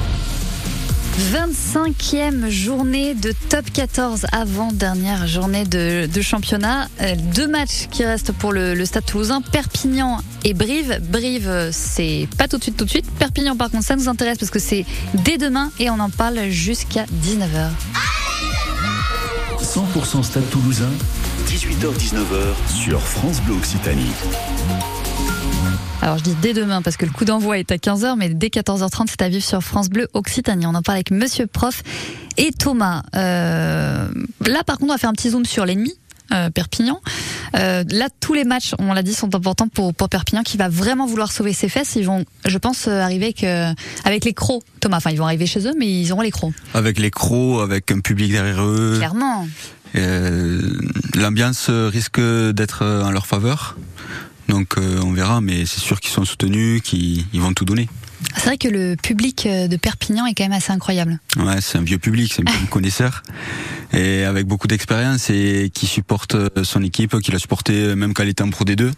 25e 1.32 2.48
journée 2.50 3.14
de 3.14 3.32
top 3.48 3.70
14 3.72 4.26
avant 4.32 4.72
dernière 4.72 5.26
journée 5.26 5.64
de, 5.64 6.06
de 6.12 6.20
championnat. 6.20 6.88
Euh, 7.00 7.14
deux 7.34 7.46
matchs 7.46 7.86
qui 7.90 8.04
restent 8.04 8.32
pour 8.32 8.52
le, 8.52 8.74
le, 8.74 8.84
Stade 8.84 9.06
Toulousain, 9.06 9.40
Perpignan 9.40 10.18
et 10.42 10.54
Brive. 10.54 11.00
Brive, 11.02 11.70
c'est 11.72 12.28
pas 12.36 12.48
tout 12.48 12.58
de 12.58 12.62
suite, 12.62 12.76
tout 12.76 12.84
de 12.84 12.90
suite. 12.90 13.06
Perpignan, 13.18 13.56
par 13.56 13.70
contre, 13.70 13.84
ça 13.84 13.96
nous 13.96 14.08
intéresse 14.08 14.38
parce 14.38 14.50
que 14.50 14.58
c'est 14.58 14.84
dès 15.14 15.38
demain 15.38 15.70
et 15.78 15.88
on 15.88 16.00
en 16.00 16.10
parle 16.10 16.48
jusqu'à 16.50 17.04
19h. 17.04 17.70
100% 19.62 20.22
Stade 20.22 20.48
Toulousain, 20.50 20.90
18h-19h 21.64 22.74
sur 22.74 23.00
France 23.00 23.40
Bleu 23.40 23.54
Occitanie. 23.54 24.10
Alors 26.02 26.18
je 26.18 26.24
dis 26.24 26.36
dès 26.42 26.52
demain 26.52 26.82
parce 26.82 26.98
que 26.98 27.06
le 27.06 27.10
coup 27.10 27.24
d'envoi 27.24 27.58
est 27.58 27.72
à 27.72 27.76
15h, 27.76 28.16
mais 28.18 28.28
dès 28.28 28.48
14h30 28.48 29.06
c'est 29.08 29.22
à 29.22 29.30
vivre 29.30 29.42
sur 29.42 29.62
France 29.62 29.88
Bleu 29.88 30.06
Occitanie. 30.12 30.66
On 30.66 30.74
en 30.74 30.82
parle 30.82 30.96
avec 30.96 31.10
Monsieur 31.10 31.46
Prof 31.46 31.82
et 32.36 32.52
Thomas. 32.52 33.02
Euh, 33.16 34.10
là 34.46 34.62
par 34.64 34.76
contre 34.76 34.90
on 34.90 34.94
va 34.94 34.98
faire 34.98 35.08
un 35.08 35.14
petit 35.14 35.30
zoom 35.30 35.46
sur 35.46 35.64
l'ennemi. 35.64 35.94
Euh, 36.32 36.50
Perpignan. 36.50 37.00
Euh, 37.54 37.84
là, 37.90 38.08
tous 38.18 38.32
les 38.32 38.44
matchs, 38.44 38.74
on 38.78 38.94
l'a 38.94 39.02
dit, 39.02 39.12
sont 39.12 39.34
importants 39.34 39.68
pour, 39.68 39.94
pour 39.94 40.08
Perpignan, 40.08 40.42
qui 40.42 40.56
va 40.56 40.70
vraiment 40.70 41.06
vouloir 41.06 41.30
sauver 41.30 41.52
ses 41.52 41.68
fesses. 41.68 41.96
Ils 41.96 42.06
vont, 42.06 42.24
je 42.46 42.56
pense, 42.56 42.88
arriver 42.88 43.26
avec, 43.26 43.44
euh, 43.44 43.72
avec 44.04 44.24
les 44.24 44.32
crocs, 44.32 44.62
Thomas. 44.80 44.96
Enfin, 44.96 45.10
ils 45.10 45.18
vont 45.18 45.26
arriver 45.26 45.44
chez 45.44 45.66
eux, 45.68 45.74
mais 45.78 45.86
ils 45.86 46.12
auront 46.12 46.22
les 46.22 46.30
crocs. 46.30 46.54
Avec 46.72 46.98
les 46.98 47.10
crocs, 47.10 47.62
avec 47.62 47.90
un 47.90 48.00
public 48.00 48.32
derrière 48.32 48.62
eux. 48.62 48.94
Clairement. 48.96 49.46
Euh, 49.96 50.72
L'ambiance 51.14 51.70
risque 51.70 52.20
d'être 52.20 52.84
en 52.84 53.10
leur 53.10 53.26
faveur. 53.26 53.76
Donc 54.48 54.76
on 54.76 55.12
verra, 55.12 55.40
mais 55.40 55.64
c'est 55.64 55.80
sûr 55.80 56.00
qu'ils 56.00 56.12
sont 56.12 56.24
soutenus, 56.24 56.82
qu'ils 56.82 57.24
vont 57.34 57.54
tout 57.54 57.64
donner. 57.64 57.88
C'est 58.36 58.46
vrai 58.46 58.58
que 58.58 58.68
le 58.68 58.96
public 58.96 59.46
de 59.46 59.76
Perpignan 59.76 60.26
est 60.26 60.34
quand 60.34 60.44
même 60.44 60.52
assez 60.52 60.72
incroyable. 60.72 61.18
Ouais, 61.36 61.60
c'est 61.60 61.78
un 61.78 61.82
vieux 61.82 61.98
public, 61.98 62.32
c'est 62.34 62.42
un 62.42 62.52
public 62.52 62.70
connaisseur 62.70 63.22
et 63.94 64.24
avec 64.24 64.46
beaucoup 64.46 64.66
d'expérience 64.66 65.30
et 65.30 65.70
qui 65.72 65.86
supporte 65.86 66.36
son 66.64 66.82
équipe, 66.82 67.18
qui 67.20 67.30
l'a 67.30 67.38
supporté 67.38 67.94
même 67.94 68.12
quand 68.12 68.22
elle 68.22 68.30
était 68.30 68.42
en 68.42 68.50
Pro 68.50 68.64
D2. 68.64 68.90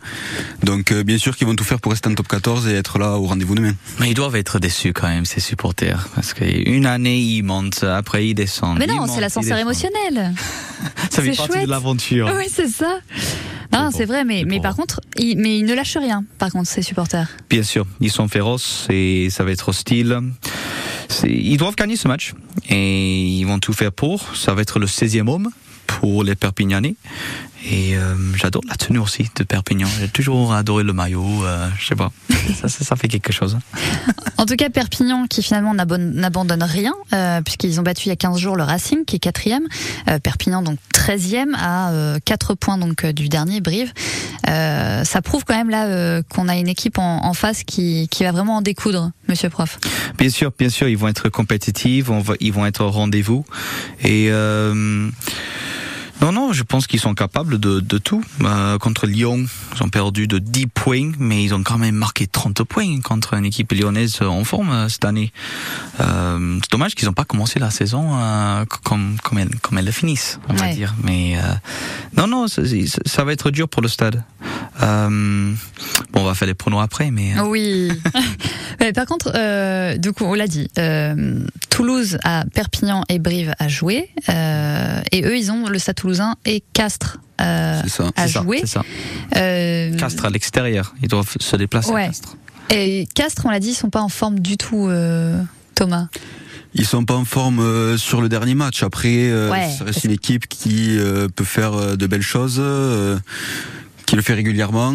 Donc 0.63 0.93
euh, 0.93 1.03
bien 1.03 1.19
sûr 1.19 1.37
qu'ils 1.37 1.47
vont 1.47 1.55
tout 1.55 1.65
faire 1.65 1.81
pour 1.81 1.93
rester 1.93 2.09
en 2.09 2.15
top 2.15 2.29
14 2.29 2.69
et 2.69 2.75
être 2.75 2.99
là 2.99 3.19
au 3.19 3.27
rendez-vous 3.27 3.55
demain. 3.55 3.75
Mais 4.01 4.11
ils 4.11 4.15
doivent 4.15 4.37
être 4.37 4.59
déçus 4.59 4.93
quand 4.93 5.09
même 5.09 5.25
ces 5.25 5.41
supporters 5.41 6.09
parce 6.15 6.33
qu'une 6.35 6.87
année 6.87 7.19
ils 7.19 7.43
montent, 7.43 7.85
après 7.85 8.27
ils 8.27 8.35
descendent. 8.35 8.79
Mais 8.79 8.87
non, 8.87 9.07
c'est 9.07 9.21
l'ascenseur 9.21 9.59
émotionnel. 9.59 10.33
ça 11.11 11.23
fait 11.23 11.33
partie 11.33 11.53
chouette. 11.53 11.67
de 11.67 11.71
l'aventure. 11.71 12.33
Oui, 12.37 12.47
c'est 12.51 12.69
ça. 12.69 12.99
Non, 13.73 13.91
c'est 13.93 14.05
vrai, 14.05 14.25
mais, 14.25 14.45
mais 14.47 14.61
par 14.61 14.75
contre, 14.75 15.01
ils, 15.17 15.37
mais 15.37 15.59
ils 15.59 15.65
ne 15.65 15.75
lâchent 15.75 15.97
rien, 15.97 16.25
par 16.39 16.51
contre, 16.51 16.69
ces 16.69 16.83
supporters. 16.83 17.29
Bien 17.51 17.63
sûr, 17.63 17.87
ils 18.01 18.11
sont 18.11 18.29
féroces 18.29 18.87
et 18.91 19.16
ça 19.31 19.45
va 19.45 19.51
être 19.51 19.69
hostile. 19.69 20.21
Ils 21.25 21.57
doivent 21.57 21.77
gagner 21.77 21.97
ce 21.97 22.09
match 22.09 22.35
et 22.69 23.25
ils 23.25 23.45
vont 23.45 23.59
tout 23.59 23.73
faire 23.73 23.93
pour. 23.93 24.37
Ça 24.37 24.55
va 24.55 24.63
être 24.63 24.79
le 24.79 24.87
16e 24.87 25.29
homme 25.29 25.51
pour 25.87 26.25
les 26.25 26.35
Perpignanais. 26.35 26.97
Et 27.69 27.97
euh, 27.97 28.15
j'adore 28.37 28.63
la 28.69 28.77
tenue 28.77 28.99
aussi 28.99 29.29
de 29.35 29.43
Perpignan. 29.43 29.89
J'ai 29.99 30.09
toujours 30.09 30.53
adoré 30.55 30.85
le 30.85 30.93
maillot. 30.93 31.45
Euh, 31.45 31.69
je 31.79 31.87
sais 31.87 31.97
pas, 31.97 32.13
ça, 32.61 32.69
ça, 32.69 32.85
ça, 32.85 32.97
fait 32.97 33.09
quelque 33.09 33.33
chose. 33.33 33.59
En 34.37 34.47
tout 34.47 34.55
cas, 34.55 34.71
Perpignan 34.71 35.27
qui 35.27 35.43
finalement 35.43 35.75
n'abandonne 35.75 36.63
rien, 36.63 36.95
euh, 37.13 37.41
puisqu'ils 37.43 37.81
ont 37.81 37.83
battu 37.83 38.07
il 38.07 38.09
y 38.11 38.13
a 38.13 38.17
15 38.17 38.39
jours 38.39 38.57
le 38.57 38.63
Racing 38.63 39.05
qui 39.05 39.17
est 39.17 39.19
quatrième. 39.19 39.67
Euh, 40.09 40.21
Perpignan 40.21 40.63
donc 40.63 40.79
13e 40.95 41.55
à 41.57 42.19
4 42.25 42.55
points 42.55 42.79
donc 42.79 43.05
du 43.07 43.29
dernier 43.29 43.61
Brive. 43.61 43.93
ça 44.45 45.23
prouve 45.23 45.45
quand 45.45 45.57
même 45.57 45.71
là 45.71 46.23
qu'on 46.23 46.49
a 46.49 46.57
une 46.57 46.69
équipe 46.69 46.99
en, 46.99 47.25
en 47.25 47.35
face 47.35 47.65
qui, 47.65 48.09
qui 48.09 48.25
va 48.25 48.33
vraiment 48.33 48.57
en 48.57 48.63
découdre, 48.63 49.11
Monsieur 49.29 49.51
Prof. 49.51 49.79
Bien 50.19 50.31
sûr, 50.31 50.53
bien 50.57 50.69
sûr, 50.69 50.89
ils 50.89 50.97
vont 50.97 51.09
être 51.09 51.29
compétitifs, 51.29 52.11
on 52.11 52.21
va, 52.21 52.35
ils 52.41 52.53
vont 52.53 52.65
être 52.65 52.85
au 52.85 52.91
rendez-vous 52.91 53.45
et. 54.05 54.31
Non, 56.23 56.33
non, 56.33 56.53
je 56.53 56.63
pense 56.63 56.87
qu'ils 56.87 57.01
sont 57.01 57.15
capables 57.15 57.59
de, 57.59 57.81
de 57.81 57.99
tout. 57.99 58.25
Euh, 58.43 58.79
contre 58.79 59.07
Lyon, 59.07 59.45
ils 59.75 59.83
ont 59.83 59.91
perdu 59.91 60.27
de 60.27 60.39
10 60.39 60.67
points, 60.69 61.13
mais 61.19 61.45
ils 61.45 61.53
ont 61.55 61.63
quand 61.63 61.77
même 61.77 61.95
marqué 61.95 62.27
30 62.27 62.65
points 62.65 63.01
contre 63.03 63.35
une 63.35 63.45
équipe 63.45 63.71
lyonnaise 63.73 64.21
en 64.23 64.43
forme 64.45 64.71
euh, 64.71 64.89
cette 64.89 65.05
année. 65.05 65.31
Euh, 66.01 66.59
c'est 66.63 66.71
dommage 66.71 66.95
qu'ils 66.95 67.07
n'ont 67.07 67.13
pas 67.13 67.25
commencé 67.25 67.59
la 67.59 67.71
saison 67.71 68.17
comme, 68.85 69.17
comme, 69.23 69.39
elle, 69.39 69.51
comme 69.61 69.79
elle 69.79 69.85
le 69.85 69.93
finissent, 69.93 70.41
on 70.49 70.55
va 70.55 70.73
dire. 70.73 70.95
Mais 71.03 71.37
non, 72.17 72.27
non, 72.27 72.47
ça, 72.49 73.25
va 73.25 73.33
être 73.33 73.51
dur 73.51 73.69
pour 73.69 73.83
le 73.83 73.89
stade. 73.89 74.23
Bon, 74.81 75.57
on 76.15 76.25
va 76.25 76.35
faire 76.35 76.49
les 76.49 76.55
pronos 76.55 76.81
après, 76.81 77.11
mais... 77.11 77.39
Oui. 77.41 77.91
Mais 78.81 78.93
par 78.93 79.07
contre, 79.07 79.33
du 79.99 80.13
coup, 80.13 80.25
on 80.25 80.35
l'a 80.35 80.47
dit, 80.47 80.71
Toulouse 81.71 82.19
a 82.25 82.45
Perpignan 82.53 83.05
et 83.09 83.19
Brive 83.19 83.55
à 83.59 83.69
jouer, 83.69 84.11
et 84.29 85.25
eux, 85.25 85.37
ils 85.37 85.51
ont 85.51 85.69
le 85.69 85.79
Stade 85.79 85.97
Toulousain 86.07 86.37
et 86.45 86.63
Castres 86.73 87.19
euh, 87.41 87.83
ça, 87.89 88.11
à 88.15 88.29
ça, 88.29 88.43
jouer. 88.43 88.65
ça. 88.65 88.83
Euh, 89.35 89.93
Castres 89.97 90.25
à 90.25 90.31
l'extérieur, 90.31 90.95
ils 91.03 91.09
doivent 91.09 91.35
se 91.41 91.57
déplacer 91.57 91.91
à 91.91 91.95
Ouais. 91.95 92.07
Castres. 92.07 92.37
Et 92.71 93.09
Castres, 93.13 93.43
on 93.45 93.51
l'a 93.51 93.59
dit, 93.59 93.71
ils 93.71 93.75
sont 93.75 93.91
pas 93.91 94.01
en 94.03 94.09
forme 94.09 94.39
du 94.39 94.57
tout, 94.57 94.87
euh, 94.89 95.43
Thomas. 95.75 96.07
Ils 96.75 96.87
sont 96.87 97.05
pas 97.05 97.15
en 97.15 97.25
forme 97.25 97.59
euh, 97.59 97.97
sur 97.97 98.21
le 98.21 98.29
dernier 98.29 98.55
match. 98.55 98.85
Après, 98.85 99.31
euh, 99.31 99.51
Ouais, 99.51 99.69
ça 99.77 99.83
reste 99.85 100.05
une 100.05 100.13
équipe 100.13 100.47
qui 100.47 100.97
euh, 100.97 101.27
peut 101.35 101.43
faire 101.45 101.75
euh, 101.75 101.97
de 101.97 102.07
belles 102.07 102.23
choses, 102.23 102.57
euh, 102.61 103.19
qui 104.07 104.15
le 104.15 104.23
fait 104.23 104.35
régulièrement. 104.35 104.95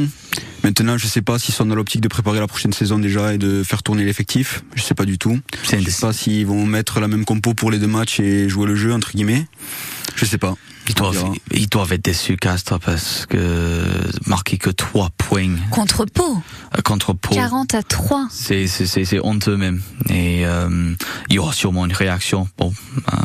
Maintenant, 0.64 0.98
je 0.98 1.08
sais 1.08 1.22
pas 1.22 1.40
s'ils 1.40 1.54
sont 1.54 1.66
dans 1.66 1.76
l'optique 1.76 2.00
de 2.02 2.08
préparer 2.08 2.40
la 2.40 2.48
prochaine 2.48 2.72
saison 2.72 3.00
déjà 3.00 3.34
et 3.34 3.38
de 3.38 3.64
faire 3.64 3.84
tourner 3.84 4.06
l'effectif. 4.06 4.64
Je 4.76 4.82
sais 4.82 4.94
pas 4.96 5.06
du 5.06 5.18
tout. 5.18 5.38
Je 5.64 5.70
sais 5.72 6.02
pas 6.02 6.14
s'ils 6.14 6.46
vont 6.46 6.66
mettre 6.66 7.02
la 7.02 7.10
même 7.10 7.26
compo 7.26 7.54
pour 7.54 7.70
les 7.70 7.80
deux 7.80 7.88
matchs 7.88 8.22
et 8.22 8.48
jouer 8.48 8.66
le 8.68 8.76
jeu 8.76 8.94
entre 8.94 9.12
guillemets. 9.12 9.46
Je 10.16 10.24
sais 10.26 10.38
pas. 10.38 10.56
Ils 10.88 10.96
doivent, 10.96 11.34
ils 11.52 11.70
doivent 11.70 11.94
être 11.94 12.04
déçus, 12.04 12.38
Castres, 12.38 12.80
parce 12.80 13.26
que 13.28 13.84
marquer 14.26 14.58
que 14.58 14.70
3 14.70 15.10
points 15.18 15.56
Contre 15.70 16.06
Pau, 16.06 16.38
euh, 16.78 16.82
contre 16.82 17.14
Pau. 17.14 17.34
40 17.36 17.76
à 17.76 17.84
3. 17.84 18.28
C'est, 18.32 18.68
c'est, 18.68 18.86
c'est, 18.86 19.06
c'est 19.06 19.20
honteux 19.24 19.58
même. 19.58 19.82
Et 20.10 20.46
euh, 20.46 20.94
il 21.30 21.36
y 21.36 21.40
aura 21.40 21.54
sûrement 21.54 21.86
une 21.86 21.94
réaction. 21.94 22.48
Bon, 22.58 22.74
euh, 23.14 23.18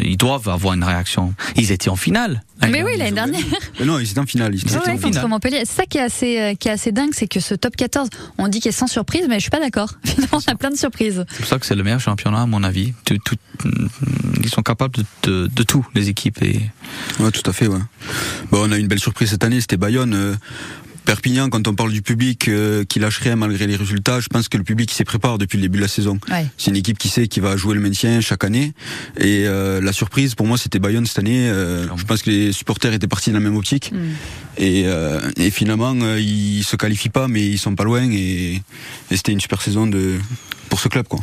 ils 0.00 0.16
doivent 0.16 0.48
avoir 0.48 0.74
une 0.74 0.84
réaction. 0.84 1.34
Ils 1.56 1.72
étaient 1.72 1.90
en 1.90 1.96
finale. 1.96 2.42
Mais 2.70 2.84
oui, 2.84 2.96
l'année 2.96 3.10
dernière. 3.12 3.40
Mais 3.80 3.86
non, 3.86 3.98
ils 3.98 4.08
étaient 4.08 4.20
en 4.20 4.26
finale. 4.26 4.54
Ils 4.54 4.60
étaient 4.60 4.74
Ouais, 4.76 4.90
en 4.90 4.92
contre 4.92 5.08
finale. 5.08 5.28
Montpellier. 5.28 5.62
C'est 5.64 5.74
ça 5.74 5.84
qui 5.86 5.98
est 5.98 6.02
assez, 6.02 6.40
euh, 6.40 6.54
qui 6.54 6.68
est 6.68 6.70
assez 6.72 6.92
dingue, 6.92 7.10
c'est 7.12 7.26
que 7.26 7.40
ce 7.40 7.54
top 7.54 7.74
14, 7.74 8.08
on 8.38 8.46
dit 8.46 8.60
qu'il 8.60 8.68
est 8.68 8.72
sans 8.72 8.86
surprise, 8.86 9.26
mais 9.28 9.36
je 9.36 9.40
suis 9.42 9.50
pas 9.50 9.58
d'accord. 9.58 9.90
Finalement, 10.04 10.38
on 10.46 10.50
a 10.50 10.54
plein 10.54 10.70
de 10.70 10.76
surprises. 10.76 11.24
C'est 11.30 11.38
pour 11.38 11.46
ça 11.46 11.58
que 11.58 11.66
c'est 11.66 11.74
le 11.74 11.82
meilleur 11.82 11.98
championnat, 12.00 12.42
à 12.42 12.46
mon 12.46 12.62
avis. 12.62 12.94
Tout, 13.04 13.18
tout, 13.24 13.36
ils 14.42 14.48
sont 14.48 14.62
capables 14.62 14.94
de, 14.94 15.04
de, 15.24 15.46
de 15.48 15.62
tout, 15.64 15.84
les 15.94 16.08
équipes. 16.08 16.40
Et... 16.42 16.60
Ouais, 17.20 17.30
tout 17.30 17.48
à 17.48 17.52
fait. 17.52 17.66
Ouais. 17.66 17.80
Bon, 18.50 18.68
on 18.68 18.72
a 18.72 18.76
eu 18.76 18.80
une 18.80 18.88
belle 18.88 19.00
surprise 19.00 19.30
cette 19.30 19.44
année. 19.44 19.60
C'était 19.60 19.76
Bayonne. 19.76 20.14
Euh, 20.14 20.34
Perpignan, 21.04 21.48
quand 21.48 21.66
on 21.66 21.74
parle 21.74 21.90
du 21.90 22.00
public 22.00 22.46
euh, 22.46 22.84
qui 22.84 23.00
lâche 23.00 23.18
rien 23.18 23.34
malgré 23.34 23.66
les 23.66 23.74
résultats, 23.74 24.20
je 24.20 24.28
pense 24.28 24.48
que 24.48 24.56
le 24.56 24.62
public 24.62 24.88
s'y 24.92 25.02
prépare 25.02 25.36
depuis 25.36 25.56
le 25.58 25.62
début 25.62 25.78
de 25.78 25.82
la 25.82 25.88
saison. 25.88 26.18
Ouais. 26.30 26.46
C'est 26.56 26.70
une 26.70 26.76
équipe 26.76 26.96
qui 26.96 27.08
sait 27.08 27.26
qui 27.26 27.40
va 27.40 27.56
jouer 27.56 27.74
le 27.74 27.80
maintien 27.80 28.20
chaque 28.20 28.44
année. 28.44 28.72
Et 29.18 29.44
euh, 29.46 29.80
la 29.80 29.92
surprise 29.92 30.36
pour 30.36 30.46
moi 30.46 30.56
c'était 30.56 30.78
Bayonne 30.78 31.04
cette 31.04 31.18
année. 31.18 31.48
Euh, 31.50 31.88
je 31.96 32.04
pense 32.04 32.22
que 32.22 32.30
les 32.30 32.52
supporters 32.52 32.92
étaient 32.92 33.08
partis 33.08 33.30
dans 33.30 33.38
la 33.38 33.44
même 33.44 33.56
optique. 33.56 33.90
Hmm. 33.92 34.12
Et, 34.58 34.84
et 35.38 35.50
finalement 35.50 35.94
ils 36.16 36.62
se 36.62 36.76
qualifient 36.76 37.08
pas 37.08 37.26
mais 37.26 37.44
ils 37.44 37.58
sont 37.58 37.74
pas 37.74 37.84
loin 37.84 38.08
et, 38.10 38.62
et 39.10 39.16
c'était 39.16 39.32
une 39.32 39.40
super 39.40 39.60
saison 39.62 39.86
de 39.86 40.18
pour 40.68 40.78
ce 40.78 40.88
club 40.88 41.08
quoi. 41.08 41.20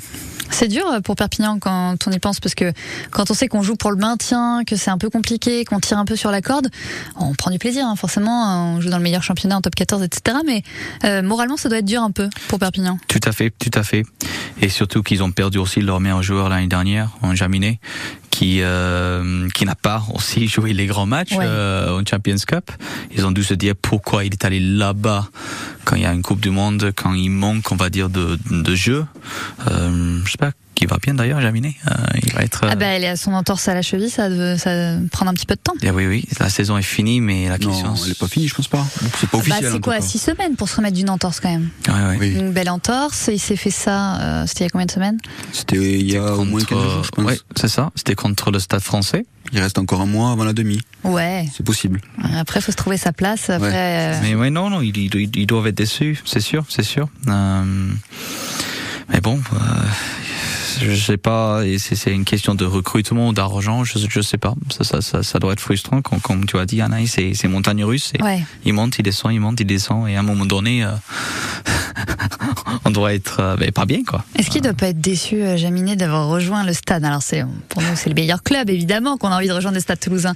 C'est 0.52 0.68
dur 0.68 0.86
pour 1.04 1.16
Perpignan 1.16 1.60
quand 1.60 1.96
on 2.08 2.12
y 2.12 2.20
pense 2.20 2.40
parce 2.40 2.56
que 2.56 2.74
quand 3.12 3.32
on 3.32 3.34
sait 3.34 3.48
qu'on 3.48 3.62
joue 3.62 3.76
pour 3.76 3.92
le 3.92 3.98
maintien, 3.98 4.64
que 4.66 4.76
c'est 4.76 4.92
un 4.92 4.98
peu 4.98 5.10
compliqué, 5.10 5.66
qu'on 5.66 5.80
tire 5.80 5.98
un 5.98 6.06
peu 6.06 6.16
sur 6.16 6.32
la 6.32 6.42
corde, 6.42 6.70
on 7.16 7.34
prend 7.34 7.52
du 7.52 7.60
plaisir 7.60 7.86
hein, 7.86 7.96
forcément. 7.96 8.76
On 8.76 8.82
joue 8.82 8.90
dans 8.90 8.98
le 8.98 9.04
meilleur 9.04 9.24
championnat 9.24 9.58
en 9.58 9.62
top 9.62 9.76
14, 9.76 10.04
etc. 10.04 10.38
Mais 10.46 10.64
euh, 11.04 11.22
moralement, 11.22 11.58
ça 11.58 11.70
doit 11.70 11.80
être 11.80 11.86
dur 11.86 12.02
un 12.02 12.12
peu 12.12 12.30
pour 12.48 12.60
Perpignan. 12.60 12.98
Tout 13.08 13.20
à 13.24 13.32
fait, 13.32 13.52
tout 13.52 13.72
à 13.74 13.84
fait. 13.84 14.04
Et 14.62 14.70
surtout 14.70 15.04
qu'ils 15.04 15.24
ont 15.24 15.32
perdu 15.32 15.58
aussi 15.58 15.82
leur 15.82 16.00
meilleur 16.00 16.24
joueur 16.24 16.50
l'année 16.50 16.68
dernière, 16.68 17.12
en 17.22 17.36
Jaminet, 17.36 17.80
qui 18.40 18.62
euh, 18.62 19.50
qui 19.54 19.66
n'a 19.66 19.76
pas 19.76 20.02
aussi 20.14 20.48
joué 20.56 20.72
les 20.72 20.86
grands 20.86 21.06
matchs 21.06 21.34
Ouais. 21.36 21.44
euh, 21.46 22.00
en 22.00 22.06
Champions 22.06 22.38
Cup. 22.48 22.72
Ils 23.14 23.26
ont 23.26 23.32
dû 23.32 23.44
se 23.44 23.54
dire 23.54 23.74
pourquoi 23.76 24.24
il 24.24 24.32
est 24.32 24.46
allé 24.46 24.62
là-bas 24.62 25.28
quand 25.84 25.98
il 25.98 26.04
y 26.04 26.06
a 26.06 26.14
une 26.14 26.22
Coupe 26.22 26.40
du 26.40 26.50
Monde, 26.50 26.92
quand 26.96 27.14
il 27.14 27.30
manque, 27.32 27.70
on 27.72 27.76
va 27.76 27.90
dire, 27.90 28.10
de, 28.10 28.40
de 28.50 28.76
jeu. 28.76 29.06
Euh, 29.70 30.22
je 30.24 30.32
sais 30.32 30.38
pas 30.38 30.52
qui 30.76 30.86
va 30.86 30.98
bien 31.02 31.14
d'ailleurs, 31.14 31.42
Jaminet. 31.42 31.76
Euh, 31.88 31.94
il 32.24 32.32
va 32.34 32.42
être. 32.44 32.62
Ah 32.70 32.76
bah, 32.76 32.86
elle 32.86 33.04
est 33.04 33.10
à 33.10 33.16
son 33.18 33.34
entorse 33.34 33.68
à 33.68 33.74
la 33.74 33.82
cheville, 33.82 34.10
ça 34.10 34.30
va 34.30 34.58
ça 34.58 34.96
prendre 35.12 35.30
un 35.30 35.34
petit 35.34 35.46
peu 35.46 35.56
de 35.56 35.60
temps. 35.60 35.74
Ah 35.86 35.92
oui, 35.94 36.08
oui, 36.08 36.26
la 36.40 36.50
saison 36.50 36.78
est 36.78 36.82
finie, 36.84 37.20
mais 37.20 37.50
la 37.50 37.58
question. 37.58 37.90
Non, 37.90 37.96
elle 38.06 38.12
est 38.12 38.18
pas 38.20 38.28
finie, 38.30 38.48
je 38.48 38.56
pense 38.56 38.68
pas. 38.70 38.86
C'est 39.20 39.30
pas 39.30 39.38
Bah, 39.38 39.44
officiel. 39.44 39.72
c'est 39.74 39.80
quoi, 39.82 40.00
six 40.02 40.20
semaines 40.20 40.56
pour 40.56 40.70
se 40.70 40.78
remettre 40.78 40.96
d'une 40.96 41.10
entorse 41.10 41.40
quand 41.42 41.50
même 41.50 41.70
Ouais, 41.90 42.18
ouais. 42.18 42.30
Une 42.30 42.52
belle 42.54 42.70
entorse, 42.70 43.30
il 43.32 43.40
s'est 43.40 43.58
fait 43.58 43.72
ça, 43.72 44.22
euh, 44.22 44.48
c'était 44.48 44.62
il 44.62 44.64
y 44.64 44.68
a 44.68 44.70
combien 44.70 44.86
de 44.86 44.92
semaines? 44.92 45.18
C'était 45.52 45.76
il 46.00 46.10
y 46.10 46.16
a 46.18 46.34
au 46.36 46.46
moins 46.46 46.64
15 46.64 46.70
jours, 46.82 47.04
je 47.04 47.10
pense. 47.10 47.26
Ouais, 47.26 47.40
c'est 47.58 47.68
ça. 47.68 47.92
C'était 47.96 48.16
contre 48.16 48.52
le 48.52 48.60
Stade 48.60 48.82
Français. 48.82 49.26
Il 49.52 49.60
reste 49.60 49.80
encore 49.80 50.00
un 50.02 50.06
mois 50.06 50.32
avant 50.32 50.44
la 50.46 50.54
demi. 50.54 50.80
Ouais, 51.04 51.46
C'est 51.58 51.66
possible. 51.66 52.00
après 52.38 52.62
faut 52.62 52.72
se 52.72 52.78
trouver 52.78 52.98
sa 52.98 53.12
place. 53.12 53.50
Après, 53.50 54.14
euh, 54.14 54.20
Mais 54.22 54.36
ouais, 54.36 54.50
non, 54.52 54.70
non, 54.70 54.82
ils, 54.82 54.96
ils- 54.96 55.36
ils 55.36 55.48
doivent 55.48 55.68
être 55.68 55.76
déçus, 55.76 56.22
c'est 56.24 56.40
sûr, 56.40 56.66
c'est 56.70 56.84
sûr. 56.84 57.10
Euh, 57.28 57.64
mais 59.12 59.22
bon, 59.22 59.42
euh, 59.54 59.58
je 60.80 60.96
sais 60.96 61.18
pas, 61.18 61.66
et 61.66 61.78
c'est 61.78 62.12
une 62.12 62.26
question 62.26 62.56
de 62.56 62.66
recrutement 62.66 63.30
ou 63.30 63.34
d'argent, 63.34 63.84
je, 63.84 64.00
je 64.10 64.22
sais 64.22 64.38
pas. 64.38 64.54
Ça, 64.70 64.84
ça, 64.84 65.02
ça, 65.02 65.24
ça 65.24 65.40
doit 65.40 65.54
être 65.54 65.60
frustrant, 65.60 66.02
comme, 66.02 66.20
comme 66.20 66.46
tu 66.46 66.58
as 66.58 66.66
dit, 66.66 66.82
Anaïs, 66.82 67.18
c'est 67.34 67.48
montagne 67.48 67.84
russe. 67.84 68.14
Ouais. 68.22 68.44
Il 68.66 68.74
monte, 68.74 69.00
il 69.00 69.04
descend, 69.04 69.34
il 69.34 69.40
monte, 69.40 69.60
il 69.60 69.66
descend, 69.66 70.08
et 70.08 70.16
à 70.16 70.20
un 70.20 70.24
moment 70.24 70.46
donné, 70.46 70.84
euh, 70.84 70.92
on 72.86 72.92
doit 72.92 73.14
être 73.14 73.40
euh, 73.40 73.56
ben, 73.56 73.72
pas 73.72 73.86
bien, 73.86 74.04
quoi. 74.04 74.24
Est-ce 74.36 74.50
qu'il 74.50 74.62
doit 74.62 74.74
pas 74.74 74.90
être 74.90 75.02
déçu, 75.02 75.42
euh, 75.42 75.58
Jaminet, 75.58 75.96
d'avoir 75.96 76.28
rejoint 76.28 76.64
le 76.64 76.74
stade? 76.74 77.04
Alors 77.04 77.24
c'est 77.24 77.44
pour 77.70 77.82
nous 77.82 77.90
c'est 77.96 78.10
le 78.10 78.16
meilleur 78.16 78.44
club 78.44 78.70
évidemment 78.70 79.18
qu'on 79.18 79.30
a 79.30 79.38
envie 79.38 79.48
de 79.48 79.54
rejoindre 79.54 79.76
le 79.76 79.82
stade 79.82 80.00
toulousain. 80.00 80.34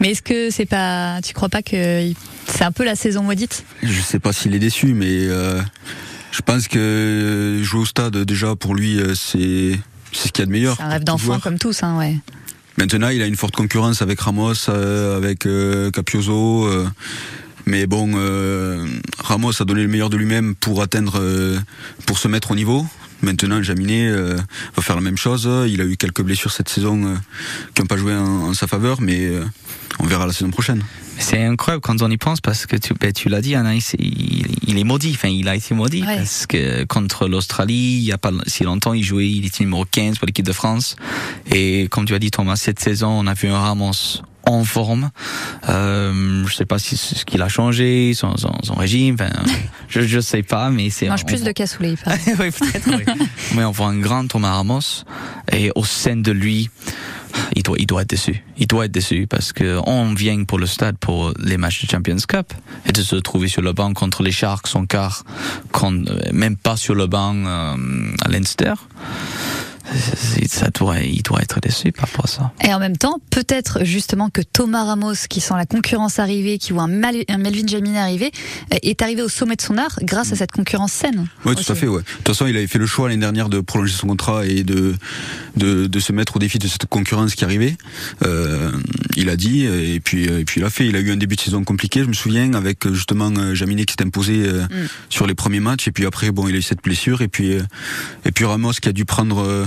Mais 0.00 0.10
est-ce 0.10 0.22
que 0.22 0.50
c'est 0.50 0.66
pas, 0.66 1.20
tu 1.22 1.34
crois 1.34 1.48
pas 1.48 1.62
que 1.62 2.12
c'est 2.46 2.64
un 2.64 2.72
peu 2.72 2.84
la 2.84 2.96
saison 2.96 3.22
maudite? 3.22 3.64
Je 3.82 4.00
sais 4.00 4.18
pas 4.18 4.32
s'il 4.32 4.54
est 4.54 4.58
déçu, 4.58 4.94
mais 4.94 5.06
euh, 5.08 5.60
je 6.32 6.42
pense 6.42 6.68
que 6.68 7.60
jouer 7.62 7.80
au 7.80 7.84
stade, 7.86 8.16
déjà, 8.18 8.56
pour 8.56 8.74
lui, 8.74 9.00
euh, 9.00 9.14
c'est 9.14 9.78
ce 10.12 10.28
qu'il 10.28 10.38
y 10.40 10.42
a 10.42 10.46
de 10.46 10.52
meilleur. 10.52 10.76
C'est 10.76 10.82
un 10.82 10.88
rêve 10.88 11.04
d'enfant 11.04 11.38
comme 11.40 11.58
tous, 11.58 11.82
hein, 11.82 11.96
ouais. 11.98 12.16
Maintenant, 12.76 13.08
il 13.08 13.20
a 13.20 13.26
une 13.26 13.36
forte 13.36 13.54
concurrence 13.54 14.00
avec 14.00 14.20
Ramos, 14.20 14.54
euh, 14.68 15.16
avec 15.16 15.44
euh, 15.46 15.90
Capioso. 15.90 16.66
euh, 16.66 16.88
mais 17.66 17.86
bon, 17.86 18.12
Ramos 19.18 19.60
a 19.60 19.64
donné 19.64 19.82
le 19.82 19.88
meilleur 19.88 20.08
de 20.08 20.16
lui-même 20.16 20.54
pour 20.54 20.82
atteindre, 20.82 21.22
pour 22.06 22.18
se 22.18 22.26
mettre 22.26 22.50
au 22.50 22.54
niveau. 22.54 22.86
Maintenant, 23.22 23.62
Jaminet 23.62 24.08
euh, 24.08 24.36
va 24.76 24.82
faire 24.82 24.96
la 24.96 25.02
même 25.02 25.16
chose. 25.18 25.48
Il 25.68 25.80
a 25.80 25.84
eu 25.84 25.96
quelques 25.96 26.22
blessures 26.22 26.52
cette 26.52 26.68
saison 26.68 27.04
euh, 27.04 27.14
qui 27.74 27.82
n'ont 27.82 27.86
pas 27.86 27.96
joué 27.96 28.14
en, 28.14 28.48
en 28.48 28.54
sa 28.54 28.66
faveur, 28.66 29.00
mais 29.00 29.26
euh, 29.26 29.44
on 29.98 30.06
verra 30.06 30.26
la 30.26 30.32
saison 30.32 30.50
prochaine. 30.50 30.82
C'est 31.18 31.44
incroyable 31.44 31.82
quand 31.82 32.00
on 32.00 32.10
y 32.10 32.16
pense 32.16 32.40
parce 32.40 32.64
que 32.64 32.76
tu, 32.76 32.94
ben, 32.94 33.12
tu 33.12 33.28
l'as 33.28 33.42
dit, 33.42 33.54
Anaïs, 33.54 33.94
il, 33.98 34.46
il 34.66 34.78
est 34.78 34.84
maudit. 34.84 35.12
Enfin, 35.14 35.28
il 35.28 35.48
a 35.48 35.54
été 35.56 35.74
maudit 35.74 36.02
Ouais. 36.02 36.16
parce 36.16 36.46
que 36.46 36.84
contre 36.84 37.28
l'Australie, 37.28 37.98
il 37.98 38.04
y 38.04 38.12
a 38.12 38.16
pas 38.18 38.30
si 38.46 38.64
longtemps, 38.64 38.94
il 38.94 39.04
jouait, 39.04 39.28
il 39.28 39.44
était 39.44 39.64
numéro 39.64 39.84
15 39.84 40.16
pour 40.18 40.26
l'équipe 40.26 40.46
de 40.46 40.52
France. 40.52 40.96
Et 41.50 41.88
comme 41.90 42.06
tu 42.06 42.14
as 42.14 42.18
dit, 42.18 42.30
Thomas, 42.30 42.56
cette 42.56 42.80
saison, 42.80 43.08
on 43.10 43.26
a 43.26 43.34
vu 43.34 43.48
un 43.48 43.58
Ramos 43.58 44.22
en 44.52 44.64
forme. 44.64 45.10
Euh, 45.68 46.44
je 46.46 46.54
sais 46.54 46.64
pas 46.64 46.78
si 46.78 46.96
ce 46.96 47.24
qu'il 47.24 47.42
a 47.42 47.48
changé, 47.48 48.12
son, 48.14 48.36
son, 48.36 48.52
son 48.62 48.74
régime. 48.74 49.14
Enfin, 49.14 49.30
je, 49.88 50.00
je 50.02 50.20
sais 50.20 50.42
pas, 50.42 50.70
mais 50.70 50.90
c'est. 50.90 51.08
Mange 51.08 51.22
on- 51.24 51.26
plus 51.26 51.42
de 51.42 51.52
cassoulet. 51.52 51.94
oui, 52.06 52.50
peut-être. 52.50 52.88
oui. 52.88 53.26
Mais 53.54 53.64
on 53.64 53.70
voit 53.72 53.88
un 53.88 53.98
grand 53.98 54.26
Thomas 54.26 54.52
Ramos 54.54 55.04
et 55.52 55.70
au 55.74 55.84
sein 55.84 56.16
de 56.16 56.30
lui, 56.30 56.70
il 57.56 57.62
doit, 57.62 57.76
il 57.78 57.86
doit 57.86 58.02
être 58.02 58.10
déçu. 58.10 58.44
Il 58.58 58.66
doit 58.66 58.84
être 58.86 58.92
déçu 58.92 59.26
parce 59.28 59.52
que 59.52 59.78
on 59.86 60.14
vient 60.14 60.44
pour 60.44 60.58
le 60.58 60.66
stade 60.66 60.96
pour 60.98 61.32
les 61.38 61.56
matchs 61.56 61.84
de 61.84 61.90
Champions 61.90 62.16
Cup 62.28 62.52
et 62.86 62.92
de 62.92 63.02
se 63.02 63.16
trouver 63.16 63.48
sur 63.48 63.62
le 63.62 63.72
banc 63.72 63.92
contre 63.92 64.22
les 64.22 64.32
Sharks 64.32 64.66
son 64.68 64.86
quart, 64.86 65.24
euh, 65.82 66.04
même 66.32 66.56
pas 66.56 66.76
sur 66.76 66.94
le 66.94 67.06
banc 67.06 67.34
euh, 67.36 67.74
à 68.24 68.28
Leinster. 68.28 68.74
Ça 70.48 70.68
doit, 70.70 71.00
il 71.00 71.22
doit 71.22 71.40
être 71.42 71.60
déçu 71.60 71.92
par 71.92 72.06
rapport 72.08 72.24
à 72.24 72.28
ça. 72.28 72.52
Et 72.62 72.72
en 72.72 72.78
même 72.78 72.96
temps, 72.96 73.18
peut-être 73.30 73.84
justement 73.84 74.30
que 74.30 74.40
Thomas 74.42 74.84
Ramos, 74.84 75.14
qui 75.28 75.40
sent 75.40 75.54
la 75.56 75.66
concurrence 75.66 76.18
arriver, 76.18 76.58
qui 76.58 76.72
voit 76.72 76.84
un, 76.84 76.88
Mal- 76.88 77.24
un 77.28 77.38
Melvin 77.38 77.66
Jaminet 77.66 77.98
arriver, 77.98 78.30
euh, 78.72 78.76
est 78.82 79.02
arrivé 79.02 79.22
au 79.22 79.28
sommet 79.28 79.56
de 79.56 79.62
son 79.62 79.78
art 79.78 79.98
grâce 80.02 80.32
à 80.32 80.36
cette 80.36 80.52
concurrence 80.52 80.92
saine. 80.92 81.26
Oui, 81.44 81.54
tout 81.54 81.70
à 81.70 81.74
fait. 81.74 81.86
Ouais. 81.88 82.00
De 82.02 82.06
toute 82.18 82.28
façon, 82.28 82.46
il 82.46 82.56
avait 82.56 82.66
fait 82.66 82.78
le 82.78 82.86
choix 82.86 83.08
l'année 83.08 83.20
dernière 83.20 83.48
de 83.48 83.60
prolonger 83.60 83.92
son 83.94 84.06
contrat 84.08 84.46
et 84.46 84.62
de, 84.62 84.94
de, 85.56 85.86
de 85.86 86.00
se 86.00 86.12
mettre 86.12 86.36
au 86.36 86.38
défi 86.38 86.58
de 86.58 86.68
cette 86.68 86.86
concurrence 86.86 87.34
qui 87.34 87.44
arrivait. 87.44 87.76
Euh, 88.24 88.70
il 89.16 89.28
a 89.28 89.36
dit, 89.36 89.64
et 89.64 90.00
puis, 90.00 90.24
et 90.24 90.44
puis 90.44 90.60
il 90.60 90.64
a 90.64 90.70
fait. 90.70 90.86
Il 90.86 90.96
a 90.96 91.00
eu 91.00 91.10
un 91.10 91.16
début 91.16 91.36
de 91.36 91.40
saison 91.40 91.64
compliqué, 91.64 92.00
je 92.02 92.08
me 92.08 92.12
souviens, 92.12 92.52
avec 92.54 92.86
justement 92.92 93.30
euh, 93.36 93.54
Jaminet 93.54 93.84
qui 93.84 93.94
s'est 93.98 94.04
imposé 94.06 94.44
euh, 94.46 94.60
Mm. 94.70 94.86
sur 95.08 95.26
les 95.26 95.34
premiers 95.34 95.58
matchs. 95.60 95.88
Et 95.88 95.92
puis 95.92 96.06
après, 96.06 96.30
bon, 96.30 96.46
il 96.46 96.54
a 96.54 96.58
eu 96.58 96.62
cette 96.62 96.82
blessure. 96.82 97.22
Et 97.22 97.28
puis, 97.28 97.54
euh, 97.54 97.62
et 98.24 98.30
puis 98.32 98.44
Ramos 98.44 98.72
qui 98.72 98.88
a 98.88 98.92
dû 98.92 99.04
prendre, 99.04 99.38
euh, 99.42 99.64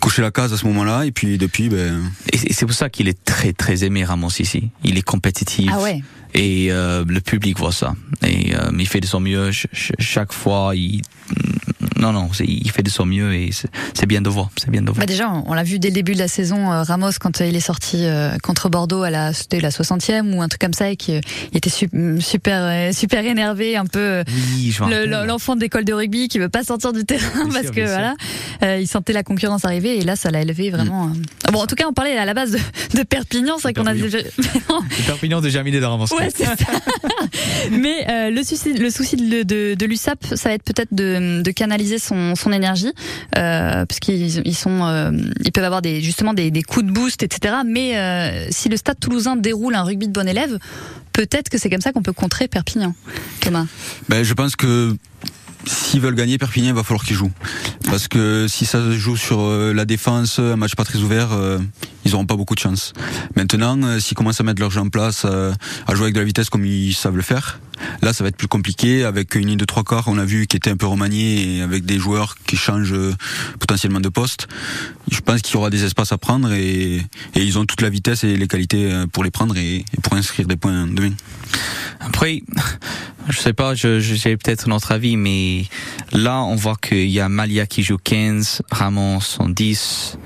cocher 0.00 0.22
la 0.22 0.30
case 0.30 0.52
à 0.52 0.56
ce 0.56 0.66
moment-là. 0.66 1.04
Et 1.06 1.12
puis 1.12 1.38
depuis, 1.38 1.68
ben. 1.68 2.02
Et 2.32 2.38
c'est- 2.38 2.66
pour 2.66 2.74
ça 2.74 2.88
qu'il 2.90 3.08
est 3.08 3.24
très 3.24 3.52
très 3.52 3.84
aimé 3.84 4.04
Ramos 4.04 4.30
ici. 4.38 4.70
Il 4.84 4.96
est 4.98 5.02
compétitif. 5.02 5.70
Ah 5.72 5.80
ouais. 5.80 6.02
Et 6.34 6.68
euh, 6.70 7.04
le 7.06 7.20
public 7.20 7.58
voit 7.58 7.72
ça. 7.72 7.94
Et 8.26 8.54
euh, 8.54 8.70
il 8.78 8.86
fait 8.88 9.00
de 9.00 9.06
son 9.06 9.20
mieux. 9.20 9.52
Ch- 9.52 9.66
ch- 9.72 9.92
chaque 9.98 10.32
fois, 10.32 10.74
il, 10.74 11.02
non, 11.96 12.12
non, 12.12 12.30
il 12.40 12.70
fait 12.70 12.82
de 12.82 12.90
son 12.90 13.04
mieux 13.06 13.34
et 13.34 13.50
c'est 13.94 14.06
bien 14.06 14.20
de 14.20 14.28
voir. 14.28 14.50
C'est 14.56 14.70
bien 14.70 14.82
de 14.82 14.86
voir. 14.86 14.98
Bah 14.98 15.06
déjà, 15.06 15.30
on 15.30 15.54
l'a 15.54 15.62
vu 15.62 15.78
dès 15.78 15.88
le 15.88 15.94
début 15.94 16.14
de 16.14 16.18
la 16.18 16.28
saison, 16.28 16.72
euh, 16.72 16.82
Ramos, 16.82 17.10
quand 17.20 17.40
euh, 17.40 17.46
il 17.46 17.56
est 17.56 17.60
sorti 17.60 18.04
euh, 18.04 18.36
contre 18.42 18.68
Bordeaux 18.68 19.02
à 19.02 19.10
la, 19.10 19.32
c'était 19.32 19.60
la 19.60 19.70
60e 19.70 20.34
ou 20.34 20.42
un 20.42 20.48
truc 20.48 20.60
comme 20.60 20.72
ça, 20.72 20.90
et 20.90 20.96
qu'il 20.96 21.20
il 21.52 21.56
était 21.58 21.70
su- 21.70 21.88
super, 22.20 22.92
super 22.94 23.24
énervé, 23.24 23.76
un 23.76 23.86
peu 23.86 24.22
Oui, 24.56 24.74
me 24.80 25.06
le- 25.06 25.26
l'enfant 25.26 25.56
d'école 25.56 25.84
de 25.84 25.92
rugby 25.92 26.28
qui 26.28 26.38
veut 26.38 26.48
pas 26.48 26.64
sortir 26.64 26.92
du 26.92 27.04
terrain 27.04 27.44
Bien 27.44 27.44
parce 27.52 27.66
sûr, 27.66 27.74
que 27.74 27.80
voilà, 27.86 28.14
euh, 28.62 28.78
il 28.80 28.86
sentait 28.88 29.12
la 29.12 29.22
concurrence 29.22 29.64
arriver 29.64 29.98
et 29.98 30.02
là, 30.02 30.16
ça 30.16 30.30
l'a 30.30 30.40
élevé 30.42 30.70
vraiment. 30.70 31.06
Mm. 31.08 31.22
Bon, 31.52 31.60
en 31.60 31.66
tout 31.66 31.74
cas, 31.74 31.84
on 31.88 31.92
parlait 31.92 32.16
à 32.16 32.24
la 32.24 32.34
base 32.34 32.52
de, 32.52 32.58
de 32.98 33.02
Perpignan, 33.02 33.54
c'est 33.56 33.62
vrai 33.62 33.74
qu'on 33.74 33.86
a 33.86 33.94
déjà. 33.94 34.18
Perpignan 35.06 35.40
de 35.40 35.48
Jamilé 35.48 35.80
de 35.80 35.84
Ramos. 35.84 36.06
Ouais, 36.18 36.28
c'est 36.34 36.44
ça. 36.44 36.54
Mais 37.70 38.06
euh, 38.08 38.30
le 38.30 38.42
souci, 38.42 38.72
le 38.74 38.90
souci 38.90 39.16
de, 39.16 39.42
de, 39.42 39.74
de 39.74 39.86
l'USAP, 39.86 40.24
ça 40.34 40.48
va 40.48 40.54
être 40.54 40.62
peut-être 40.64 40.92
de, 40.94 41.42
de 41.42 41.50
canaliser 41.50 41.81
son, 41.98 42.52
énergie, 42.52 42.92
euh, 43.36 43.86
parce 43.86 44.00
qu'ils 44.00 44.42
ils 44.46 44.56
euh, 44.66 45.10
peuvent 45.52 45.64
avoir 45.64 45.82
justement 46.00 46.34
des, 46.34 46.62
coups 46.62 46.86
de 46.86 46.90
boost, 46.90 47.22
etc. 47.22 47.54
Mais 47.66 47.96
euh, 47.96 48.46
si 48.50 48.68
le 48.68 48.76
Stade 48.76 48.98
Toulousain 49.00 49.36
déroule 49.36 49.74
un 49.74 49.82
rugby 49.82 50.08
de 50.08 50.12
bon 50.12 50.28
élève, 50.28 50.58
peut-être 51.12 51.48
que 51.48 51.58
c'est 51.58 51.70
comme 51.70 51.80
ça 51.80 51.92
qu'on 51.92 52.02
peut 52.02 52.12
contrer 52.12 52.48
Perpignan. 52.48 52.94
Thomas. 53.40 53.66
Ben, 54.08 54.22
je 54.22 54.34
pense 54.34 54.56
que 54.56 54.94
s'ils 55.66 56.00
veulent 56.00 56.14
gagner 56.14 56.38
Perpignan, 56.38 56.68
il 56.68 56.74
va 56.74 56.82
falloir 56.82 57.04
qu'ils 57.04 57.16
jouent. 57.16 57.32
Parce 57.86 58.08
que 58.08 58.46
si 58.48 58.64
ça 58.64 58.78
se 58.78 58.92
joue 58.92 59.16
sur 59.16 59.40
euh, 59.40 59.72
la 59.72 59.84
défense, 59.84 60.38
un 60.38 60.56
match 60.56 60.74
pas 60.74 60.84
très 60.84 60.98
ouvert, 60.98 61.30
ils 62.04 62.14
auront 62.14 62.26
pas 62.26 62.36
beaucoup 62.36 62.54
de 62.54 62.60
chance. 62.60 62.92
Maintenant, 63.36 64.00
s'ils 64.00 64.16
commencent 64.16 64.40
à 64.40 64.44
mettre 64.44 64.60
leur 64.60 64.70
jeu 64.70 64.80
en 64.80 64.88
place, 64.88 65.24
à 65.24 65.94
jouer 65.94 66.04
avec 66.04 66.14
de 66.14 66.20
la 66.20 66.24
vitesse 66.24 66.50
comme 66.50 66.64
ils 66.64 66.94
savent 66.94 67.16
le 67.16 67.22
faire, 67.22 67.60
là 68.02 68.12
ça 68.12 68.24
va 68.24 68.28
être 68.28 68.36
plus 68.36 68.48
compliqué. 68.48 69.04
Avec 69.04 69.34
une 69.34 69.46
ligne 69.46 69.58
de 69.58 69.64
trois 69.64 69.84
quarts, 69.84 70.08
on 70.08 70.18
a 70.18 70.24
vu 70.24 70.46
qui 70.46 70.56
était 70.56 70.70
un 70.70 70.76
peu 70.76 70.86
remaniée 70.86 71.56
et 71.56 71.62
avec 71.62 71.84
des 71.84 71.98
joueurs 71.98 72.36
qui 72.46 72.56
changent 72.56 72.92
euh, 72.92 73.14
potentiellement 73.58 74.00
de 74.00 74.08
poste. 74.08 74.48
Je 75.10 75.20
pense 75.20 75.42
qu'il 75.42 75.54
y 75.54 75.56
aura 75.56 75.70
des 75.70 75.84
espaces 75.84 76.12
à 76.12 76.18
prendre 76.18 76.52
et, 76.52 77.02
ils 77.34 77.58
ont 77.58 77.66
toute 77.66 77.80
la 77.80 77.90
vitesse 77.90 78.24
et 78.24 78.36
les 78.36 78.48
qualités 78.48 78.90
euh, 78.90 79.06
pour 79.06 79.24
les 79.24 79.30
prendre 79.30 79.56
et, 79.56 79.84
pour 80.02 80.14
inscrire 80.14 80.46
des 80.46 80.56
points 80.56 80.86
demain. 80.86 81.12
Après, 82.00 82.42
je 83.28 83.38
sais 83.38 83.52
pas, 83.52 83.74
j'ai 83.74 84.36
peut-être 84.36 84.68
notre 84.68 84.92
avis, 84.92 85.16
mais 85.16 85.66
là, 86.12 86.42
on 86.42 86.56
voit 86.56 86.76
qu'il 86.76 87.10
y 87.10 87.20
a 87.20 87.28
Malia 87.28 87.66
qui 87.66 87.82
joue 87.82 87.98
15, 87.98 88.62
Ramos 88.70 89.36
en 89.38 89.48
10. 89.48 90.18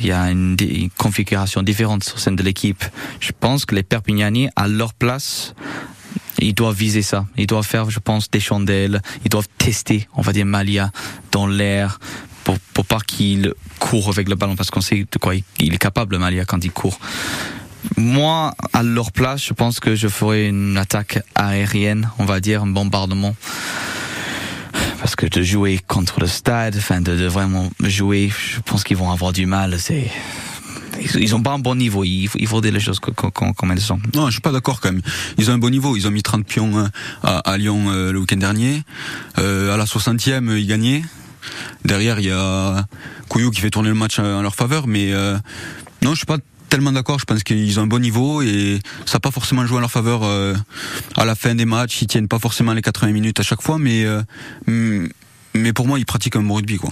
Il 0.00 0.06
y 0.06 0.12
a 0.12 0.30
une, 0.30 0.56
une 0.58 0.90
configuration 0.90 1.62
différente 1.62 2.02
sur 2.02 2.18
scène 2.18 2.34
de 2.34 2.42
l'équipe. 2.42 2.84
Je 3.20 3.30
pense 3.38 3.64
que 3.64 3.74
les 3.74 3.82
Perpignanais, 3.82 4.48
à 4.56 4.66
leur 4.66 4.94
place, 4.94 5.54
ils 6.38 6.54
doivent 6.54 6.76
viser 6.76 7.02
ça. 7.02 7.26
Ils 7.36 7.46
doivent 7.46 7.66
faire, 7.66 7.90
je 7.90 7.98
pense, 7.98 8.30
des 8.30 8.40
chandelles. 8.40 9.02
Ils 9.24 9.28
doivent 9.28 9.48
tester, 9.58 10.08
on 10.14 10.22
va 10.22 10.32
dire, 10.32 10.46
Malia 10.46 10.90
dans 11.30 11.46
l'air 11.46 11.98
pour, 12.44 12.58
pour 12.74 12.84
pas 12.84 13.00
qu'il 13.00 13.54
court 13.78 14.08
avec 14.08 14.28
le 14.28 14.34
ballon 14.34 14.56
parce 14.56 14.70
qu'on 14.70 14.80
sait 14.80 15.06
de 15.10 15.18
quoi 15.18 15.34
il, 15.34 15.74
est 15.74 15.78
capable, 15.78 16.18
Malia, 16.18 16.44
quand 16.44 16.64
il 16.64 16.72
court. 16.72 16.98
Moi, 17.96 18.54
à 18.72 18.82
leur 18.82 19.12
place, 19.12 19.44
je 19.44 19.52
pense 19.52 19.80
que 19.80 19.94
je 19.94 20.08
ferais 20.08 20.48
une 20.48 20.76
attaque 20.76 21.20
aérienne, 21.34 22.10
on 22.18 22.24
va 22.24 22.40
dire, 22.40 22.62
un 22.62 22.66
bombardement. 22.68 23.34
Parce 25.00 25.16
que 25.16 25.26
de 25.26 25.42
jouer 25.42 25.80
contre 25.86 26.20
le 26.20 26.28
stade, 26.28 26.76
enfin 26.76 27.00
de, 27.00 27.16
de 27.16 27.26
vraiment 27.26 27.70
jouer, 27.80 28.30
je 28.30 28.60
pense 28.60 28.84
qu'ils 28.84 28.96
vont 28.96 29.10
avoir 29.10 29.32
du 29.32 29.46
mal. 29.46 29.78
C'est 29.80 30.08
ils, 31.00 31.20
ils 31.22 31.34
ont 31.34 31.42
pas 31.42 31.52
un 31.52 31.58
bon 31.58 31.74
niveau. 31.74 32.04
Il, 32.04 32.28
faut- 32.28 32.38
il 32.38 32.46
faut 32.46 32.60
dire 32.60 32.72
les 32.72 32.80
choses 32.80 33.00
co- 33.00 33.12
co- 33.12 33.30
co- 33.30 33.52
comme 33.52 33.70
elles 33.72 33.80
sont. 33.80 33.98
Non, 34.14 34.26
je 34.26 34.32
suis 34.32 34.40
pas 34.40 34.52
d'accord 34.52 34.80
quand 34.80 34.92
même. 34.92 35.02
Ils 35.38 35.50
ont 35.50 35.54
un 35.54 35.58
bon 35.58 35.70
niveau. 35.70 35.96
Ils 35.96 36.06
ont 36.06 36.10
mis 36.10 36.22
30 36.22 36.44
pions 36.46 36.78
euh, 36.78 36.86
à, 37.22 37.38
à 37.38 37.56
Lyon 37.58 37.86
euh, 37.90 38.12
le 38.12 38.18
week-end 38.20 38.36
dernier. 38.36 38.82
Euh, 39.38 39.72
à 39.72 39.76
la 39.76 39.84
60e, 39.84 40.48
euh, 40.48 40.58
ils 40.60 40.66
gagnaient. 40.66 41.02
Derrière, 41.84 42.20
il 42.20 42.26
y 42.26 42.30
a 42.30 42.86
Couillou 43.28 43.50
qui 43.50 43.60
fait 43.60 43.70
tourner 43.70 43.88
le 43.88 43.94
match 43.94 44.18
en 44.18 44.42
leur 44.42 44.54
faveur. 44.54 44.86
Mais 44.86 45.12
euh, 45.12 45.36
non, 46.02 46.12
je 46.12 46.16
suis 46.18 46.26
pas 46.26 46.38
tellement 46.68 46.92
d'accord. 46.92 47.18
Je 47.18 47.24
pense 47.24 47.42
qu'ils 47.42 47.78
ont 47.80 47.82
un 47.82 47.86
bon 47.86 48.00
niveau 48.00 48.40
et 48.42 48.78
ça 49.06 49.16
n'a 49.16 49.20
pas 49.20 49.30
forcément 49.30 49.66
joué 49.66 49.78
en 49.78 49.80
leur 49.80 49.90
faveur 49.90 50.22
euh, 50.24 50.54
à 51.16 51.24
la 51.24 51.34
fin 51.34 51.54
des 51.54 51.64
matchs. 51.66 52.00
Ils 52.02 52.06
tiennent 52.06 52.28
pas 52.28 52.38
forcément 52.38 52.72
les 52.72 52.82
80 52.82 53.12
minutes 53.12 53.40
à 53.40 53.42
chaque 53.42 53.60
fois, 53.62 53.78
mais 53.78 54.04
euh, 54.04 54.22
mais 55.54 55.72
pour 55.72 55.86
moi, 55.86 55.98
ils 55.98 56.06
pratiquent 56.06 56.36
un 56.36 56.42
bon 56.42 56.54
rugby, 56.54 56.78
quoi. 56.78 56.90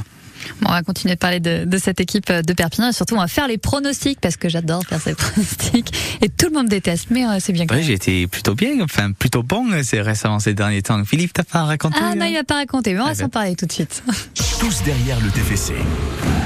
Bon, 0.61 0.68
on 0.70 0.72
va 0.72 0.82
continuer 0.82 1.14
de 1.14 1.18
parler 1.18 1.41
de, 1.41 1.64
de 1.64 1.78
cette 1.78 2.01
équipe 2.01 2.30
de 2.32 2.53
Perpignan 2.53 2.88
et 2.88 2.93
surtout 2.93 3.14
on 3.14 3.20
va 3.20 3.28
faire 3.28 3.49
les 3.49 3.59
pronostics 3.59 4.20
parce 4.20 4.36
que 4.36 4.49
j'adore 4.49 4.82
faire 4.84 5.01
ces 5.01 5.14
pronostics 5.16 5.93
et 6.22 6.28
tout 6.28 6.47
le 6.47 6.53
monde 6.53 6.68
déteste, 6.68 7.07
mais 7.11 7.24
euh, 7.24 7.38
c'est 7.41 7.53
bien. 7.53 7.66
Ouais, 7.70 7.82
j'ai 7.82 7.95
été 7.95 8.26
plutôt 8.26 8.55
bien, 8.55 8.80
enfin 8.82 9.12
plutôt 9.12 9.43
bon 9.43 9.70
euh, 9.72 9.82
c'est 9.84 10.01
récemment 10.01 10.38
ces 10.41 10.55
derniers 10.55 10.82
temps. 10.82 11.03
Philippe, 11.05 11.32
t'as 11.32 11.45
pas 11.45 11.64
raconté 11.64 11.97
Ah 12.01 12.14
non, 12.14 12.26
il 12.26 12.34
va 12.34 12.45
pas 12.45 12.55
raconter, 12.57 12.95
mais 12.95 13.01
on 13.01 13.05
va 13.05 13.11
Ah 13.11 13.14
s'en 13.14 13.22
ben. 13.24 13.28
parler 13.30 13.57
tout 13.57 13.66
de 13.66 13.72
suite. 13.72 14.03
Tous 14.61 14.82
derrière 14.82 15.18
le 15.20 15.30
TFC. 15.30 15.72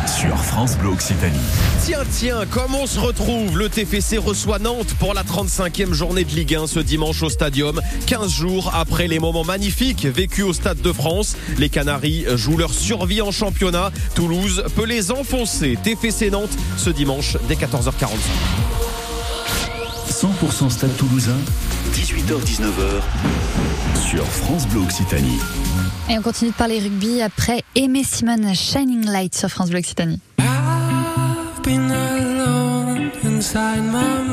Sur 0.07 0.37
France 0.39 0.77
Bleu 0.79 0.91
Occitanie. 0.91 1.39
Tiens, 1.85 1.99
tiens, 2.13 2.47
comme 2.51 2.75
on 2.75 2.87
se 2.87 2.99
retrouve, 3.01 3.59
le 3.59 3.69
TFC 3.69 4.19
reçoit 4.19 4.59
Nantes 4.59 4.95
pour 5.01 5.15
la 5.15 5.23
35e 5.25 5.93
journée 5.93 6.25
de 6.25 6.31
Ligue 6.31 6.55
1 6.55 6.67
ce 6.67 6.79
dimanche 6.79 7.23
au 7.23 7.31
Stadium. 7.31 7.81
15 8.07 8.31
jours 8.31 8.73
après 8.75 9.09
les 9.09 9.19
moments 9.19 9.45
magnifiques 9.45 10.05
vécus 10.07 10.45
au 10.45 10.53
Stade 10.53 10.81
de 10.81 10.93
France, 10.93 11.37
les 11.59 11.69
Canaries 11.71 12.25
jouent 12.35 12.59
leur 12.59 12.73
survie 12.73 13.21
en 13.23 13.33
championnat. 13.33 13.84
Toulouse 14.15 14.65
peut 14.75 14.87
les 14.87 15.11
enfoncer. 15.11 15.79
TFC 15.83 16.31
Nantes 16.31 16.57
ce 16.77 16.91
dimanche 16.91 17.37
dès 17.49 17.55
14h45. 17.55 18.17
100% 20.11 20.71
Stade 20.71 20.97
Toulousain. 20.97 21.37
18h-19h. 21.93 23.03
Sur 24.09 24.25
France 24.25 24.67
Bleu 24.69 24.81
Occitanie. 24.81 25.39
Et 26.09 26.19
on 26.19 26.23
continue 26.23 26.51
de 26.51 26.57
parler 26.57 26.79
rugby 26.81 27.23
après 27.23 27.63
Aimé 27.75 28.03
Simone 28.05 28.55
Shining 28.55 29.07
Light 29.07 29.35
sur 29.35 29.49
France 29.49 29.71
Bleu 29.71 29.79
Occitanie. 29.81 30.21
been 31.65 31.91
alone 31.91 33.11
inside 33.25 33.81
my 33.91 34.24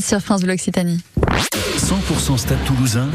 Sur 0.00 0.20
France 0.20 0.42
Bleu 0.42 0.54
Occitanie. 0.54 1.00
100% 1.76 2.38
Stade 2.38 2.58
Toulousain, 2.64 3.08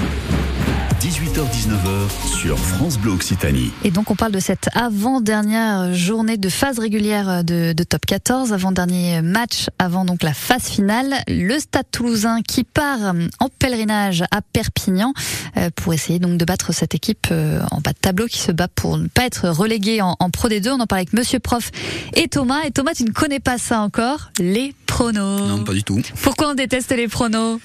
18h-19h 1.02 2.38
sur 2.38 2.58
France 2.58 2.98
Bleu 2.98 3.12
Occitanie. 3.12 3.72
Et 3.84 3.92
donc 3.92 4.12
on 4.12 4.16
parle 4.16 4.32
de 4.32 4.40
cette 4.40 4.70
avant-dernière 4.74 5.94
journée 5.94 6.38
de 6.38 6.50
phase 6.50 6.80
régulière 6.80 7.44
de, 7.44 7.74
de 7.74 7.84
top 7.84 8.06
14, 8.06 8.54
avant-dernier 8.54 9.22
match 9.22 9.68
avant 9.80 10.06
donc 10.06 10.24
la 10.24 10.34
phase 10.34 10.64
finale. 10.64 11.16
Le 11.28 11.58
Stade 11.60 11.86
Toulousain 11.92 12.42
qui 12.42 12.64
part 12.64 13.14
en 13.40 13.50
pèlerinage 13.50 14.24
à 14.32 14.42
Perpignan 14.42 15.14
euh, 15.58 15.70
pour 15.76 15.94
essayer 15.94 16.20
donc 16.20 16.38
de 16.38 16.46
battre 16.46 16.74
cette 16.74 16.96
équipe 16.96 17.28
euh, 17.32 17.62
en 17.72 17.82
bas 17.82 17.94
de 17.94 18.00
tableau 18.00 18.28
qui 18.28 18.40
se 18.40 18.52
bat 18.52 18.68
pour 18.68 18.98
ne 18.98 19.08
pas 19.08 19.26
être 19.26 19.50
relégué 19.50 20.02
en, 20.02 20.16
en 20.20 20.30
Pro 20.30 20.50
D2. 20.50 20.70
On 20.70 20.80
en 20.80 20.88
parle 20.88 21.02
avec 21.02 21.14
Monsieur 21.14 21.40
Prof 21.40 21.72
et 22.14 22.28
Thomas. 22.28 22.64
Et 22.66 22.72
Thomas, 22.72 22.94
tu 22.96 23.04
ne 23.04 23.12
connais 23.12 23.40
pas 23.40 23.58
ça 23.58 23.82
encore, 23.82 24.32
les 24.40 24.74
pronos. 24.96 25.42
Non, 25.50 25.64
pas 25.66 25.74
du 25.74 25.84
tout. 25.84 26.02
Pourquoi 26.22 26.52
on 26.52 26.54
déteste 26.54 26.92
les 26.96 27.10
pronos 27.10 27.60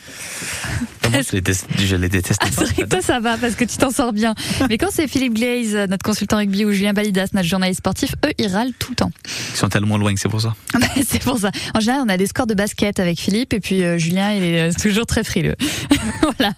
Moi, 1.11 1.21
je 1.23 1.33
les, 1.37 1.41
déteste- 1.41 1.67
je 1.79 1.95
les 1.95 2.09
déteste. 2.09 2.41
Ah, 2.43 2.49
c'est 2.51 2.65
vrai 2.65 2.75
que 2.75 2.89
toi, 2.89 3.01
ça 3.01 3.21
va 3.21 3.37
parce 3.37 3.55
que 3.55 3.65
tu 3.65 3.77
t'en 3.77 3.91
sors 3.93 4.13
bien. 4.13 4.35
Mais 4.69 4.79
quand 4.79 4.89
c'est 4.91 5.07
Philippe 5.07 5.35
Glaze, 5.35 5.75
notre 5.89 6.03
consultant 6.05 6.39
rugby, 6.39 6.65
ou 6.65 6.73
Julien 6.73 6.93
Balidas, 6.93 7.29
notre 7.33 7.47
journaliste 7.47 7.79
sportif, 7.79 8.15
eux, 8.27 8.33
ils 8.39 8.49
râlent 8.49 8.73
tout 8.81 8.91
le 8.91 8.97
temps. 8.97 9.13
Ils 9.53 9.57
sont 9.57 9.69
tellement 9.69 9.97
loin 9.97 10.13
que 10.13 10.19
c'est 10.19 10.29
pour 10.29 10.41
ça. 10.41 10.55
C'est 11.09 11.23
pour 11.23 11.39
ça. 11.39 11.51
En 11.75 11.79
général, 11.81 12.03
on 12.05 12.09
a 12.09 12.17
des 12.17 12.27
scores 12.27 12.47
de 12.49 12.55
basket 12.55 12.99
avec 12.99 13.19
Philippe 13.21 13.53
et 13.53 13.61
puis 13.61 13.83
euh, 13.85 13.97
Julien, 13.97 14.33
il 14.33 14.43
est 14.43 14.71
euh, 14.71 14.73
toujours 14.73 15.07
très 15.07 15.23
frileux. 15.25 15.55
voilà. 16.39 16.53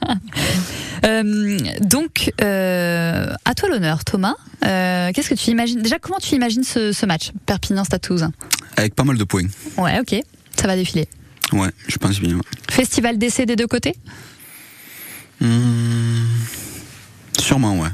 Euh, 1.05 1.59
donc, 1.81 2.33
euh, 2.41 3.33
à 3.45 3.55
toi 3.55 3.69
l'honneur, 3.69 4.05
Thomas. 4.05 4.35
Euh, 4.65 5.11
Qu'est-ce 5.15 5.29
que 5.31 5.35
tu 5.35 5.51
imagines? 5.51 5.81
Déjà, 5.83 5.99
comment 5.99 6.19
tu 6.19 6.35
imagines 6.35 6.65
ce, 6.65 6.93
ce 6.93 7.05
match 7.07 7.31
Perpignan-Stade 7.47 8.01
Toulousain 8.01 8.33
Avec 8.77 8.95
pas 8.95 9.05
mal 9.05 9.17
de 9.19 9.25
points. 9.25 9.47
Ouais, 9.77 9.99
ok. 10.01 10.21
Ça 10.61 10.67
va 10.67 10.77
défiler. 10.77 11.09
Ouais, 11.53 11.71
je 11.89 11.97
pense 11.97 12.19
bien. 12.21 12.35
ouais. 12.37 12.43
Festival 12.71 13.19
d'essai 13.19 13.47
des 13.47 13.57
deux 13.57 13.67
côtés 13.67 13.95
Hmm, 15.41 16.25
Sûrement, 17.39 17.79
ouais. 17.81 17.89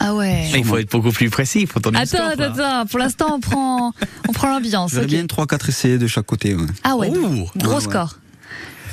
Ah 0.00 0.14
ouais. 0.14 0.48
Mais 0.52 0.58
il 0.60 0.64
faut 0.64 0.76
être 0.78 0.90
beaucoup 0.90 1.12
plus 1.12 1.30
précis. 1.30 1.60
Il 1.62 1.66
faut 1.66 1.78
Attends, 1.78 2.04
score, 2.04 2.20
attends, 2.26 2.40
là. 2.56 2.78
attends. 2.80 2.86
Pour 2.86 2.98
l'instant, 2.98 3.34
on 3.36 3.40
prend, 3.40 3.92
on 4.28 4.32
prend 4.32 4.48
l'ambiance. 4.48 4.90
J'aurais 4.92 5.04
ok. 5.04 5.10
bien 5.10 5.24
3-4 5.24 5.68
essais 5.68 5.98
de 5.98 6.06
chaque 6.06 6.26
côté. 6.26 6.54
Ouais. 6.54 6.66
Ah 6.82 6.96
ouais. 6.96 7.08
Ouh. 7.10 7.48
Gros 7.56 7.68
Ouais, 7.70 7.74
ouais. 7.76 7.80
score. 7.80 8.16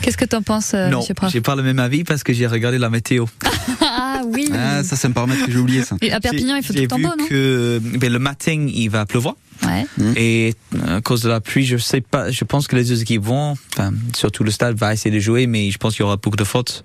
Qu'est-ce 0.01 0.18
que 0.18 0.26
t'en 0.26 0.43
penses, 0.43 0.74
euh, 0.76 0.89
non, 0.89 0.99
Monsieur 0.99 1.16
Prof 1.16 1.32
j'ai 1.32 1.41
pas 1.41 1.55
le 1.55 1.64
même 1.64 1.80
avis 1.80 2.03
parce 2.03 2.22
que 2.24 2.32
j'ai 2.32 2.45
regardé 2.45 2.78
la 2.78 2.89
météo. 2.91 3.26
Ah 4.28 4.34
oui. 4.34 4.49
Ah, 4.53 4.84
ça, 4.84 4.95
c'est 4.95 5.07
un 5.07 5.11
paramètre 5.11 5.45
que 5.45 5.51
j'ai 5.51 5.57
oublié, 5.57 5.84
ça. 5.84 5.97
Et 6.01 6.11
à 6.11 6.19
Perpignan, 6.19 6.55
il 6.55 6.63
faut 6.63 6.73
tout 6.73 6.80
le 6.80 6.88
temps 6.88 6.99
beau, 6.99 7.15
non 7.17 7.28
que 7.28 7.80
ben, 7.82 8.11
le 8.11 8.19
matin, 8.19 8.67
il 8.69 8.89
va 8.89 9.05
pleuvoir. 9.05 9.36
Ouais. 9.65 9.86
Et 10.15 10.53
euh, 10.75 10.97
à 10.97 11.01
cause 11.01 11.21
de 11.21 11.30
la 11.30 11.41
pluie, 11.41 11.65
je 11.65 11.78
sais 11.78 12.01
pas, 12.01 12.30
je 12.30 12.43
pense 12.43 12.67
que 12.67 12.75
les 12.75 12.84
deux 12.84 13.01
équipes 13.01 13.23
vont, 13.23 13.55
enfin, 13.73 13.91
surtout 14.15 14.43
le 14.43 14.51
stade 14.51 14.78
va 14.78 14.93
essayer 14.93 15.13
de 15.13 15.19
jouer, 15.19 15.47
mais 15.47 15.71
je 15.71 15.78
pense 15.80 15.95
qu'il 15.95 16.01
y 16.01 16.05
aura 16.05 16.17
beaucoup 16.17 16.38
de 16.38 16.43
fautes. 16.43 16.84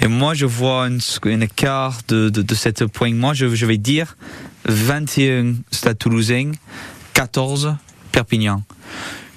Et 0.00 0.08
moi, 0.08 0.32
je 0.32 0.46
vois 0.46 0.88
une, 0.88 1.00
une 1.26 1.42
écart 1.42 1.98
de, 2.08 2.30
de, 2.30 2.40
de 2.40 2.54
7 2.54 2.86
points. 2.86 3.12
Moi, 3.12 3.34
je, 3.34 3.54
je 3.54 3.66
vais 3.66 3.76
dire 3.76 4.16
21 4.64 5.54
stade 5.70 5.98
toulousain, 5.98 6.52
14 7.12 7.76
Perpignan. 8.12 8.62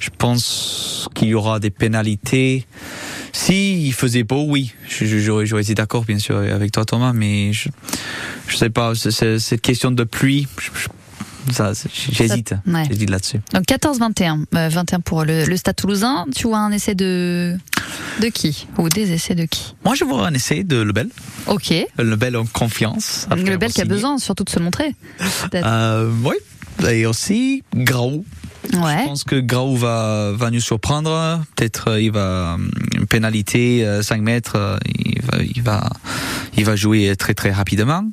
Je 0.01 0.09
pense 0.17 1.07
qu'il 1.13 1.27
y 1.29 1.33
aura 1.35 1.59
des 1.59 1.69
pénalités. 1.69 2.65
Si 3.33 3.85
il 3.87 3.93
faisait 3.93 4.23
beau, 4.23 4.45
oui, 4.47 4.73
j'aurais 4.89 5.61
été 5.61 5.75
d'accord, 5.75 6.03
bien 6.05 6.17
sûr, 6.19 6.37
avec 6.37 6.71
toi, 6.71 6.83
Thomas, 6.85 7.13
mais 7.13 7.53
je, 7.53 7.69
je 8.47 8.57
sais 8.57 8.69
pas, 8.71 8.93
cette 8.95 9.61
question 9.61 9.91
de 9.91 10.03
pluie, 10.03 10.47
je- 10.59 10.71
je- 10.81 11.53
ça, 11.53 11.73
c'est- 11.75 11.89
j'hésite, 11.93 12.55
ouais. 12.67 12.83
j'hésite 12.89 13.09
là-dessus. 13.11 13.39
Donc 13.53 13.63
14-21. 13.67 14.45
Euh, 14.55 14.69
21 14.69 14.99
pour 15.01 15.23
le, 15.23 15.45
le 15.45 15.55
Stade 15.57 15.75
Toulousain. 15.75 16.25
Tu 16.35 16.47
vois 16.47 16.57
un 16.59 16.71
essai 16.71 16.95
de 16.95 17.55
de 18.21 18.27
qui? 18.27 18.67
Ou 18.77 18.89
des 18.89 19.11
essais 19.11 19.35
de 19.35 19.45
qui? 19.45 19.75
Moi, 19.85 19.95
je 19.95 20.03
vois 20.03 20.27
un 20.27 20.33
essai 20.33 20.63
de 20.63 20.77
Lebel. 20.81 21.09
Ok. 21.47 21.73
Lebel 21.99 22.35
en 22.37 22.45
confiance. 22.45 23.25
après 23.29 23.37
Le 23.39 23.43
Bel 23.45 23.53
avoir 23.55 23.71
qui 23.71 23.81
a 23.81 23.85
besoin 23.85 24.17
surtout 24.17 24.43
de 24.43 24.49
se 24.49 24.59
montrer. 24.59 24.95
Euh, 25.55 26.11
oui. 26.23 26.35
Et 26.89 27.05
aussi 27.05 27.63
Grau. 27.75 28.25
Ouais. 28.73 28.99
Je 29.01 29.05
pense 29.05 29.23
que 29.23 29.35
Grau 29.39 29.75
va, 29.75 30.31
va 30.33 30.49
nous 30.51 30.61
surprendre. 30.61 31.41
Peut-être 31.55 31.89
euh, 31.89 32.01
il 32.01 32.11
va 32.11 32.57
une 32.95 33.05
pénalité 33.07 33.85
euh, 33.85 34.01
5 34.01 34.21
mètres. 34.21 34.53
euh, 34.55 34.77
Il 35.05 35.21
va, 35.21 35.43
il 35.43 35.61
va, 35.61 35.89
il 36.57 36.65
va 36.65 36.75
jouer 36.75 37.15
très 37.17 37.33
très 37.33 37.51
rapidement. 37.51 38.03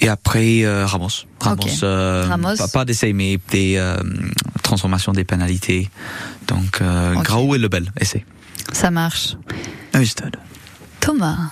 Et 0.00 0.08
après 0.08 0.64
euh, 0.64 0.86
Ramos. 0.86 1.26
Ramos. 1.40 1.82
Euh. 1.82 2.26
Pas, 2.56 2.68
pas 2.68 2.84
d'essai, 2.84 3.12
mais 3.12 3.38
des 3.50 3.74
euh, 3.76 3.96
transformations 4.62 5.12
des 5.12 5.24
pénalités. 5.24 5.90
Donc 6.46 6.80
euh, 6.80 7.14
Ok. 7.14 7.24
Grau 7.24 7.54
et 7.54 7.58
Lebel. 7.58 7.90
Essai. 8.00 8.24
Ça 8.72 8.90
marche. 8.90 9.36
Stade. 10.04 10.36
Thomas. 11.00 11.50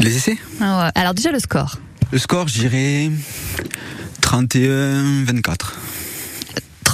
Les 0.00 0.16
essais? 0.16 0.38
Ah 0.60 0.84
ouais. 0.86 0.90
Alors 0.94 1.12
déjà 1.14 1.30
le 1.32 1.38
score. 1.38 1.76
Le 2.12 2.18
score, 2.18 2.48
je 2.48 2.60
dirais 2.60 3.10
31-24. 4.22 5.54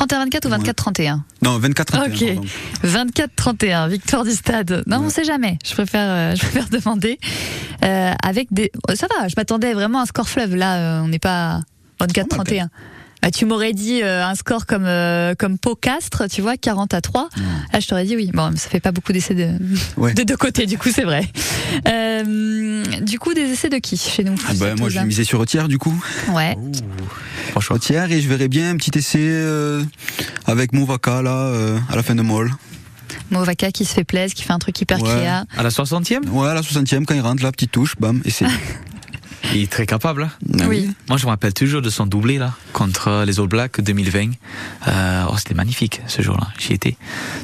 31-24 0.07 0.47
ou 0.47 0.51
24-31 0.51 1.21
Non, 1.43 1.59
24-31. 1.59 2.07
Ok. 2.07 2.35
pardon. 2.35 2.45
24-31, 2.85 3.89
victoire 3.89 4.25
du 4.25 4.33
stade. 4.33 4.83
Non, 4.87 5.01
on 5.05 5.11
sait 5.11 5.25
jamais. 5.25 5.59
Je 5.65 5.73
préfère, 5.75 6.09
euh, 6.09 6.35
je 6.35 6.41
préfère 6.41 6.69
demander. 6.81 7.19
Euh, 7.85 8.13
avec 8.23 8.49
des, 8.51 8.71
oh, 8.89 8.95
ça 8.95 9.07
va. 9.19 9.29
Je 9.29 9.35
m'attendais 9.37 9.75
vraiment 9.75 9.99
à 10.01 10.03
un 10.03 10.07
score 10.07 10.29
fleuve. 10.29 10.55
Là, 10.55 10.77
euh, 10.77 11.03
on 11.03 11.09
n'est 11.09 11.19
pas 11.19 11.61
24-31. 12.01 12.69
Bah, 13.23 13.31
tu 13.31 13.45
m'aurais 13.45 13.73
dit 13.73 14.03
euh, 14.03 14.25
un 14.25 14.35
score 14.35 14.67
comme 14.67 14.87
euh, 14.87 15.35
comme 15.39 15.59
Pau 15.59 15.75
Castres, 15.77 16.25
tu 16.31 16.41
vois, 16.41 16.57
40 16.57 16.95
à 16.95 17.01
3. 17.01 17.29
Là, 17.73 17.81
je 17.81 17.87
t'aurais 17.87 18.05
dit 18.05 18.17
oui. 18.17 18.31
Bon, 18.33 18.57
ça 18.57 18.69
fait 18.69 18.81
pas 18.81 18.93
beaucoup 18.93 19.13
d'essais 19.13 19.35
de 19.35 19.51
Ouais. 19.97 20.15
de 20.15 20.23
deux 20.23 20.37
côtés, 20.37 20.67
du 20.67 20.79
coup, 20.79 20.89
c'est 20.93 21.03
vrai. 21.05 21.29
Euh, 21.89 22.83
du 23.03 23.19
coup, 23.19 23.35
des 23.35 23.43
essais 23.43 23.69
de 23.69 23.77
qui 23.79 23.97
chez 23.97 24.25
nous? 24.25 24.35
Ah 24.49 24.53
bah, 24.55 24.75
moi, 24.77 24.89
je 24.89 24.99
vais 24.99 25.05
miser 25.05 25.25
sur 25.25 25.39
Retière, 25.39 25.69
du 25.69 25.79
coup. 25.79 25.95
Ouais. 26.33 26.57
Franchement. 27.51 27.75
Retière, 27.75 28.11
et 28.11 28.21
je 28.21 28.29
verrai 28.29 28.49
bien 28.49 28.71
un 28.71 28.77
petit 28.77 28.97
essai 28.99 29.19
euh, 29.21 29.83
avec 30.47 30.73
Mouvaka, 30.73 31.23
là, 31.23 31.37
euh, 31.37 31.79
à 31.89 31.97
la 31.97 32.03
fin 32.03 32.15
de 32.15 32.23
Moll. 32.23 32.53
Movaka 33.31 33.71
qui 33.71 33.85
se 33.85 33.93
fait 33.93 34.05
plaisir, 34.05 34.35
qui 34.35 34.43
fait 34.43 34.53
un 34.53 34.59
truc 34.59 34.81
hyper 34.81 35.01
Ouais. 35.01 35.09
créa. 35.09 35.45
À 35.57 35.63
la 35.63 35.69
60e 35.71 36.29
Ouais, 36.31 36.49
à 36.49 36.55
la 36.55 36.63
60e, 36.63 37.05
quand 37.05 37.15
il 37.15 37.21
rentre, 37.21 37.43
la 37.43 37.53
petite 37.53 37.71
touche, 37.71 37.95
bam, 37.99 38.21
essai. 38.25 38.47
Il 39.53 39.63
est 39.63 39.71
très 39.71 39.87
capable. 39.87 40.25
hein. 40.25 40.31
Ah 40.61 40.65
Oui. 40.69 40.91
Moi, 41.09 41.19
je 41.19 41.25
me 41.25 41.31
rappelle 41.31 41.55
toujours 41.55 41.83
de 41.83 41.91
son 41.91 42.07
doublé 42.07 42.39
là 42.39 42.55
contre 42.73 43.25
les 43.27 43.41
All 43.41 43.49
Blacks 43.49 43.81
2020. 43.81 44.31
Euh, 44.89 45.25
oh, 45.29 45.35
c'était 45.39 45.55
magnifique 45.55 46.03
ce 46.07 46.23
jour-là. 46.23 46.49
J'y 46.59 46.75
étais. 46.75 46.97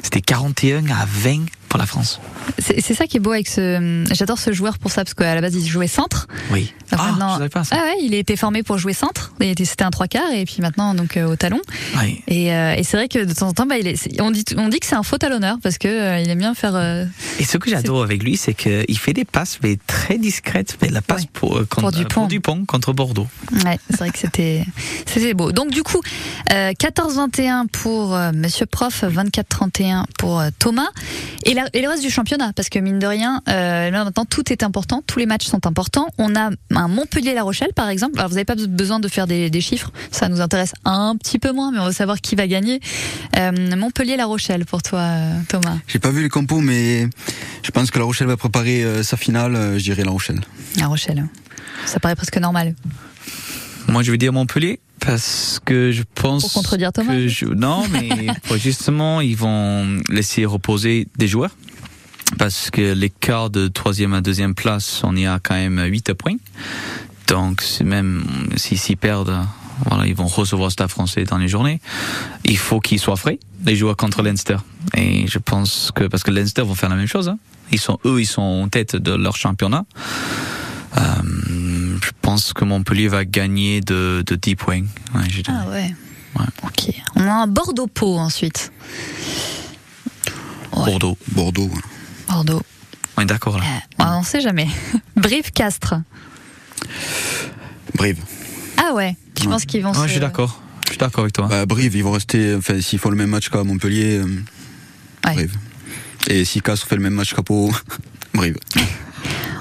C'était 0.03 0.21
41 0.21 0.85
à 0.89 1.05
20 1.05 1.45
pour 1.69 1.79
la 1.79 1.85
France. 1.85 2.19
C'est 2.59 2.93
ça 2.93 3.07
qui 3.07 3.17
est 3.17 3.19
beau 3.19 3.31
avec 3.31 3.47
ce. 3.47 4.03
J'adore 4.11 4.39
ce 4.39 4.51
joueur 4.53 4.77
pour 4.79 4.91
ça 4.91 5.03
parce 5.03 5.13
qu'à 5.13 5.35
la 5.35 5.41
base 5.41 5.53
il 5.55 5.65
jouait 5.67 5.87
centre. 5.87 6.27
Oui. 6.51 6.73
Donc 6.91 6.99
ah, 7.03 7.07
maintenant- 7.11 7.33
je 7.33 7.37
savais 7.39 7.49
pas 7.49 7.63
ça. 7.63 7.75
Ah 7.79 7.83
ouais, 7.83 7.95
il 8.01 8.13
a 8.13 8.17
été 8.17 8.35
formé 8.37 8.63
pour 8.63 8.77
jouer 8.77 8.93
centre. 8.93 9.33
Était- 9.41 9.65
C'était 9.65 9.83
un 9.83 9.91
trois 9.91 10.07
quarts 10.07 10.31
et 10.33 10.45
puis 10.45 10.57
maintenant 10.61 10.93
donc 10.93 11.17
euh, 11.17 11.25
au 11.27 11.35
talon. 11.35 11.59
Oui. 12.01 12.21
Et, 12.27 12.53
euh, 12.53 12.73
et 12.75 12.83
c'est 12.83 12.95
vrai 12.97 13.07
que 13.09 13.23
de 13.25 13.33
temps 13.33 13.47
en 13.49 13.53
temps, 13.53 13.65
bah, 13.65 13.77
il 13.77 13.87
est, 13.87 13.95
c'est- 13.97 14.21
on 14.21 14.31
dit 14.31 14.45
on 14.57 14.69
dit 14.69 14.79
que 14.79 14.85
c'est 14.85 14.95
un 14.95 15.03
faux 15.03 15.17
talonneur 15.17 15.57
parce 15.61 15.77
que 15.77 15.87
euh, 15.87 16.19
il 16.19 16.29
aime 16.29 16.39
bien 16.39 16.53
faire. 16.55 16.75
Et 17.39 17.43
ce 17.43 17.57
que 17.57 17.69
j'adore 17.69 18.03
avec 18.03 18.23
lui, 18.23 18.37
c'est 18.37 18.53
qu'il 18.53 18.97
fait 18.97 19.13
des 19.13 19.25
passes 19.25 19.59
mais 19.61 19.77
très 19.87 20.17
discrètes. 20.17 20.77
Mais 20.81 20.89
la 20.89 21.01
passe 21.01 21.23
Ouais. 21.23 21.29
pour, 21.33 21.49
contre, 21.67 21.67
Pour 21.81 21.91
Dupont. 21.91 22.07
pour 22.21 22.27
Dupont 22.27 22.65
contre 22.65 22.93
Bordeaux. 22.93 23.27
Ouais, 23.65 23.77
c'est 23.89 23.97
vrai 23.97 24.09
que 24.11 24.19
c'était 24.19 24.63
c'était 25.05 25.33
beau. 25.33 25.51
Donc 25.51 25.71
du 25.71 25.83
coup, 25.83 26.01
euh, 26.53 26.71
14-21 26.73 27.67
pour 27.67 28.17
Monsieur 28.33 28.65
Prof, 28.65 29.03
24-31 29.03 30.05
pour 30.17 30.41
Thomas 30.59 30.87
et, 31.47 31.53
la- 31.53 31.67
et 31.73 31.81
le 31.81 31.89
reste 31.89 32.03
du 32.03 32.09
championnat 32.11 32.51
parce 32.55 32.69
que 32.69 32.77
mine 32.79 32.99
de 32.99 33.07
rien, 33.07 33.41
euh, 33.49 33.89
là 33.89 34.03
maintenant 34.03 34.25
tout 34.25 34.51
est 34.51 34.61
important, 34.63 35.01
tous 35.07 35.17
les 35.19 35.25
matchs 35.25 35.45
sont 35.47 35.65
importants. 35.65 36.07
On 36.17 36.35
a 36.35 36.49
un 36.75 36.87
Montpellier-La 36.87 37.41
Rochelle 37.43 37.71
par 37.75 37.89
exemple. 37.89 38.19
Alors 38.19 38.29
vous 38.29 38.35
n'avez 38.35 38.45
pas 38.45 38.55
besoin 38.55 38.99
de 38.99 39.07
faire 39.07 39.25
des, 39.27 39.49
des 39.49 39.61
chiffres, 39.61 39.91
ça 40.11 40.29
nous 40.29 40.41
intéresse 40.41 40.73
un 40.85 41.15
petit 41.17 41.39
peu 41.39 41.51
moins, 41.51 41.71
mais 41.71 41.79
on 41.79 41.85
veut 41.87 41.91
savoir 41.91 42.21
qui 42.21 42.35
va 42.35 42.47
gagner. 42.47 42.79
Euh, 43.37 43.51
Montpellier-La 43.75 44.25
Rochelle 44.25 44.65
pour 44.65 44.83
toi, 44.83 44.99
euh, 44.99 45.39
Thomas. 45.49 45.77
J'ai 45.87 45.99
pas 45.99 46.11
vu 46.11 46.21
les 46.21 46.29
compos, 46.29 46.59
mais 46.61 47.07
je 47.63 47.71
pense 47.71 47.89
que 47.91 47.97
La 47.99 48.05
Rochelle 48.05 48.27
va 48.27 48.37
préparer 48.37 48.83
euh, 48.83 49.03
sa 49.03 49.17
finale, 49.17 49.55
euh, 49.55 49.77
je 49.79 49.83
dirais 49.83 50.03
La 50.03 50.11
Rochelle. 50.11 50.41
La 50.77 50.87
Rochelle, 50.87 51.25
ça 51.85 51.99
paraît 51.99 52.15
presque 52.15 52.37
normal. 52.37 52.75
Moi, 53.87 54.03
je 54.03 54.11
vais 54.11 54.17
dire 54.17 54.33
Montpellier 54.33 54.79
parce 54.99 55.59
que 55.63 55.91
je 55.91 56.03
pense 56.15 56.41
Pour 56.43 56.53
contredire 56.53 56.91
Thomas, 56.91 57.13
que 57.13 57.27
je- 57.27 57.45
non, 57.45 57.85
mais 57.91 58.09
justement, 58.57 59.21
ils 59.21 59.37
vont 59.37 59.99
laisser 60.09 60.45
reposer 60.45 61.07
des 61.17 61.27
joueurs 61.27 61.51
parce 62.37 62.69
que 62.69 62.93
l'écart 62.93 63.49
de 63.49 63.67
troisième 63.67 64.13
à 64.13 64.21
deuxième 64.21 64.53
place, 64.55 65.01
on 65.03 65.15
y 65.15 65.25
a 65.25 65.39
quand 65.41 65.55
même 65.55 65.81
8 65.81 66.13
points. 66.13 66.35
Donc, 67.27 67.63
même 67.83 68.23
si 68.57 68.77
s'ils 68.77 68.97
perdent 68.97 69.37
voilà, 69.85 70.07
ils 70.07 70.15
vont 70.15 70.25
recevoir 70.27 70.71
Stade 70.71 70.89
français 70.89 71.23
dans 71.23 71.37
les 71.37 71.47
journées. 71.47 71.79
Il 72.45 72.57
faut 72.57 72.79
qu'ils 72.79 72.99
soient 72.99 73.15
frais, 73.15 73.39
les 73.65 73.75
joueurs 73.75 73.95
contre 73.95 74.23
Leinster. 74.23 74.57
Et 74.95 75.27
je 75.27 75.37
pense 75.37 75.91
que, 75.93 76.05
parce 76.05 76.23
que 76.23 76.31
Leinster 76.31 76.63
vont 76.63 76.75
faire 76.75 76.89
la 76.89 76.95
même 76.95 77.07
chose, 77.07 77.29
hein. 77.29 77.37
ils 77.71 77.79
sont, 77.79 77.99
eux, 78.05 78.19
ils 78.19 78.25
sont 78.25 78.41
en 78.41 78.67
tête 78.69 78.95
de 78.95 79.13
leur 79.13 79.35
championnat. 79.35 79.85
Euh, 80.97 81.01
je 82.03 82.11
pense 82.21 82.53
que 82.53 82.63
Montpellier 82.65 83.07
va 83.07 83.25
gagner 83.25 83.81
de, 83.81 84.23
de 84.25 84.35
10 84.35 84.55
points. 84.55 84.81
Ouais, 85.15 85.29
je 85.29 85.41
dirais. 85.41 85.57
Ah 85.59 85.69
ouais. 85.69 85.93
Ok. 86.63 86.93
On 87.15 87.21
a 87.21 87.31
un 87.31 87.47
Bordeaux-Pau 87.47 88.17
ensuite. 88.17 88.71
Bordeaux. 90.71 91.17
Bordeaux. 91.31 91.71
Bordeaux. 92.27 92.61
On 93.17 93.21
est 93.21 93.25
d'accord 93.25 93.57
là. 93.57 93.63
Euh, 93.99 94.03
on 94.19 94.23
sait 94.23 94.41
jamais. 94.41 94.67
Brive-Castres. 95.15 95.95
Brive. 97.95 98.19
Ah 98.77 98.93
ouais. 98.93 99.15
Tu 99.33 99.47
penses 99.47 99.65
qu'ils 99.65 99.81
vont 99.83 99.91
Ouais, 99.91 99.97
se... 99.97 100.03
je 100.07 100.11
suis 100.11 100.19
d'accord. 100.19 100.61
Je 100.85 100.91
suis 100.91 100.97
d'accord 100.99 101.21
avec 101.21 101.33
toi. 101.33 101.47
Bah, 101.47 101.65
Brive, 101.65 101.95
ils 101.95 102.03
vont 102.03 102.11
rester. 102.11 102.53
Enfin, 102.55 102.79
s'ils 102.81 102.99
font 102.99 103.09
le 103.09 103.15
même 103.15 103.29
match 103.31 103.49
qu'à 103.49 103.63
Montpellier, 103.63 104.17
euh, 104.19 104.25
Ouais. 105.25 105.33
Brive. 105.33 105.55
Et 106.29 106.45
si 106.45 106.61
Castres 106.61 106.87
fait 106.87 106.95
le 106.95 107.01
même 107.01 107.13
match 107.13 107.33
qu'à 107.33 107.41
Pau, 107.41 107.71
Brive. 108.33 108.57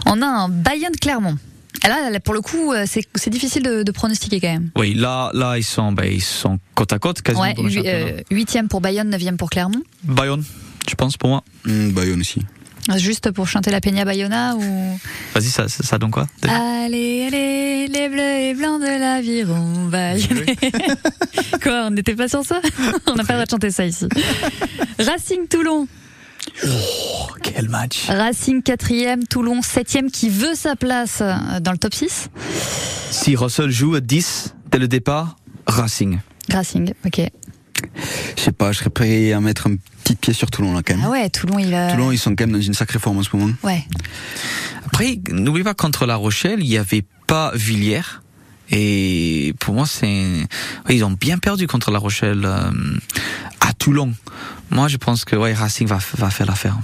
On 0.05 0.20
a 0.20 0.26
un 0.26 0.49
Bayonne-Clermont. 0.49 1.39
Et 1.87 1.89
Là, 1.89 2.18
pour 2.18 2.34
le 2.34 2.41
coup, 2.41 2.72
euh, 2.72 2.84
c'est 2.87 3.30
difficile 3.30 3.62
de, 3.62 3.84
de 3.84 3.93
pronostiquer 3.93 4.41
quand 4.41 4.53
même. 4.53 4.70
Oui, 4.76 4.95
là, 4.95 5.30
là, 5.34 5.57
ils 5.57 5.62
sont, 5.62 5.93
ben, 5.93 6.07
ils 6.12 6.22
sont 6.22 6.59
côte 6.74 6.93
à 6.93 6.99
côte, 6.99 7.22
quasiment 7.22 7.45
Ouais, 7.45 7.55
pour 7.55 7.64
euh, 7.66 8.20
huitième 8.32 8.66
pour 8.66 8.80
Bayonne, 8.80 9.09
neuvième 9.09 9.37
pour 9.37 9.51
Clermont. 9.51 9.82
Bayonne, 10.03 10.43
je 10.89 10.95
pense 10.97 11.16
pour 11.16 11.28
moi. 11.28 11.45
Hmm, 11.64 11.91
Bayonne 11.91 12.20
aussi. 12.20 12.43
Juste 12.97 13.30
pour 13.30 13.47
chanter 13.49 13.70
la 13.70 13.80
Peña 13.80 14.05
Bayona 14.05 14.57
ou? 14.57 14.99
Vas-y, 15.34 15.45
ça, 15.45 15.68
ça, 15.68 15.84
ça 15.84 15.99
donne 15.99 16.11
quoi? 16.11 16.26
Allez, 16.43 17.26
allez, 17.26 17.87
les 17.89 18.09
bleus 18.09 18.20
et 18.20 18.55
blancs 18.55 18.80
de 18.80 18.87
l'aviron 18.87 19.87
Bayonnais. 19.89 20.57
Quoi, 21.62 21.87
on 21.87 21.91
n'était 21.91 22.14
pas 22.14 22.28
sur 22.28 22.45
ça? 22.45 22.61
On 23.07 23.14
n'a 23.14 23.24
pas 23.24 23.32
le 23.32 23.39
droit 23.39 23.45
de 23.45 23.51
chanter 23.51 23.70
ça 23.70 23.84
ici. 23.87 24.07
Racing 24.99 25.49
Toulon. 25.49 25.89
Oh, 26.65 27.27
quel 27.43 27.69
match 27.69 28.07
Racing 28.09 28.63
quatrième, 28.63 29.27
Toulon 29.27 29.63
septième 29.63 30.11
qui 30.11 30.29
veut 30.29 30.55
sa 30.55 30.77
place 30.77 31.19
euh, 31.21 31.61
dans 31.61 31.73
le 31.73 31.79
top 31.79 31.95
6. 31.95 32.31
Si 33.11 33.37
Russell 33.37 33.71
joue 33.71 33.95
à 33.95 34.01
10 34.01 34.55
dès 34.71 34.79
le 34.79 34.89
départ, 34.89 35.37
Racing. 35.67 36.19
Racing, 36.51 36.93
ok. 37.05 37.23
Je 38.37 38.43
sais 38.43 38.53
pas, 38.53 38.73
je 38.73 38.79
serais 38.79 38.91
prêt 38.91 39.33
à 39.33 39.41
mettre 39.41 39.67
un 39.67 39.77
petit 40.03 40.17
pied 40.17 40.33
sur 40.33 40.51
Toulon 40.51 40.73
là 40.73 40.83
quand 40.85 40.95
même. 40.95 41.05
Ah 41.07 41.11
ouais, 41.11 41.29
Toulon 41.29 41.59
il 41.59 41.71
va... 41.71 41.93
Toulon, 41.93 42.11
ils 42.11 42.19
sont 42.19 42.31
quand 42.31 42.47
même 42.47 42.53
dans 42.53 42.61
une 42.61 42.75
sacrée 42.75 42.99
forme 42.99 43.19
en 43.19 43.23
ce 43.23 43.37
moment. 43.37 43.53
Ouais. 43.63 43.85
Après, 44.87 45.19
n'oublie 45.31 45.63
pas, 45.63 45.75
contre 45.75 46.07
La 46.07 46.17
Rochelle, 46.17 46.61
il 46.61 46.69
n'y 46.69 46.79
avait 46.79 47.05
pas 47.27 47.53
Villiers. 47.55 48.01
Et 48.71 49.55
pour 49.61 49.75
moi, 49.75 49.87
c'est, 49.87 50.47
ils 50.89 51.05
ont 51.05 51.11
bien 51.11 51.39
perdu 51.39 51.67
contre 51.67 51.91
La 51.91 51.99
Rochelle 51.99 52.43
euh, 52.45 52.71
Toulon. 53.87 54.12
Moi, 54.70 54.89
je 54.89 54.97
pense 54.97 55.24
que 55.24 55.37
ouais, 55.37 55.55
Racing 55.55 55.87
va, 55.87 56.01
va 56.18 56.28
faire 56.28 56.47
l'affaire. 56.47 56.76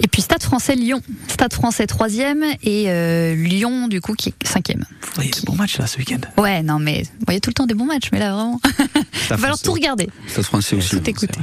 Et 0.00 0.08
puis 0.08 0.22
Stade 0.22 0.42
français 0.42 0.74
Lyon. 0.74 1.00
Stade 1.28 1.52
français 1.52 1.86
troisième 1.86 2.42
et 2.64 2.86
euh, 2.90 3.36
Lyon 3.36 3.86
du 3.86 4.00
coup 4.00 4.14
qui 4.14 4.30
est 4.30 4.34
cinquième. 4.48 4.84
Il 5.18 5.26
y 5.26 5.28
a 5.28 5.30
des 5.30 5.40
bons 5.42 5.54
matchs 5.54 5.78
là 5.78 5.86
ce 5.86 5.98
week-end. 5.98 6.18
Ouais, 6.42 6.64
non 6.64 6.80
mais 6.80 7.02
vous 7.04 7.24
voyez 7.26 7.38
tout 7.40 7.50
le 7.50 7.54
temps 7.54 7.66
des 7.66 7.74
bons 7.74 7.84
matchs, 7.84 8.08
mais 8.10 8.18
là 8.18 8.32
vraiment, 8.34 8.60
il 8.64 9.28
va 9.28 9.36
falloir 9.38 9.56
tout 9.60 9.72
regarder, 9.72 10.10
Stade 10.26 10.44
français 10.46 10.74
aussi. 10.74 10.90
tout 10.90 11.08
écouter. 11.08 11.38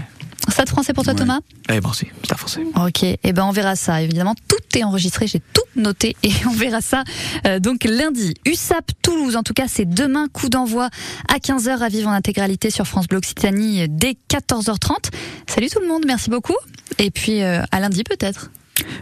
Stade 0.50 0.68
français 0.68 0.91
pour 0.91 1.06
toi 1.06 1.14
Ouais. 1.14 1.20
Thomas? 1.20 1.39
Eh 1.70 1.80
bon, 1.80 1.93
si, 1.93 2.08
c'est 2.28 2.38
français. 2.38 2.62
Ok, 2.76 3.04
et 3.04 3.18
ben 3.34 3.45
on 3.45 3.52
verra 3.52 3.78
ça. 3.78 4.02
Évidemment, 4.02 4.36
tout 4.50 4.58
est 4.76 4.84
enregistré, 4.84 5.28
j'ai 5.28 5.42
tout 5.54 5.62
noté 5.76 6.16
et 6.24 6.32
on 6.48 6.52
verra 6.52 6.82
ça 6.82 7.04
euh, 7.46 7.60
donc 7.60 7.84
lundi. 7.84 8.34
USAP 8.46 8.92
Toulouse, 9.02 9.36
en 9.36 9.44
tout 9.44 9.54
cas, 9.54 9.66
c'est 9.68 9.86
demain 9.86 10.28
coup 10.32 10.50
d'envoi 10.50 10.90
à 11.28 11.38
15h 11.38 11.80
à 11.80 11.90
vivre 11.90 12.10
en 12.10 12.14
intégralité 12.14 12.70
sur 12.70 12.86
France 12.86 13.08
Bleu 13.08 13.18
Occitanie 13.18 13.88
dès 13.90 14.16
14h30. 14.30 15.12
Salut 15.48 15.70
tout 15.70 15.80
le 15.80 15.88
monde, 15.88 16.04
merci 16.06 16.30
beaucoup. 16.30 16.58
Et 16.98 17.12
puis 17.12 17.42
euh, 17.42 17.62
à 17.72 17.80
lundi 17.80 18.04
peut-être. 18.04 18.52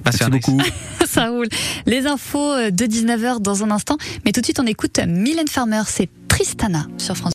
Merci, 0.05 0.23
beaucoup. 0.29 0.59
ça 1.05 1.29
roule. 1.29 1.47
Les 1.85 2.07
infos 2.07 2.53
euh, 2.53 2.71
de 2.71 2.85
19h 2.85 3.41
dans 3.41 3.63
un 3.63 3.71
instant, 3.71 3.97
mais 4.25 4.31
tout 4.31 4.41
de 4.41 4.45
suite 4.45 4.59
on 4.59 4.65
écoute 4.65 4.99
Mylène 5.05 5.47
Farmer, 5.47 5.83
c'est 5.87 6.09
Tristana 6.27 6.87
sur 6.97 7.15
France 7.15 7.25